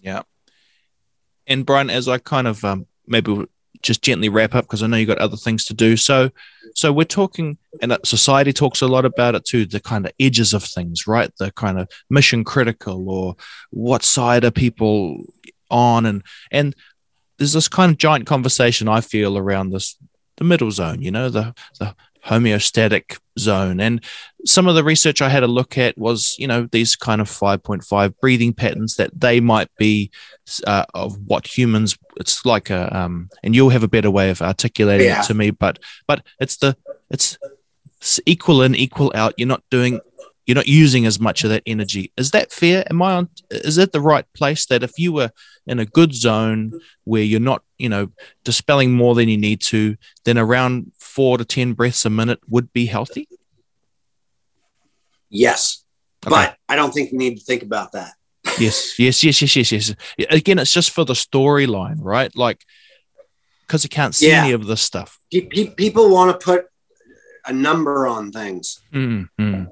Yeah. 0.00 0.22
And 1.46 1.64
Brian, 1.64 1.88
as 1.88 2.08
I 2.08 2.18
kind 2.18 2.46
of 2.46 2.62
um, 2.64 2.86
maybe 3.08 3.32
we'll 3.32 3.46
just 3.82 4.02
gently 4.02 4.28
wrap 4.28 4.54
up 4.54 4.64
because 4.64 4.82
I 4.82 4.86
know 4.86 4.96
you've 4.96 5.08
got 5.08 5.18
other 5.18 5.36
things 5.36 5.64
to 5.66 5.74
do. 5.74 5.96
So, 5.96 6.30
so 6.74 6.92
we're 6.92 7.04
talking, 7.04 7.58
and 7.80 7.96
society 8.04 8.52
talks 8.52 8.80
a 8.80 8.88
lot 8.88 9.04
about 9.04 9.34
it 9.34 9.44
too, 9.44 9.66
the 9.66 9.80
kind 9.80 10.06
of 10.06 10.12
edges 10.18 10.52
of 10.52 10.64
things, 10.64 11.06
right? 11.06 11.30
The 11.38 11.52
kind 11.52 11.78
of 11.78 11.88
mission 12.10 12.44
critical 12.44 13.08
or 13.08 13.36
what 13.70 14.02
side 14.02 14.44
are 14.44 14.50
people 14.50 15.24
on 15.70 16.06
and 16.06 16.22
and 16.50 16.74
there's 17.36 17.52
this 17.52 17.68
kind 17.68 17.92
of 17.92 17.98
giant 17.98 18.26
conversation 18.26 18.88
I 18.88 19.00
feel 19.02 19.36
around 19.36 19.70
this 19.70 19.96
the 20.38 20.44
middle 20.44 20.70
zone, 20.70 21.02
you 21.02 21.10
know, 21.10 21.28
the 21.28 21.54
the 21.78 21.94
homeostatic 22.24 23.18
zone. 23.38 23.80
And 23.80 24.04
some 24.44 24.66
of 24.68 24.74
the 24.74 24.84
research 24.84 25.20
I 25.20 25.28
had 25.28 25.42
a 25.42 25.48
look 25.48 25.76
at 25.76 25.98
was, 25.98 26.36
you 26.38 26.46
know, 26.46 26.68
these 26.70 26.96
kind 26.96 27.20
of 27.20 27.28
5.5 27.28 28.14
breathing 28.20 28.52
patterns 28.52 28.96
that 28.96 29.18
they 29.18 29.40
might 29.40 29.68
be 29.76 30.10
uh, 30.66 30.84
of 30.94 31.18
what 31.26 31.46
humans. 31.46 31.98
It's 32.16 32.44
like 32.44 32.70
a, 32.70 32.96
um, 32.96 33.30
and 33.42 33.54
you'll 33.54 33.70
have 33.70 33.82
a 33.82 33.88
better 33.88 34.10
way 34.10 34.30
of 34.30 34.40
articulating 34.40 35.06
yeah. 35.06 35.22
it 35.22 35.26
to 35.26 35.34
me, 35.34 35.50
but 35.50 35.78
but 36.06 36.24
it's 36.40 36.56
the 36.56 36.76
it's 37.10 37.38
equal 38.26 38.62
in, 38.62 38.74
equal 38.74 39.12
out. 39.14 39.34
You're 39.36 39.48
not 39.48 39.64
doing 39.70 40.00
you're 40.46 40.54
not 40.54 40.66
using 40.66 41.04
as 41.04 41.20
much 41.20 41.44
of 41.44 41.50
that 41.50 41.62
energy. 41.66 42.10
Is 42.16 42.30
that 42.30 42.50
fair? 42.50 42.82
Am 42.88 43.02
I 43.02 43.12
on? 43.12 43.28
Is 43.50 43.76
it 43.76 43.92
the 43.92 44.00
right 44.00 44.24
place 44.32 44.64
that 44.66 44.82
if 44.82 44.98
you 44.98 45.12
were 45.12 45.30
in 45.66 45.78
a 45.78 45.84
good 45.84 46.14
zone 46.14 46.80
where 47.04 47.22
you're 47.22 47.38
not, 47.38 47.62
you 47.76 47.90
know, 47.90 48.10
dispelling 48.44 48.94
more 48.94 49.14
than 49.14 49.28
you 49.28 49.36
need 49.36 49.60
to, 49.60 49.96
then 50.24 50.38
around 50.38 50.92
four 50.98 51.36
to 51.36 51.44
ten 51.44 51.74
breaths 51.74 52.06
a 52.06 52.10
minute 52.10 52.40
would 52.48 52.72
be 52.72 52.86
healthy? 52.86 53.28
Yes, 55.30 55.84
okay. 56.26 56.30
but 56.30 56.56
I 56.68 56.76
don't 56.76 56.92
think 56.92 57.12
you 57.12 57.18
need 57.18 57.38
to 57.38 57.44
think 57.44 57.62
about 57.62 57.92
that. 57.92 58.12
yes, 58.58 58.98
yes, 58.98 59.22
yes, 59.22 59.40
yes, 59.42 59.56
yes, 59.56 59.72
yes. 59.72 59.94
Again, 60.30 60.58
it's 60.58 60.72
just 60.72 60.90
for 60.90 61.04
the 61.04 61.14
storyline, 61.14 61.98
right? 62.00 62.34
Like, 62.36 62.64
because 63.66 63.84
you 63.84 63.90
can't 63.90 64.14
see 64.14 64.28
yeah. 64.28 64.44
any 64.44 64.52
of 64.52 64.66
this 64.66 64.80
stuff. 64.80 65.18
People 65.30 66.10
want 66.10 66.38
to 66.38 66.44
put 66.44 66.66
a 67.44 67.52
number 67.52 68.06
on 68.06 68.32
things. 68.32 68.80
Mm-hmm 68.92 69.64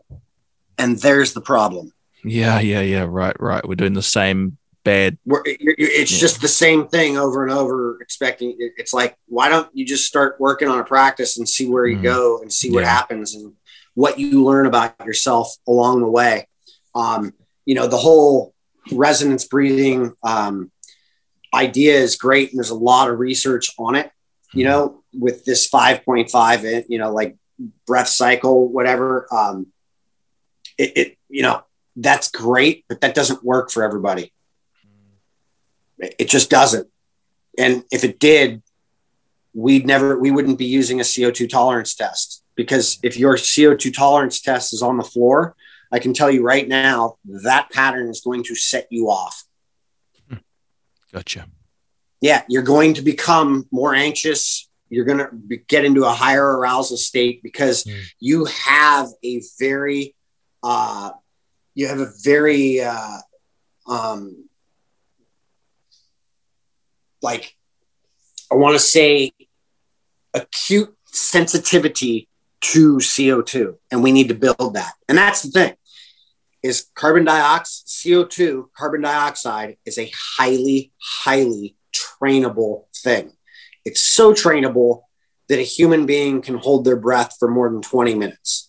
and 0.79 0.99
there's 0.99 1.33
the 1.33 1.41
problem. 1.41 1.93
Yeah, 2.25 2.61
yeah, 2.61 2.81
yeah. 2.81 3.07
Right, 3.09 3.39
right. 3.41 3.67
We're 3.67 3.77
doing 3.77 3.93
the 3.93 4.03
same 4.03 4.59
bad. 4.85 5.19
We're, 5.25 5.43
it's 5.45 6.13
yeah. 6.13 6.19
just 6.19 6.41
the 6.41 6.49
same 6.49 6.89
thing 6.89 7.17
over 7.17 7.43
and 7.43 7.53
over. 7.53 7.99
Expecting 8.01 8.57
it's 8.59 8.93
like, 8.93 9.17
why 9.27 9.49
don't 9.49 9.69
you 9.75 9.85
just 9.85 10.07
start 10.07 10.41
working 10.41 10.69
on 10.69 10.79
a 10.79 10.85
practice 10.85 11.39
and 11.39 11.49
see 11.49 11.69
where 11.69 11.87
you 11.87 11.99
mm. 11.99 12.03
go 12.03 12.41
and 12.41 12.53
see 12.53 12.71
what 12.71 12.85
happens 12.85 13.35
and 13.35 13.53
what 13.97 14.19
you 14.19 14.45
learn 14.45 14.67
about 14.67 14.95
yourself 15.05 15.57
along 15.67 16.01
the 16.01 16.09
way. 16.09 16.47
Um, 16.95 17.33
you 17.65 17.75
know, 17.75 17.89
the 17.89 17.97
whole 17.97 18.55
resonance 18.93 19.47
breathing 19.47 20.13
um, 20.23 20.71
idea 21.53 21.95
is 21.95 22.17
great, 22.17 22.51
and 22.51 22.59
there's 22.59 22.71
a 22.71 22.75
lot 22.75 23.11
of 23.11 23.19
research 23.19 23.71
on 23.79 23.97
it. 23.97 24.13
You 24.53 24.65
mm. 24.65 24.69
know, 24.69 25.03
with 25.13 25.47
this 25.47 25.69
5.5, 25.69 26.85
you 26.89 26.99
know, 26.99 27.11
like 27.11 27.37
breath 27.87 28.09
cycle, 28.09 28.69
whatever. 28.69 29.27
Um, 29.35 29.69
it, 30.77 30.97
it 30.97 31.19
you 31.31 31.43
know 31.43 31.65
that's 31.97 32.31
great, 32.31 32.85
but 32.89 33.01
that 33.01 33.15
doesn't 33.15 33.43
work 33.43 33.71
for 33.71 33.83
everybody. 33.83 34.31
It 35.99 36.29
just 36.29 36.51
doesn't. 36.51 36.87
And 37.57 37.83
if 37.91 38.05
it 38.05 38.19
did, 38.19 38.63
we'd 39.55 39.87
never 39.87 40.19
we 40.19 40.31
wouldn't 40.31 40.59
be 40.59 40.67
using 40.67 41.01
a 41.01 41.03
CO2 41.03 41.49
tolerance 41.49 41.95
test 41.95 42.43
because 42.57 42.99
if 43.03 43.17
your 43.17 43.37
CO2 43.37 43.95
tolerance 43.95 44.41
test 44.41 44.73
is 44.73 44.83
on 44.83 44.97
the 44.97 45.05
floor, 45.05 45.55
I 45.93 45.99
can 45.99 46.15
tell 46.15 46.31
you 46.31 46.43
right 46.43 46.67
now 46.67 47.17
that 47.27 47.71
pattern 47.71 48.09
is 48.09 48.21
going 48.21 48.43
to 48.45 48.55
set 48.55 48.89
you 48.91 49.09
off. 49.09 49.45
Gotcha. 51.13 51.47
Yeah, 52.21 52.43
you're 52.49 52.63
going 52.63 52.95
to 52.95 53.03
become 53.03 53.67
more 53.71 53.95
anxious. 53.95 54.69
You're 54.89 55.05
going 55.05 55.19
to 55.19 55.57
get 55.69 55.85
into 55.85 56.05
a 56.05 56.11
higher 56.11 56.45
arousal 56.45 56.97
state 56.97 57.43
because 57.43 57.85
mm. 57.85 58.03
you 58.19 58.47
have 58.47 59.09
a 59.23 59.43
very 59.59 60.15
uh, 60.63 61.11
you 61.75 61.87
have 61.87 62.01
a 62.01 62.11
very 62.23 62.81
uh, 62.81 63.19
um, 63.87 64.49
like 67.23 67.55
I 68.51 68.57
want 68.57 68.75
to 68.75 68.79
say 68.79 69.33
acute 70.35 70.95
sensitivity 71.07 72.29
to 72.61 72.97
CO2, 72.97 73.77
and 73.91 74.03
we 74.03 74.13
need 74.13 74.29
to 74.29 74.35
build 74.35 74.75
that. 74.75 74.93
And 75.09 75.17
that's 75.17 75.43
the 75.43 75.51
thing 75.51 75.75
is 76.63 76.87
carbon 76.95 77.25
dioxide, 77.25 77.87
CO2, 77.87 78.67
carbon 78.77 79.03
dioxide 79.03 79.77
is 79.85 79.99
a 79.99 80.11
highly, 80.37 80.93
highly 80.99 81.77
trainable 81.95 82.87
thing. 82.97 83.33
It's 83.85 84.01
so 84.01 84.33
trainable 84.33 85.03
that 85.49 85.61
a 85.61 85.63
human 85.63 86.07
being 86.07 86.43
can 86.43 86.57
hold 86.57 86.85
their 86.85 86.97
breath 86.97 87.37
for 87.39 87.49
more 87.49 87.71
than 87.71 87.83
20 87.83 88.15
minutes 88.15 88.67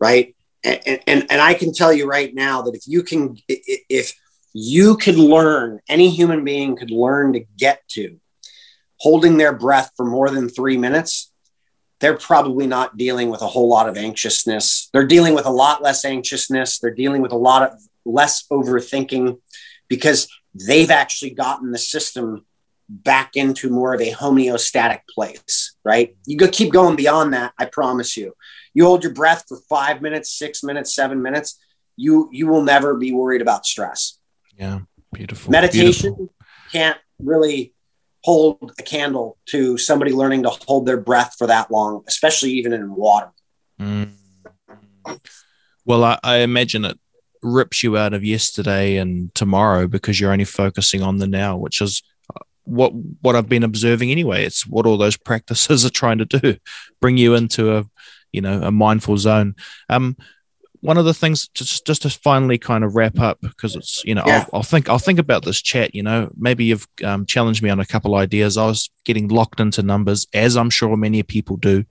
right? 0.00 0.34
And, 0.64 1.00
and, 1.06 1.26
and 1.30 1.40
I 1.40 1.54
can 1.54 1.72
tell 1.72 1.92
you 1.92 2.08
right 2.08 2.34
now 2.34 2.62
that 2.62 2.74
if 2.74 2.86
you 2.86 3.02
can, 3.02 3.36
if 3.48 4.14
you 4.52 4.96
could 4.96 5.16
learn, 5.16 5.80
any 5.88 6.10
human 6.10 6.44
being 6.44 6.76
could 6.76 6.90
learn 6.90 7.32
to 7.34 7.44
get 7.56 7.82
to 7.90 8.18
holding 8.98 9.36
their 9.36 9.52
breath 9.52 9.92
for 9.96 10.04
more 10.04 10.30
than 10.30 10.48
three 10.48 10.76
minutes, 10.76 11.32
they're 12.00 12.16
probably 12.16 12.66
not 12.66 12.96
dealing 12.96 13.30
with 13.30 13.42
a 13.42 13.46
whole 13.46 13.68
lot 13.68 13.88
of 13.88 13.96
anxiousness. 13.96 14.88
They're 14.92 15.06
dealing 15.06 15.34
with 15.34 15.46
a 15.46 15.50
lot 15.50 15.82
less 15.82 16.04
anxiousness. 16.04 16.78
They're 16.78 16.94
dealing 16.94 17.22
with 17.22 17.32
a 17.32 17.36
lot 17.36 17.62
of 17.62 17.80
less 18.04 18.46
overthinking 18.50 19.38
because 19.88 20.28
they've 20.66 20.90
actually 20.90 21.30
gotten 21.30 21.72
the 21.72 21.78
system 21.78 22.44
back 22.88 23.32
into 23.34 23.68
more 23.68 23.92
of 23.92 24.00
a 24.00 24.12
homeostatic 24.12 25.00
place, 25.14 25.74
right? 25.84 26.16
You 26.26 26.38
go 26.38 26.48
keep 26.48 26.72
going 26.72 26.96
beyond 26.96 27.34
that, 27.34 27.52
I 27.58 27.66
promise 27.66 28.16
you 28.16 28.34
you 28.78 28.84
hold 28.84 29.02
your 29.02 29.12
breath 29.12 29.44
for 29.48 29.58
five 29.68 30.00
minutes, 30.00 30.30
six 30.30 30.62
minutes, 30.62 30.94
seven 30.94 31.20
minutes, 31.20 31.58
you 31.96 32.28
you 32.30 32.46
will 32.46 32.62
never 32.62 32.94
be 32.94 33.12
worried 33.12 33.42
about 33.42 33.66
stress. 33.66 34.20
Yeah, 34.56 34.80
beautiful. 35.12 35.50
Meditation 35.50 36.14
beautiful. 36.14 36.34
can't 36.70 36.98
really 37.18 37.74
hold 38.24 38.72
a 38.78 38.82
candle 38.82 39.38
to 39.46 39.78
somebody 39.78 40.12
learning 40.12 40.42
to 40.42 40.50
hold 40.50 40.86
their 40.86 41.00
breath 41.00 41.34
for 41.38 41.46
that 41.46 41.70
long, 41.70 42.02
especially 42.06 42.50
even 42.50 42.72
in 42.72 42.94
water. 42.94 43.30
Mm. 43.80 44.10
Well, 45.84 46.04
I, 46.04 46.18
I 46.22 46.36
imagine 46.38 46.84
it 46.84 46.98
rips 47.42 47.82
you 47.82 47.96
out 47.96 48.14
of 48.14 48.24
yesterday 48.24 48.96
and 48.96 49.34
tomorrow 49.34 49.86
because 49.86 50.20
you're 50.20 50.32
only 50.32 50.44
focusing 50.44 51.02
on 51.02 51.18
the 51.18 51.26
now, 51.26 51.56
which 51.56 51.80
is 51.80 52.02
uh, 52.34 52.40
what 52.64 52.92
what 53.22 53.36
I've 53.36 53.48
been 53.48 53.62
observing 53.62 54.10
anyway. 54.10 54.44
It's 54.44 54.66
what 54.66 54.86
all 54.86 54.98
those 54.98 55.16
practices 55.28 55.84
are 55.84 55.90
trying 55.90 56.18
to 56.18 56.24
do, 56.24 56.56
bring 57.00 57.16
you 57.16 57.34
into 57.34 57.76
a 57.76 57.84
you 58.32 58.40
know 58.40 58.60
a 58.62 58.70
mindful 58.70 59.16
zone. 59.16 59.54
Um, 59.88 60.16
one 60.80 60.98
of 60.98 61.04
the 61.04 61.14
things 61.14 61.48
just 61.48 61.86
just 61.86 62.02
to 62.02 62.10
finally 62.10 62.58
kind 62.58 62.84
of 62.84 62.94
wrap 62.94 63.18
up 63.18 63.38
because 63.40 63.76
it's 63.76 64.04
you 64.04 64.14
know 64.14 64.22
yeah. 64.26 64.44
I'll, 64.52 64.58
I'll, 64.58 64.62
think 64.62 64.88
I'll 64.88 64.98
think 64.98 65.18
about 65.18 65.44
this 65.44 65.60
chat. 65.60 65.94
You 65.94 66.02
know, 66.02 66.30
maybe 66.36 66.64
you've 66.64 66.86
um, 67.04 67.26
challenged 67.26 67.62
me 67.62 67.70
on 67.70 67.80
a 67.80 67.86
couple 67.86 68.14
ideas. 68.14 68.56
I 68.56 68.66
was 68.66 68.90
getting 69.04 69.28
locked 69.28 69.60
into 69.60 69.82
numbers, 69.82 70.26
as 70.32 70.56
I'm 70.56 70.70
sure 70.70 70.96
many 70.96 71.22
people 71.22 71.56
do, 71.56 71.84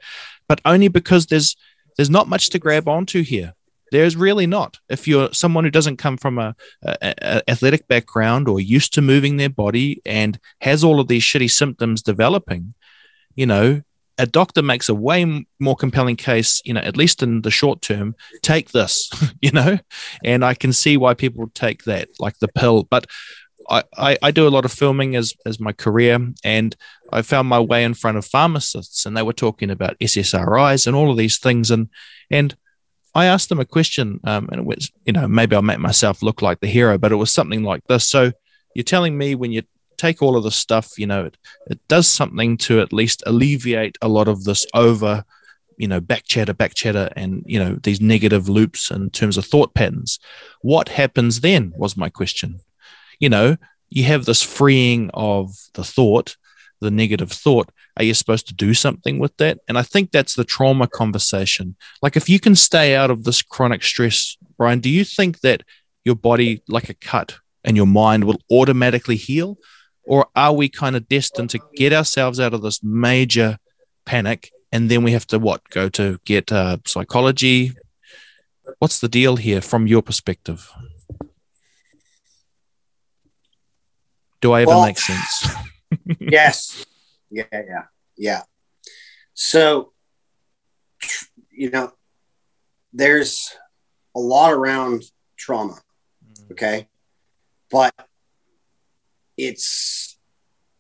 but 0.48 0.62
only 0.66 0.88
because 0.88 1.28
there's 1.28 1.56
there's 1.98 2.10
not 2.10 2.28
much 2.28 2.50
to 2.52 2.60
grab 2.60 2.88
onto 2.88 3.24
here. 3.24 3.54
There's 3.92 4.16
really 4.16 4.48
not. 4.48 4.78
If 4.90 5.08
you're 5.08 5.32
someone 5.32 5.64
who 5.64 5.72
doesn't 5.72 5.98
come 5.98 6.18
from 6.18 6.38
a, 6.38 6.56
a, 6.84 6.98
a, 7.22 7.50
athletic 7.50 7.88
background 7.88 8.50
or 8.50 8.60
used 8.60 8.94
to 8.94 9.02
moving 9.02 9.38
their 9.38 9.50
body 9.50 10.02
and 10.06 10.38
has 10.60 10.84
all 10.84 11.00
of 11.00 11.08
these 11.08 11.24
shitty 11.24 11.50
symptoms 11.50 12.02
developing, 12.02 12.74
you 13.36 13.46
know, 13.46 13.82
a 14.18 14.26
doctor 14.26 14.62
makes 14.62 14.90
a 14.90 14.96
way 14.96 15.46
more 15.60 15.76
compelling 15.76 16.16
case, 16.16 16.62
you 16.66 16.74
know, 16.74 16.82
at 16.82 16.98
least 16.98 17.22
in 17.22 17.42
the 17.42 17.52
short 17.52 17.82
term, 17.82 18.16
take 18.42 18.72
this, 18.72 19.10
you 19.42 19.52
know, 19.52 19.78
and 20.24 20.44
I 20.44 20.54
can 20.54 20.74
see 20.74 20.98
why 20.98 21.14
people 21.14 21.50
take 21.54 21.84
that, 21.84 22.10
like 22.20 22.40
the 22.40 22.48
pill. 22.48 22.84
But 22.84 23.08
I, 23.70 23.84
I, 23.98 24.18
I, 24.24 24.32
do 24.32 24.48
a 24.48 24.50
lot 24.50 24.66
of 24.66 24.72
filming 24.72 25.16
as, 25.16 25.34
as 25.46 25.60
my 25.60 25.74
career, 25.74 26.20
and 26.44 26.76
I 27.12 27.22
found 27.22 27.48
my 27.48 27.60
way 27.60 27.84
in 27.84 27.94
front 27.94 28.18
of 28.18 28.26
pharmacists, 28.26 29.06
and 29.06 29.16
they 29.16 29.24
were 29.24 29.34
talking 29.34 29.70
about 29.70 30.00
SSRIs 30.00 30.88
and 30.88 30.96
all 30.96 31.12
of 31.12 31.18
these 31.18 31.38
things, 31.38 31.70
and 31.70 31.90
and 32.32 32.56
I 33.14 33.26
asked 33.26 33.50
them 33.50 33.60
a 33.60 33.66
question, 33.66 34.20
um, 34.24 34.48
and 34.52 34.62
it 34.62 34.66
was, 34.66 34.92
you 35.06 35.12
know, 35.12 35.28
maybe 35.28 35.56
I'll 35.56 35.62
make 35.62 35.80
myself 35.80 36.22
look 36.22 36.42
like 36.42 36.60
the 36.60 36.68
hero, 36.68 36.98
but 36.98 37.12
it 37.12 37.16
was 37.16 37.32
something 37.32 37.64
like 37.64 37.84
this. 37.88 38.08
So 38.08 38.32
you're 38.76 38.84
telling 38.84 39.18
me 39.18 39.36
when 39.36 39.52
you 39.52 39.64
take 39.98 40.22
all 40.22 40.38
of 40.38 40.44
this 40.44 40.56
stuff, 40.56 40.98
you 40.98 41.08
know, 41.08 41.26
it, 41.26 41.38
it 41.68 41.80
does 41.88 42.08
something 42.08 42.58
to 42.58 42.80
at 42.80 42.94
least 42.94 43.24
alleviate 43.26 43.98
a 44.02 44.08
lot 44.08 44.28
of 44.28 44.44
this 44.44 44.66
over, 44.74 45.24
you 45.78 45.88
know, 45.88 46.00
back 46.00 46.24
chatter, 46.26 46.54
back 46.54 46.74
chatter, 46.74 47.10
and, 47.16 47.44
you 47.46 47.60
know, 47.60 47.78
these 47.84 48.02
negative 48.02 48.50
loops 48.50 48.92
in 48.92 49.10
terms 49.10 49.38
of 49.38 49.46
thought 49.46 49.74
patterns. 49.74 50.20
What 50.62 50.90
happens 50.90 51.42
then 51.42 51.74
was 51.76 51.98
my 51.98 52.10
question. 52.10 52.60
You 53.20 53.30
know, 53.30 53.58
you 53.90 54.04
have 54.04 54.26
this 54.26 54.44
freeing 54.44 55.10
of 55.14 55.52
the 55.74 55.84
thought, 55.84 56.36
the 56.82 56.92
negative 56.92 57.32
thought. 57.32 57.72
Are 57.96 58.04
you 58.04 58.14
supposed 58.14 58.48
to 58.48 58.54
do 58.54 58.74
something 58.74 59.18
with 59.18 59.36
that? 59.38 59.60
And 59.68 59.78
I 59.78 59.82
think 59.82 60.12
that's 60.12 60.36
the 60.36 60.44
trauma 60.44 60.88
conversation. 60.88 61.76
Like, 62.02 62.16
if 62.16 62.30
you 62.30 62.40
can 62.40 62.56
stay 62.56 62.96
out 62.96 63.10
of 63.10 63.24
this 63.24 63.42
chronic 63.42 63.84
stress, 63.84 64.38
Brian, 64.58 64.80
do 64.80 64.90
you 64.90 65.04
think 65.04 65.40
that 65.42 65.64
your 66.06 66.16
body, 66.16 66.62
like 66.68 66.90
a 66.90 66.94
cut, 66.94 67.40
and 67.64 67.76
your 67.76 67.88
mind 67.88 68.24
will 68.24 68.40
automatically 68.52 69.16
heal? 69.16 69.58
Or 70.08 70.28
are 70.36 70.54
we 70.54 70.70
kind 70.70 70.96
of 70.96 71.08
destined 71.10 71.50
to 71.52 71.60
get 71.76 71.94
ourselves 71.94 72.40
out 72.40 72.54
of 72.54 72.62
this 72.62 72.82
major 72.84 73.58
panic 74.06 74.52
and 74.72 74.90
then 74.90 75.04
we 75.04 75.12
have 75.12 75.28
to 75.28 75.40
what? 75.40 75.70
Go 75.70 75.90
to 75.90 76.20
get 76.26 76.52
uh, 76.52 76.78
psychology? 76.86 77.74
What's 78.80 79.00
the 79.00 79.10
deal 79.10 79.36
here 79.36 79.62
from 79.62 79.88
your 79.88 80.02
perspective? 80.02 80.72
Do 84.42 84.54
I 84.54 84.62
ever 84.62 84.70
Well- 84.70 84.86
make 84.86 85.00
sense? 85.00 85.48
yes. 86.20 86.86
Yeah, 87.30 87.44
yeah, 87.52 87.84
yeah. 88.18 88.44
So, 89.34 89.92
you 91.52 91.70
know, 91.70 91.92
there's 92.94 93.56
a 94.16 94.20
lot 94.20 94.54
around 94.54 95.04
trauma, 95.38 95.78
okay? 96.52 96.88
But 97.70 97.94
it's 99.38 100.18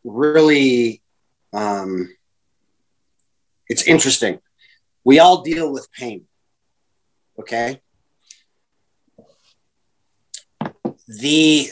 really 0.04 1.02
um 1.54 2.10
it's 3.70 3.84
interesting. 3.84 4.40
We 5.04 5.20
all 5.20 5.42
deal 5.42 5.72
with 5.72 5.92
pain. 5.92 6.26
Okay? 7.40 7.82
The 11.08 11.70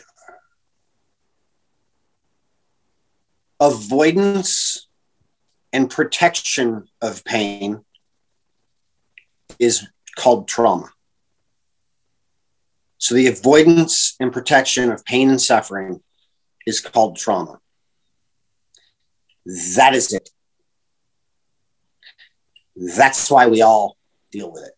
avoidance 3.60 4.88
and 5.74 5.90
protection 5.90 6.88
of 7.02 7.24
pain 7.26 7.84
is 9.60 9.88
called 10.18 10.48
trauma. 10.48 10.90
So 12.98 13.16
the 13.16 13.28
avoidance 13.28 14.16
and 14.20 14.32
protection 14.32 14.92
of 14.92 15.04
pain 15.06 15.30
and 15.30 15.42
suffering 15.42 16.02
is 16.66 16.82
called 16.82 17.18
trauma. 17.18 17.60
That 19.76 19.94
is 19.94 20.12
it. 20.14 20.30
That's 22.76 23.30
why 23.30 23.48
we 23.48 23.62
all 23.62 23.98
deal 24.32 24.52
with 24.52 24.64
it. 24.64 24.74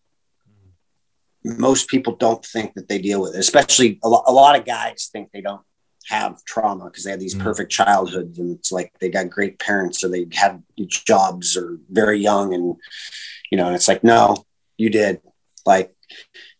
Most 1.60 1.88
people 1.88 2.16
don't 2.16 2.44
think 2.46 2.74
that 2.74 2.90
they 2.90 3.00
deal 3.00 3.22
with 3.22 3.36
it, 3.36 3.40
especially 3.40 4.00
a, 4.04 4.10
lo- 4.10 4.24
a 4.28 4.34
lot 4.34 4.60
of 4.60 4.66
guys 4.66 5.10
think 5.12 5.30
they 5.32 5.42
don't 5.42 5.62
have 6.08 6.44
trauma 6.46 6.86
because 6.86 7.04
they 7.04 7.12
had 7.12 7.20
these 7.20 7.36
Mm. 7.36 7.44
perfect 7.44 7.72
childhoods 7.72 8.40
and 8.40 8.58
it's 8.58 8.72
like 8.72 8.92
they 9.00 9.10
got 9.10 9.30
great 9.30 9.60
parents 9.60 10.04
or 10.04 10.08
they 10.10 10.26
had 10.32 10.64
jobs 10.88 11.58
or 11.58 11.80
very 11.90 12.18
young 12.20 12.54
and 12.54 12.76
you 13.52 13.58
know 13.58 13.68
and 13.68 13.76
it's 13.76 13.90
like 13.90 14.06
no 14.06 14.46
you 14.78 14.90
did 14.90 15.20
like 15.66 15.94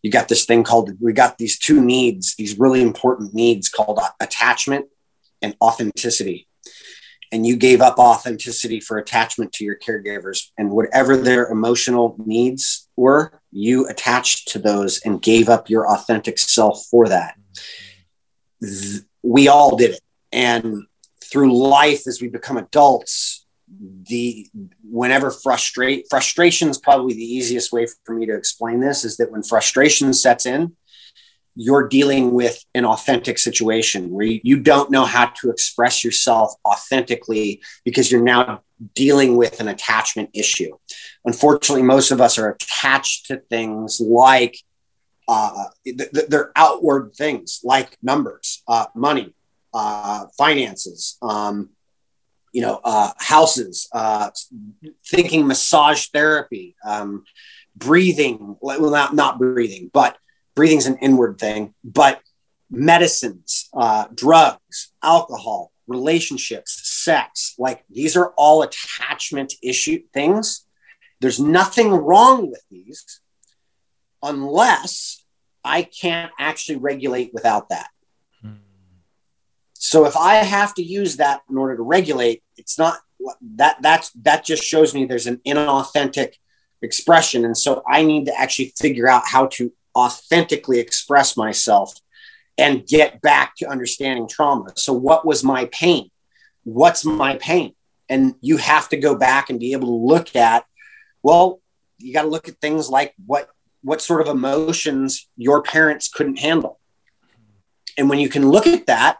you 0.02 0.10
got 0.10 0.28
this 0.28 0.44
thing 0.44 0.64
called 0.64 0.90
we 1.00 1.14
got 1.14 1.38
these 1.38 1.58
two 1.58 1.80
needs 1.82 2.34
these 2.36 2.58
really 2.58 2.82
important 2.82 3.32
needs 3.32 3.70
called 3.70 3.98
attachment 4.20 4.84
and 5.42 5.56
authenticity. 5.60 6.48
And 7.30 7.46
you 7.46 7.56
gave 7.56 7.80
up 7.80 7.98
authenticity 7.98 8.80
for 8.80 8.96
attachment 8.96 9.52
to 9.54 9.64
your 9.64 9.76
caregivers 9.76 10.46
and 10.56 10.70
whatever 10.70 11.16
their 11.16 11.46
emotional 11.48 12.16
needs 12.24 12.88
were 12.96 13.32
you 13.50 13.86
attached 13.86 14.48
to 14.48 14.58
those 14.58 15.00
and 15.04 15.20
gave 15.20 15.48
up 15.48 15.68
your 15.68 15.90
authentic 15.90 16.38
self 16.38 16.84
for 16.90 17.08
that. 17.08 17.34
Th- 18.62 19.02
we 19.22 19.48
all 19.48 19.76
did 19.76 19.92
it. 19.92 20.00
And 20.32 20.84
through 21.22 21.54
life 21.54 22.06
as 22.06 22.22
we 22.22 22.28
become 22.28 22.56
adults 22.56 23.46
the 24.08 24.46
whenever 24.82 25.30
frustrate 25.30 26.06
frustration 26.08 26.68
is 26.68 26.78
probably 26.78 27.14
the 27.14 27.22
easiest 27.22 27.72
way 27.72 27.86
for 28.04 28.14
me 28.14 28.26
to 28.26 28.34
explain 28.34 28.80
this 28.80 29.04
is 29.04 29.16
that 29.18 29.30
when 29.30 29.42
frustration 29.42 30.12
sets 30.14 30.46
in 30.46 30.74
you're 31.60 31.88
dealing 31.88 32.32
with 32.32 32.64
an 32.72 32.84
authentic 32.84 33.36
situation 33.36 34.10
where 34.10 34.26
you, 34.26 34.60
don't 34.60 34.92
know 34.92 35.04
how 35.04 35.26
to 35.26 35.50
express 35.50 36.04
yourself 36.04 36.54
authentically 36.64 37.60
because 37.84 38.12
you're 38.12 38.22
now 38.22 38.62
dealing 38.94 39.36
with 39.36 39.58
an 39.60 39.66
attachment 39.66 40.30
issue. 40.32 40.70
Unfortunately 41.24 41.82
most 41.82 42.12
of 42.12 42.20
us 42.20 42.38
are 42.38 42.50
attached 42.50 43.26
to 43.26 43.38
things 43.50 44.00
like 44.00 44.56
uh, 45.26 45.64
th- 45.84 45.98
th- 45.98 46.26
they're 46.28 46.52
outward 46.54 47.12
things 47.16 47.60
like 47.64 47.98
numbers 48.02 48.62
uh, 48.68 48.86
money 48.94 49.34
uh, 49.74 50.26
finances 50.38 51.18
um, 51.22 51.70
you 52.52 52.62
know, 52.62 52.80
uh, 52.82 53.10
houses, 53.18 53.88
uh, 53.92 54.30
thinking 55.06 55.46
massage 55.46 56.06
therapy, 56.06 56.74
um, 56.84 57.24
breathing, 57.76 58.56
well, 58.60 58.90
not, 58.90 59.14
not 59.14 59.38
breathing, 59.38 59.90
but 59.92 60.16
breathing's 60.58 60.86
an 60.86 60.96
inward 60.96 61.38
thing, 61.38 61.72
but 61.84 62.20
medicines, 62.68 63.68
uh, 63.74 64.06
drugs, 64.12 64.90
alcohol, 65.04 65.70
relationships, 65.86 66.80
sex, 66.82 67.54
like 67.60 67.84
these 67.88 68.16
are 68.16 68.32
all 68.36 68.62
attachment 68.62 69.54
issue 69.62 70.02
things. 70.12 70.66
There's 71.20 71.38
nothing 71.38 71.92
wrong 71.92 72.50
with 72.50 72.60
these 72.72 73.20
unless 74.20 75.24
I 75.62 75.82
can't 75.82 76.32
actually 76.40 76.78
regulate 76.78 77.32
without 77.32 77.68
that. 77.68 77.90
So 79.74 80.06
if 80.06 80.16
I 80.16 80.34
have 80.38 80.74
to 80.74 80.82
use 80.82 81.18
that 81.18 81.42
in 81.48 81.56
order 81.56 81.76
to 81.76 81.84
regulate, 81.84 82.42
it's 82.56 82.76
not 82.76 82.98
that 83.54 83.76
that's 83.80 84.10
that 84.22 84.44
just 84.44 84.64
shows 84.64 84.92
me 84.92 85.04
there's 85.04 85.28
an 85.28 85.40
inauthentic 85.46 86.32
expression. 86.82 87.44
And 87.44 87.56
so 87.56 87.84
I 87.88 88.02
need 88.02 88.26
to 88.26 88.36
actually 88.36 88.72
figure 88.76 89.08
out 89.08 89.22
how 89.24 89.46
to 89.52 89.72
authentically 89.96 90.78
express 90.78 91.36
myself 91.36 91.94
and 92.56 92.86
get 92.86 93.20
back 93.20 93.54
to 93.56 93.68
understanding 93.68 94.28
trauma. 94.28 94.72
So 94.76 94.92
what 94.92 95.24
was 95.24 95.44
my 95.44 95.66
pain? 95.66 96.10
What's 96.64 97.04
my 97.04 97.36
pain? 97.36 97.74
And 98.08 98.34
you 98.40 98.56
have 98.56 98.88
to 98.90 98.96
go 98.96 99.14
back 99.14 99.50
and 99.50 99.60
be 99.60 99.72
able 99.72 99.88
to 99.88 100.06
look 100.06 100.34
at, 100.34 100.64
well, 101.22 101.60
you 101.98 102.12
got 102.12 102.22
to 102.22 102.28
look 102.28 102.48
at 102.48 102.60
things 102.60 102.88
like 102.88 103.14
what 103.26 103.48
what 103.82 104.02
sort 104.02 104.20
of 104.20 104.28
emotions 104.28 105.28
your 105.36 105.62
parents 105.62 106.08
couldn't 106.08 106.40
handle. 106.40 106.80
And 107.96 108.10
when 108.10 108.18
you 108.18 108.28
can 108.28 108.48
look 108.48 108.66
at 108.66 108.86
that, 108.86 109.18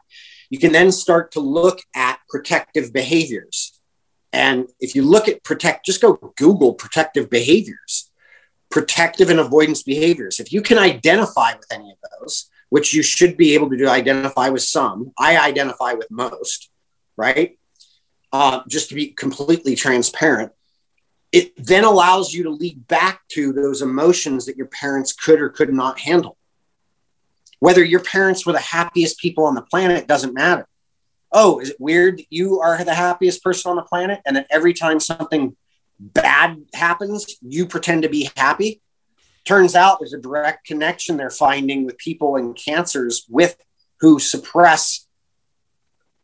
you 0.50 0.58
can 0.58 0.72
then 0.72 0.90
start 0.92 1.32
to 1.32 1.40
look 1.40 1.80
at 1.94 2.18
protective 2.28 2.92
behaviors. 2.92 3.78
And 4.32 4.68
if 4.80 4.94
you 4.94 5.02
look 5.02 5.28
at 5.28 5.42
protect, 5.44 5.86
just 5.86 6.00
go 6.00 6.32
Google 6.36 6.74
protective 6.74 7.30
behaviors, 7.30 8.07
protective 8.70 9.30
and 9.30 9.40
avoidance 9.40 9.82
behaviors. 9.82 10.40
If 10.40 10.52
you 10.52 10.62
can 10.62 10.78
identify 10.78 11.54
with 11.54 11.66
any 11.70 11.90
of 11.90 11.98
those, 12.20 12.50
which 12.68 12.92
you 12.92 13.02
should 13.02 13.36
be 13.36 13.54
able 13.54 13.70
to 13.70 13.76
do, 13.76 13.88
identify 13.88 14.50
with 14.50 14.62
some, 14.62 15.12
I 15.18 15.38
identify 15.38 15.94
with 15.94 16.10
most, 16.10 16.70
right? 17.16 17.58
Uh, 18.32 18.60
just 18.68 18.90
to 18.90 18.94
be 18.94 19.08
completely 19.08 19.74
transparent, 19.74 20.52
it 21.32 21.52
then 21.56 21.84
allows 21.84 22.32
you 22.32 22.44
to 22.44 22.50
lead 22.50 22.86
back 22.86 23.20
to 23.28 23.52
those 23.52 23.82
emotions 23.82 24.46
that 24.46 24.56
your 24.56 24.66
parents 24.66 25.12
could 25.12 25.40
or 25.40 25.48
could 25.48 25.72
not 25.72 25.98
handle 25.98 26.38
whether 27.60 27.84
your 27.84 28.00
parents 28.00 28.46
were 28.46 28.52
the 28.52 28.58
happiest 28.58 29.18
people 29.18 29.44
on 29.44 29.54
the 29.54 29.62
planet 29.62 30.06
doesn't 30.06 30.34
matter. 30.34 30.66
Oh, 31.32 31.58
is 31.60 31.70
it 31.70 31.80
weird 31.80 32.22
you 32.30 32.60
are 32.60 32.82
the 32.82 32.94
happiest 32.94 33.42
person 33.42 33.70
on 33.70 33.76
the 33.76 33.82
planet 33.82 34.20
and 34.24 34.36
that 34.36 34.46
every 34.50 34.72
time 34.72 35.00
something 35.00 35.56
bad 35.98 36.62
happens, 36.74 37.26
you 37.42 37.66
pretend 37.66 38.02
to 38.02 38.08
be 38.08 38.30
happy? 38.36 38.80
Turns 39.44 39.74
out 39.74 39.98
there's 39.98 40.14
a 40.14 40.18
direct 40.18 40.66
connection 40.66 41.16
they're 41.16 41.30
finding 41.30 41.84
with 41.84 41.98
people 41.98 42.36
in 42.36 42.54
cancers 42.54 43.24
with 43.28 43.56
who 44.00 44.18
suppress 44.18 45.06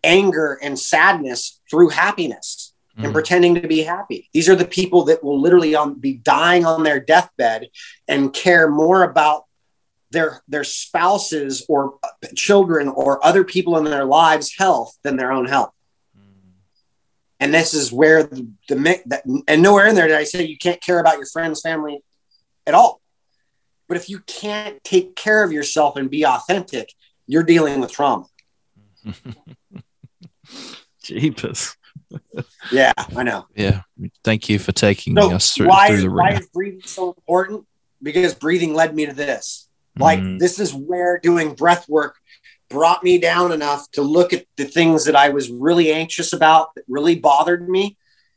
anger 0.03 0.59
and 0.63 0.79
sadness 0.79 1.61
through 1.71 1.89
happiness 1.89 2.73
and 2.97 3.07
Mm. 3.07 3.13
pretending 3.13 3.55
to 3.57 3.67
be 3.67 3.83
happy. 3.83 4.29
These 4.33 4.49
are 4.49 4.55
the 4.55 4.67
people 4.67 5.05
that 5.07 5.25
will 5.25 5.41
literally 5.41 5.75
um, 5.75 5.95
be 5.95 6.13
dying 6.15 6.65
on 6.65 6.83
their 6.85 7.01
deathbed 7.01 7.69
and 8.07 8.33
care 8.33 8.71
more 8.71 9.03
about 9.03 9.45
their 10.11 10.43
their 10.47 10.63
spouses 10.63 11.65
or 11.69 11.99
children 12.37 12.87
or 12.89 13.25
other 13.27 13.43
people 13.43 13.77
in 13.79 13.85
their 13.85 14.05
lives 14.05 14.55
health 14.57 14.97
than 15.03 15.17
their 15.17 15.33
own 15.33 15.47
health 15.47 15.73
and 17.45 17.53
this 17.53 17.75
is 17.75 17.93
where 17.93 18.23
the, 18.23 18.49
the 18.69 18.75
that, 19.07 19.23
and 19.47 19.63
nowhere 19.63 19.87
in 19.87 19.95
there 19.95 20.09
did 20.09 20.17
i 20.17 20.25
say 20.25 20.43
you 20.45 20.57
can't 20.59 20.81
care 20.81 20.99
about 20.99 21.19
your 21.19 21.27
friends 21.27 21.61
family 21.61 22.03
at 22.67 22.75
all 22.75 23.01
but 23.87 23.97
if 23.99 24.09
you 24.09 24.19
can't 24.21 24.83
take 24.83 25.15
care 25.15 25.45
of 25.45 25.53
yourself 25.53 25.97
and 25.97 26.11
be 26.11 26.25
authentic 26.27 26.93
you're 27.27 27.43
dealing 27.43 27.81
with 27.81 27.93
trauma 27.93 28.25
Jeepers. 31.03 31.77
yeah 32.73 32.93
i 33.17 33.23
know 33.23 33.47
Yeah. 33.55 33.83
Thank 34.23 34.49
you 34.49 34.59
for 34.59 34.73
taking 34.73 35.17
so 35.17 35.33
us 35.33 35.53
through, 35.53 35.69
why, 35.69 35.89
through 35.89 35.97
is, 35.97 36.03
the 36.03 36.11
why 36.11 36.29
wringer. 36.29 36.41
is 36.41 36.49
breathing 36.49 36.83
so 36.85 37.11
important 37.13 37.67
because 38.03 38.35
breathing 38.35 38.75
led 38.75 38.95
me 38.95 39.07
to 39.07 39.13
this 39.13 39.69
like 39.99 40.19
Mm. 40.21 40.39
this 40.39 40.59
is 40.59 40.73
where 40.75 41.19
doing 41.21 41.55
breath 41.55 41.89
work 41.89 42.17
brought 42.69 43.05
me 43.05 43.19
down 43.19 43.53
enough 43.53 43.91
to 43.93 44.03
look 44.03 44.33
at 44.33 44.47
the 44.57 44.65
things 44.65 45.05
that 45.05 45.17
I 45.17 45.29
was 45.31 45.51
really 45.51 45.93
anxious 45.93 46.33
about 46.33 46.75
that 46.75 46.85
really 46.89 47.19
bothered 47.19 47.69
me 47.69 47.97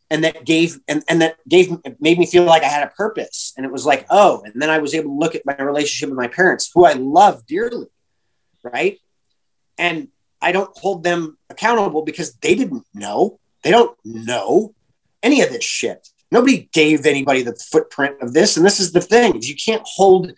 and 0.09 0.23
that 0.23 0.45
gave 0.45 0.79
and, 0.87 1.03
and 1.09 1.21
that 1.21 1.37
gave 1.47 1.71
made 1.99 2.17
me 2.17 2.25
feel 2.25 2.43
like 2.43 2.63
I 2.63 2.67
had 2.67 2.87
a 2.87 2.91
purpose. 2.91 3.53
And 3.57 3.65
it 3.65 3.71
was 3.71 3.85
like 3.85 4.05
oh 4.09 4.41
and 4.45 4.61
then 4.61 4.69
I 4.69 4.79
was 4.79 4.93
able 4.93 5.09
to 5.09 5.19
look 5.19 5.35
at 5.35 5.45
my 5.45 5.55
relationship 5.57 6.09
with 6.09 6.17
my 6.17 6.27
parents 6.27 6.69
who 6.73 6.85
I 6.85 6.93
love 6.93 7.45
dearly 7.45 7.87
right? 8.71 8.99
And 9.77 10.09
I 10.41 10.51
don't 10.51 10.75
hold 10.77 11.03
them 11.03 11.37
accountable 11.49 12.03
because 12.03 12.33
they 12.35 12.55
didn't 12.55 12.85
know. 12.93 13.39
They 13.63 13.71
don't 13.71 13.97
know 14.03 14.75
any 15.23 15.41
of 15.41 15.49
this 15.49 15.63
shit. 15.63 16.09
Nobody 16.31 16.69
gave 16.73 17.05
anybody 17.05 17.41
the 17.41 17.55
footprint 17.55 18.21
of 18.21 18.33
this. 18.33 18.57
And 18.57 18.65
this 18.65 18.79
is 18.79 18.91
the 18.91 19.01
thing 19.01 19.41
you 19.41 19.55
can't 19.55 19.83
hold 19.85 20.33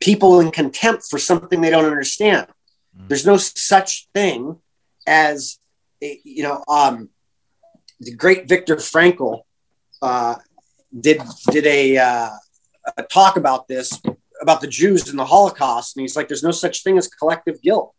people 0.00 0.40
in 0.40 0.50
contempt 0.50 1.04
for 1.10 1.18
something 1.18 1.60
they 1.60 1.70
don't 1.70 1.84
understand. 1.84 2.46
Mm. 2.98 3.08
There's 3.08 3.26
no 3.26 3.36
such 3.36 4.08
thing 4.14 4.56
as 5.06 5.58
you 6.00 6.42
know, 6.42 6.62
um, 6.68 7.08
the 8.00 8.14
great 8.14 8.48
Viktor 8.48 8.76
Frankl 8.76 9.42
uh, 10.02 10.36
did 10.98 11.22
did 11.50 11.66
a, 11.66 11.96
uh, 11.98 12.30
a 12.96 13.02
talk 13.04 13.36
about 13.36 13.68
this 13.68 14.00
about 14.40 14.60
the 14.60 14.66
Jews 14.66 15.08
and 15.08 15.18
the 15.18 15.24
Holocaust, 15.24 15.96
and 15.96 16.02
he's 16.02 16.16
like, 16.16 16.28
"There's 16.28 16.42
no 16.42 16.50
such 16.50 16.82
thing 16.82 16.98
as 16.98 17.08
collective 17.08 17.62
guilt. 17.62 17.94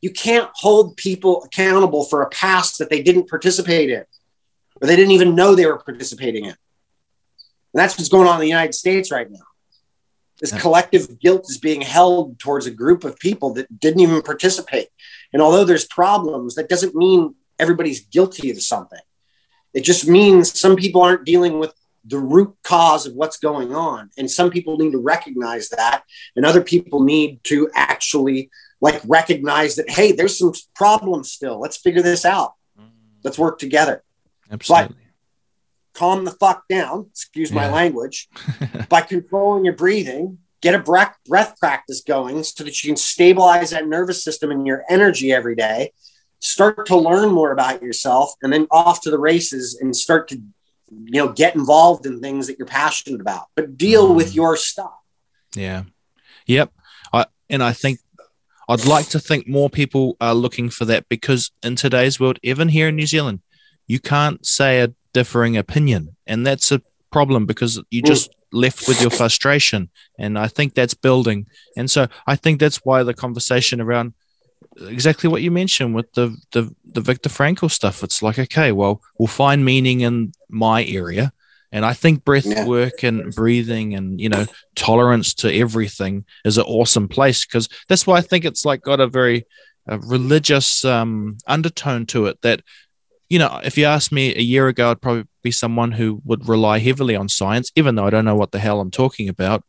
You 0.00 0.10
can't 0.10 0.50
hold 0.54 0.96
people 0.96 1.44
accountable 1.44 2.04
for 2.04 2.22
a 2.22 2.30
past 2.30 2.78
that 2.78 2.90
they 2.90 3.02
didn't 3.02 3.28
participate 3.28 3.90
in, 3.90 4.04
or 4.80 4.86
they 4.86 4.96
didn't 4.96 5.12
even 5.12 5.34
know 5.34 5.54
they 5.54 5.66
were 5.66 5.78
participating 5.78 6.44
in." 6.44 6.50
And 6.50 6.56
that's 7.80 7.96
what's 7.96 8.08
going 8.08 8.26
on 8.26 8.34
in 8.34 8.40
the 8.40 8.48
United 8.48 8.74
States 8.74 9.10
right 9.10 9.30
now. 9.30 9.38
This 10.40 10.58
collective 10.58 11.20
guilt 11.20 11.46
is 11.50 11.58
being 11.58 11.82
held 11.82 12.38
towards 12.38 12.66
a 12.66 12.70
group 12.70 13.04
of 13.04 13.18
people 13.18 13.52
that 13.54 13.80
didn't 13.80 14.00
even 14.00 14.22
participate. 14.22 14.88
And 15.32 15.42
although 15.42 15.64
there's 15.64 15.84
problems, 15.84 16.54
that 16.54 16.68
doesn't 16.68 16.94
mean 16.94 17.34
everybody's 17.58 18.00
guilty 18.06 18.50
of 18.50 18.62
something. 18.62 19.00
It 19.74 19.82
just 19.82 20.08
means 20.08 20.58
some 20.58 20.76
people 20.76 21.02
aren't 21.02 21.26
dealing 21.26 21.58
with 21.58 21.74
the 22.04 22.18
root 22.18 22.56
cause 22.64 23.06
of 23.06 23.14
what's 23.14 23.36
going 23.36 23.74
on. 23.74 24.10
And 24.16 24.30
some 24.30 24.50
people 24.50 24.78
need 24.78 24.92
to 24.92 24.98
recognize 24.98 25.68
that. 25.68 26.02
And 26.34 26.46
other 26.46 26.62
people 26.62 27.02
need 27.04 27.44
to 27.44 27.70
actually 27.74 28.50
like 28.80 29.00
recognize 29.06 29.76
that, 29.76 29.90
hey, 29.90 30.12
there's 30.12 30.38
some 30.38 30.54
problems 30.74 31.30
still. 31.30 31.60
Let's 31.60 31.76
figure 31.76 32.02
this 32.02 32.24
out. 32.24 32.54
Mm. 32.80 32.88
Let's 33.22 33.38
work 33.38 33.58
together. 33.58 34.02
Absolutely. 34.50 34.96
But 34.96 35.09
calm 36.00 36.24
the 36.24 36.30
fuck 36.30 36.66
down, 36.66 37.06
excuse 37.10 37.52
my 37.52 37.70
language, 37.70 38.26
by 38.88 39.02
controlling 39.02 39.66
your 39.66 39.74
breathing, 39.74 40.38
get 40.62 40.74
a 40.74 40.78
breath, 40.78 41.14
breath 41.28 41.58
practice 41.60 42.00
going 42.00 42.42
so 42.42 42.64
that 42.64 42.82
you 42.82 42.88
can 42.88 42.96
stabilize 42.96 43.70
that 43.70 43.86
nervous 43.86 44.24
system 44.24 44.50
and 44.50 44.66
your 44.66 44.82
energy 44.88 45.30
every 45.30 45.54
day. 45.54 45.92
Start 46.38 46.86
to 46.86 46.96
learn 46.96 47.30
more 47.30 47.52
about 47.52 47.82
yourself 47.82 48.32
and 48.40 48.50
then 48.50 48.66
off 48.70 49.02
to 49.02 49.10
the 49.10 49.18
races 49.18 49.78
and 49.78 49.94
start 49.94 50.28
to, 50.28 50.36
you 50.36 51.20
know, 51.20 51.28
get 51.28 51.54
involved 51.54 52.06
in 52.06 52.18
things 52.20 52.46
that 52.46 52.56
you're 52.58 52.66
passionate 52.66 53.20
about, 53.20 53.48
but 53.54 53.76
deal 53.76 54.08
mm. 54.08 54.16
with 54.16 54.34
your 54.34 54.56
stuff. 54.56 54.94
Yeah. 55.54 55.82
Yep. 56.46 56.72
I, 57.12 57.26
and 57.50 57.62
I 57.62 57.74
think 57.74 57.98
I'd 58.70 58.86
like 58.86 59.08
to 59.10 59.20
think 59.20 59.46
more 59.46 59.68
people 59.68 60.16
are 60.18 60.34
looking 60.34 60.70
for 60.70 60.86
that 60.86 61.10
because 61.10 61.50
in 61.62 61.76
today's 61.76 62.18
world, 62.18 62.38
even 62.42 62.70
here 62.70 62.88
in 62.88 62.96
New 62.96 63.06
Zealand, 63.06 63.40
you 63.86 64.00
can't 64.00 64.46
say 64.46 64.80
a 64.80 64.94
differing 65.12 65.56
opinion. 65.56 66.16
And 66.26 66.46
that's 66.46 66.72
a 66.72 66.82
problem 67.10 67.46
because 67.46 67.80
you 67.90 68.02
just 68.02 68.30
left 68.52 68.88
with 68.88 69.00
your 69.00 69.10
frustration. 69.10 69.90
And 70.18 70.38
I 70.38 70.48
think 70.48 70.74
that's 70.74 70.94
building. 70.94 71.46
And 71.76 71.90
so 71.90 72.08
I 72.26 72.36
think 72.36 72.60
that's 72.60 72.78
why 72.78 73.02
the 73.02 73.14
conversation 73.14 73.80
around 73.80 74.14
exactly 74.82 75.28
what 75.28 75.42
you 75.42 75.50
mentioned 75.50 75.94
with 75.94 76.12
the, 76.12 76.36
the, 76.52 76.74
the 76.84 77.00
Viktor 77.00 77.28
Frankl 77.28 77.70
stuff. 77.70 78.02
It's 78.02 78.22
like, 78.22 78.38
okay, 78.38 78.72
well, 78.72 79.02
we'll 79.18 79.26
find 79.26 79.64
meaning 79.64 80.00
in 80.00 80.32
my 80.48 80.84
area. 80.84 81.32
And 81.72 81.84
I 81.84 81.92
think 81.92 82.24
breath 82.24 82.46
yeah. 82.46 82.66
work 82.66 83.04
and 83.04 83.32
breathing 83.32 83.94
and, 83.94 84.20
you 84.20 84.28
know, 84.28 84.46
tolerance 84.74 85.34
to 85.34 85.54
everything 85.54 86.24
is 86.44 86.58
an 86.58 86.64
awesome 86.64 87.06
place 87.06 87.46
because 87.46 87.68
that's 87.88 88.06
why 88.06 88.16
I 88.16 88.22
think 88.22 88.44
it's 88.44 88.64
like 88.64 88.82
got 88.82 88.98
a 89.00 89.06
very 89.06 89.46
a 89.86 89.98
religious 89.98 90.84
um, 90.84 91.38
undertone 91.46 92.06
to 92.06 92.26
it 92.26 92.40
that 92.42 92.62
you 93.30 93.38
know, 93.38 93.60
if 93.62 93.78
you 93.78 93.84
asked 93.86 94.10
me 94.10 94.34
a 94.34 94.42
year 94.42 94.66
ago, 94.66 94.90
I'd 94.90 95.00
probably 95.00 95.24
be 95.42 95.52
someone 95.52 95.92
who 95.92 96.20
would 96.24 96.48
rely 96.48 96.80
heavily 96.80 97.14
on 97.14 97.28
science, 97.28 97.70
even 97.76 97.94
though 97.94 98.04
I 98.04 98.10
don't 98.10 98.24
know 98.24 98.34
what 98.34 98.50
the 98.50 98.58
hell 98.58 98.80
I'm 98.80 98.90
talking 98.90 99.28
about. 99.28 99.64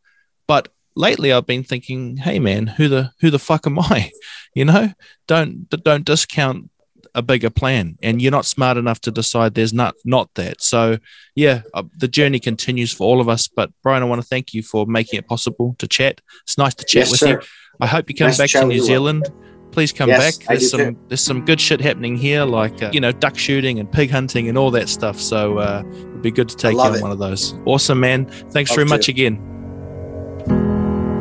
But 0.47 0.69
lately, 0.95 1.31
I've 1.31 1.45
been 1.45 1.63
thinking, 1.63 2.17
hey, 2.17 2.39
man, 2.39 2.65
who 2.65 2.89
the 2.89 3.11
who 3.21 3.29
the 3.29 3.39
fuck 3.39 3.65
am 3.65 3.79
I? 3.79 4.11
You 4.53 4.65
know, 4.65 4.91
don't 5.27 5.69
don't 5.69 6.03
discount 6.03 6.69
a 7.15 7.21
bigger 7.21 7.49
plan, 7.49 7.97
and 8.03 8.21
you're 8.21 8.33
not 8.33 8.45
smart 8.45 8.75
enough 8.75 8.99
to 9.01 9.09
decide 9.09 9.53
there's 9.53 9.71
not 9.71 9.95
not 10.03 10.29
that. 10.33 10.61
So, 10.61 10.97
yeah, 11.35 11.61
uh, 11.73 11.83
the 11.97 12.09
journey 12.09 12.37
continues 12.37 12.91
for 12.91 13.05
all 13.05 13.21
of 13.21 13.29
us. 13.29 13.47
But 13.47 13.71
Brian, 13.81 14.03
I 14.03 14.07
want 14.07 14.21
to 14.21 14.27
thank 14.27 14.53
you 14.53 14.61
for 14.61 14.85
making 14.85 15.19
it 15.19 15.25
possible 15.25 15.77
to 15.79 15.87
chat. 15.87 16.19
It's 16.43 16.57
nice 16.57 16.75
to 16.75 16.83
chat 16.83 17.03
yes, 17.03 17.11
with 17.11 17.19
sir. 17.21 17.29
you. 17.29 17.41
I 17.79 17.87
hope 17.87 18.09
you 18.09 18.15
come 18.15 18.27
nice 18.27 18.39
back 18.39 18.49
to 18.49 18.65
New 18.65 18.81
Zealand. 18.81 19.29
Well 19.31 19.50
please 19.71 19.91
come 19.91 20.09
yes, 20.09 20.37
back. 20.37 20.47
There's 20.47 20.69
some 20.69 20.95
too. 20.95 20.99
there's 21.07 21.23
some 21.23 21.45
good 21.45 21.59
shit 21.59 21.81
happening 21.81 22.15
here, 22.15 22.43
like 22.43 22.81
uh, 22.81 22.91
you 22.93 22.99
know 22.99 23.11
duck 23.11 23.37
shooting 23.37 23.79
and 23.79 23.91
pig 23.91 24.11
hunting 24.11 24.49
and 24.49 24.57
all 24.57 24.71
that 24.71 24.89
stuff. 24.89 25.19
So 25.19 25.57
uh, 25.57 25.83
it'd 25.85 26.21
be 26.21 26.31
good 26.31 26.49
to 26.49 26.55
take 26.55 26.73
you 26.73 26.81
on 26.81 26.95
it. 26.95 27.01
one 27.01 27.11
of 27.11 27.19
those. 27.19 27.53
Awesome, 27.65 27.99
man. 27.99 28.25
Thanks 28.51 28.71
love 28.71 28.75
very 28.77 28.87
much 28.87 29.07
again. 29.09 29.37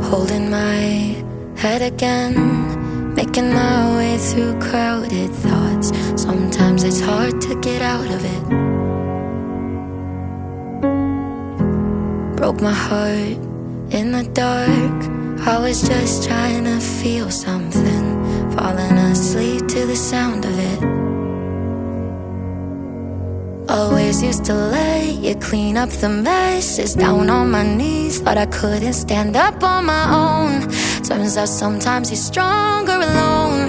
Holding 0.03 0.51
my 0.51 1.25
head 1.57 1.83
again, 1.83 3.15
making 3.15 3.53
my 3.53 3.97
way 3.97 4.19
through 4.19 4.59
crowded 4.61 5.31
thoughts. 5.31 5.93
Sometimes 6.21 6.85
it's 6.85 7.01
hard 7.01 7.41
to 7.43 7.61
get 7.61 7.83
out 7.83 8.07
of 8.07 8.25
it. 8.25 8.41
Broke 12.37 12.61
my 12.61 12.73
heart 12.73 13.39
in 13.93 14.13
the 14.13 14.29
dark. 14.33 15.21
I 15.47 15.59
was 15.59 15.83
just 15.87 16.29
trying 16.29 16.65
to 16.65 16.81
feel 16.81 17.31
something 17.31 18.20
falling 18.61 18.99
asleep 18.99 19.67
to 19.69 19.87
the 19.87 19.97
sound 19.97 20.45
of 20.45 20.57
it. 20.73 20.81
Always 23.71 24.23
used 24.23 24.45
to 24.51 24.55
let 24.55 25.15
you 25.25 25.35
clean 25.37 25.77
up 25.83 25.91
the 26.03 26.11
messes 26.11 26.95
down 26.95 27.31
on 27.31 27.51
my 27.51 27.65
knees. 27.79 28.21
Thought 28.21 28.39
I 28.47 28.49
couldn't 28.59 28.99
stand 29.05 29.35
up 29.47 29.63
on 29.63 29.87
my 29.87 30.05
own. 30.25 30.53
Turns 31.09 31.37
out 31.39 31.49
sometimes 31.49 32.11
you're 32.11 32.25
stronger 32.31 32.99
alone. 33.09 33.63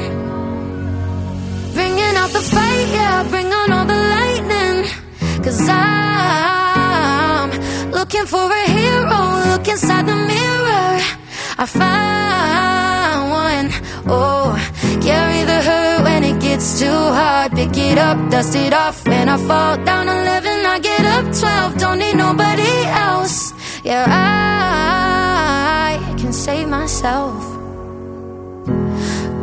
Bringing 1.75 2.15
out 2.21 2.31
the 2.37 2.43
fight, 2.53 2.87
yeah, 2.97 3.23
bring 3.33 3.49
on 3.59 3.69
all 3.75 3.87
the 3.93 4.01
lightning. 4.15 4.79
Cause 5.45 5.61
I'm 5.69 7.49
looking 7.97 8.25
for 8.33 8.45
a 8.61 8.63
hero. 8.77 9.19
Look 9.51 9.65
inside 9.73 10.05
the 10.11 10.19
mirror. 10.31 10.91
I 11.63 11.65
found 11.81 13.21
one. 13.43 13.67
Oh, 14.07 14.70
carry 15.02 15.43
the 15.43 15.60
hurt 15.68 16.04
when 16.04 16.24
it 16.24 16.39
gets 16.39 16.80
too 16.80 17.02
hard. 17.20 17.52
Pick 17.52 17.76
it 17.78 17.97
up, 17.97 18.18
dust 18.30 18.56
it 18.56 18.74
off. 18.74 19.06
When 19.08 19.28
I 19.30 19.38
fall 19.38 19.78
down 19.84 20.08
11, 20.08 20.66
I 20.66 20.80
get 20.80 21.06
up 21.06 21.26
12. 21.34 21.78
Don't 21.78 21.99
need 21.99 22.16
nobody 22.16 22.74
else. 23.08 23.54
Yeah, 23.84 24.06
I 24.08 25.97
can 26.20 26.32
save 26.32 26.68
myself. 26.68 27.41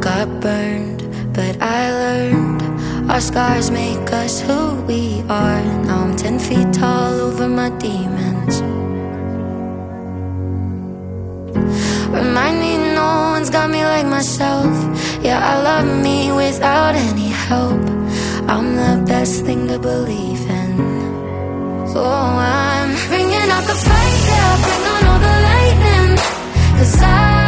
Got 0.01 0.29
burned, 0.41 1.03
but 1.35 1.61
I 1.61 1.91
learned. 2.03 2.63
Our 3.11 3.21
scars 3.21 3.71
make 3.71 4.13
us 4.13 4.41
who 4.41 4.81
we 4.83 5.23
are. 5.29 5.63
Now 5.87 6.05
I'm 6.05 6.17
10 6.17 6.39
feet 6.39 6.73
tall 6.73 7.21
over 7.21 7.49
my 7.49 7.71
demons. 7.79 8.63
Remind 12.13 12.61
me 12.61 12.88
no 12.99 13.07
one's 13.34 13.51
got 13.51 13.68
me 13.70 13.82
like 13.94 14.07
myself. 14.18 14.72
Yeah, 15.26 15.38
I 15.53 15.55
love 15.68 15.88
me 16.07 16.18
without 16.42 16.94
any 17.09 17.30
help. 17.49 17.84
I'm 18.53 18.68
the 18.84 18.94
best 19.12 19.34
thing 19.46 19.61
to 19.72 19.78
believe 19.90 20.42
in. 20.61 20.70
So 21.92 22.01
I'm 22.05 22.90
bringing 23.11 23.49
out 23.57 23.64
the 23.70 23.76
yeah, 24.30 24.51
bring 24.64 24.84
on 24.94 25.03
all 25.11 25.20
the 25.26 25.36
lightning. 25.49 26.12
Cause 26.78 27.03
I'm 27.03 27.47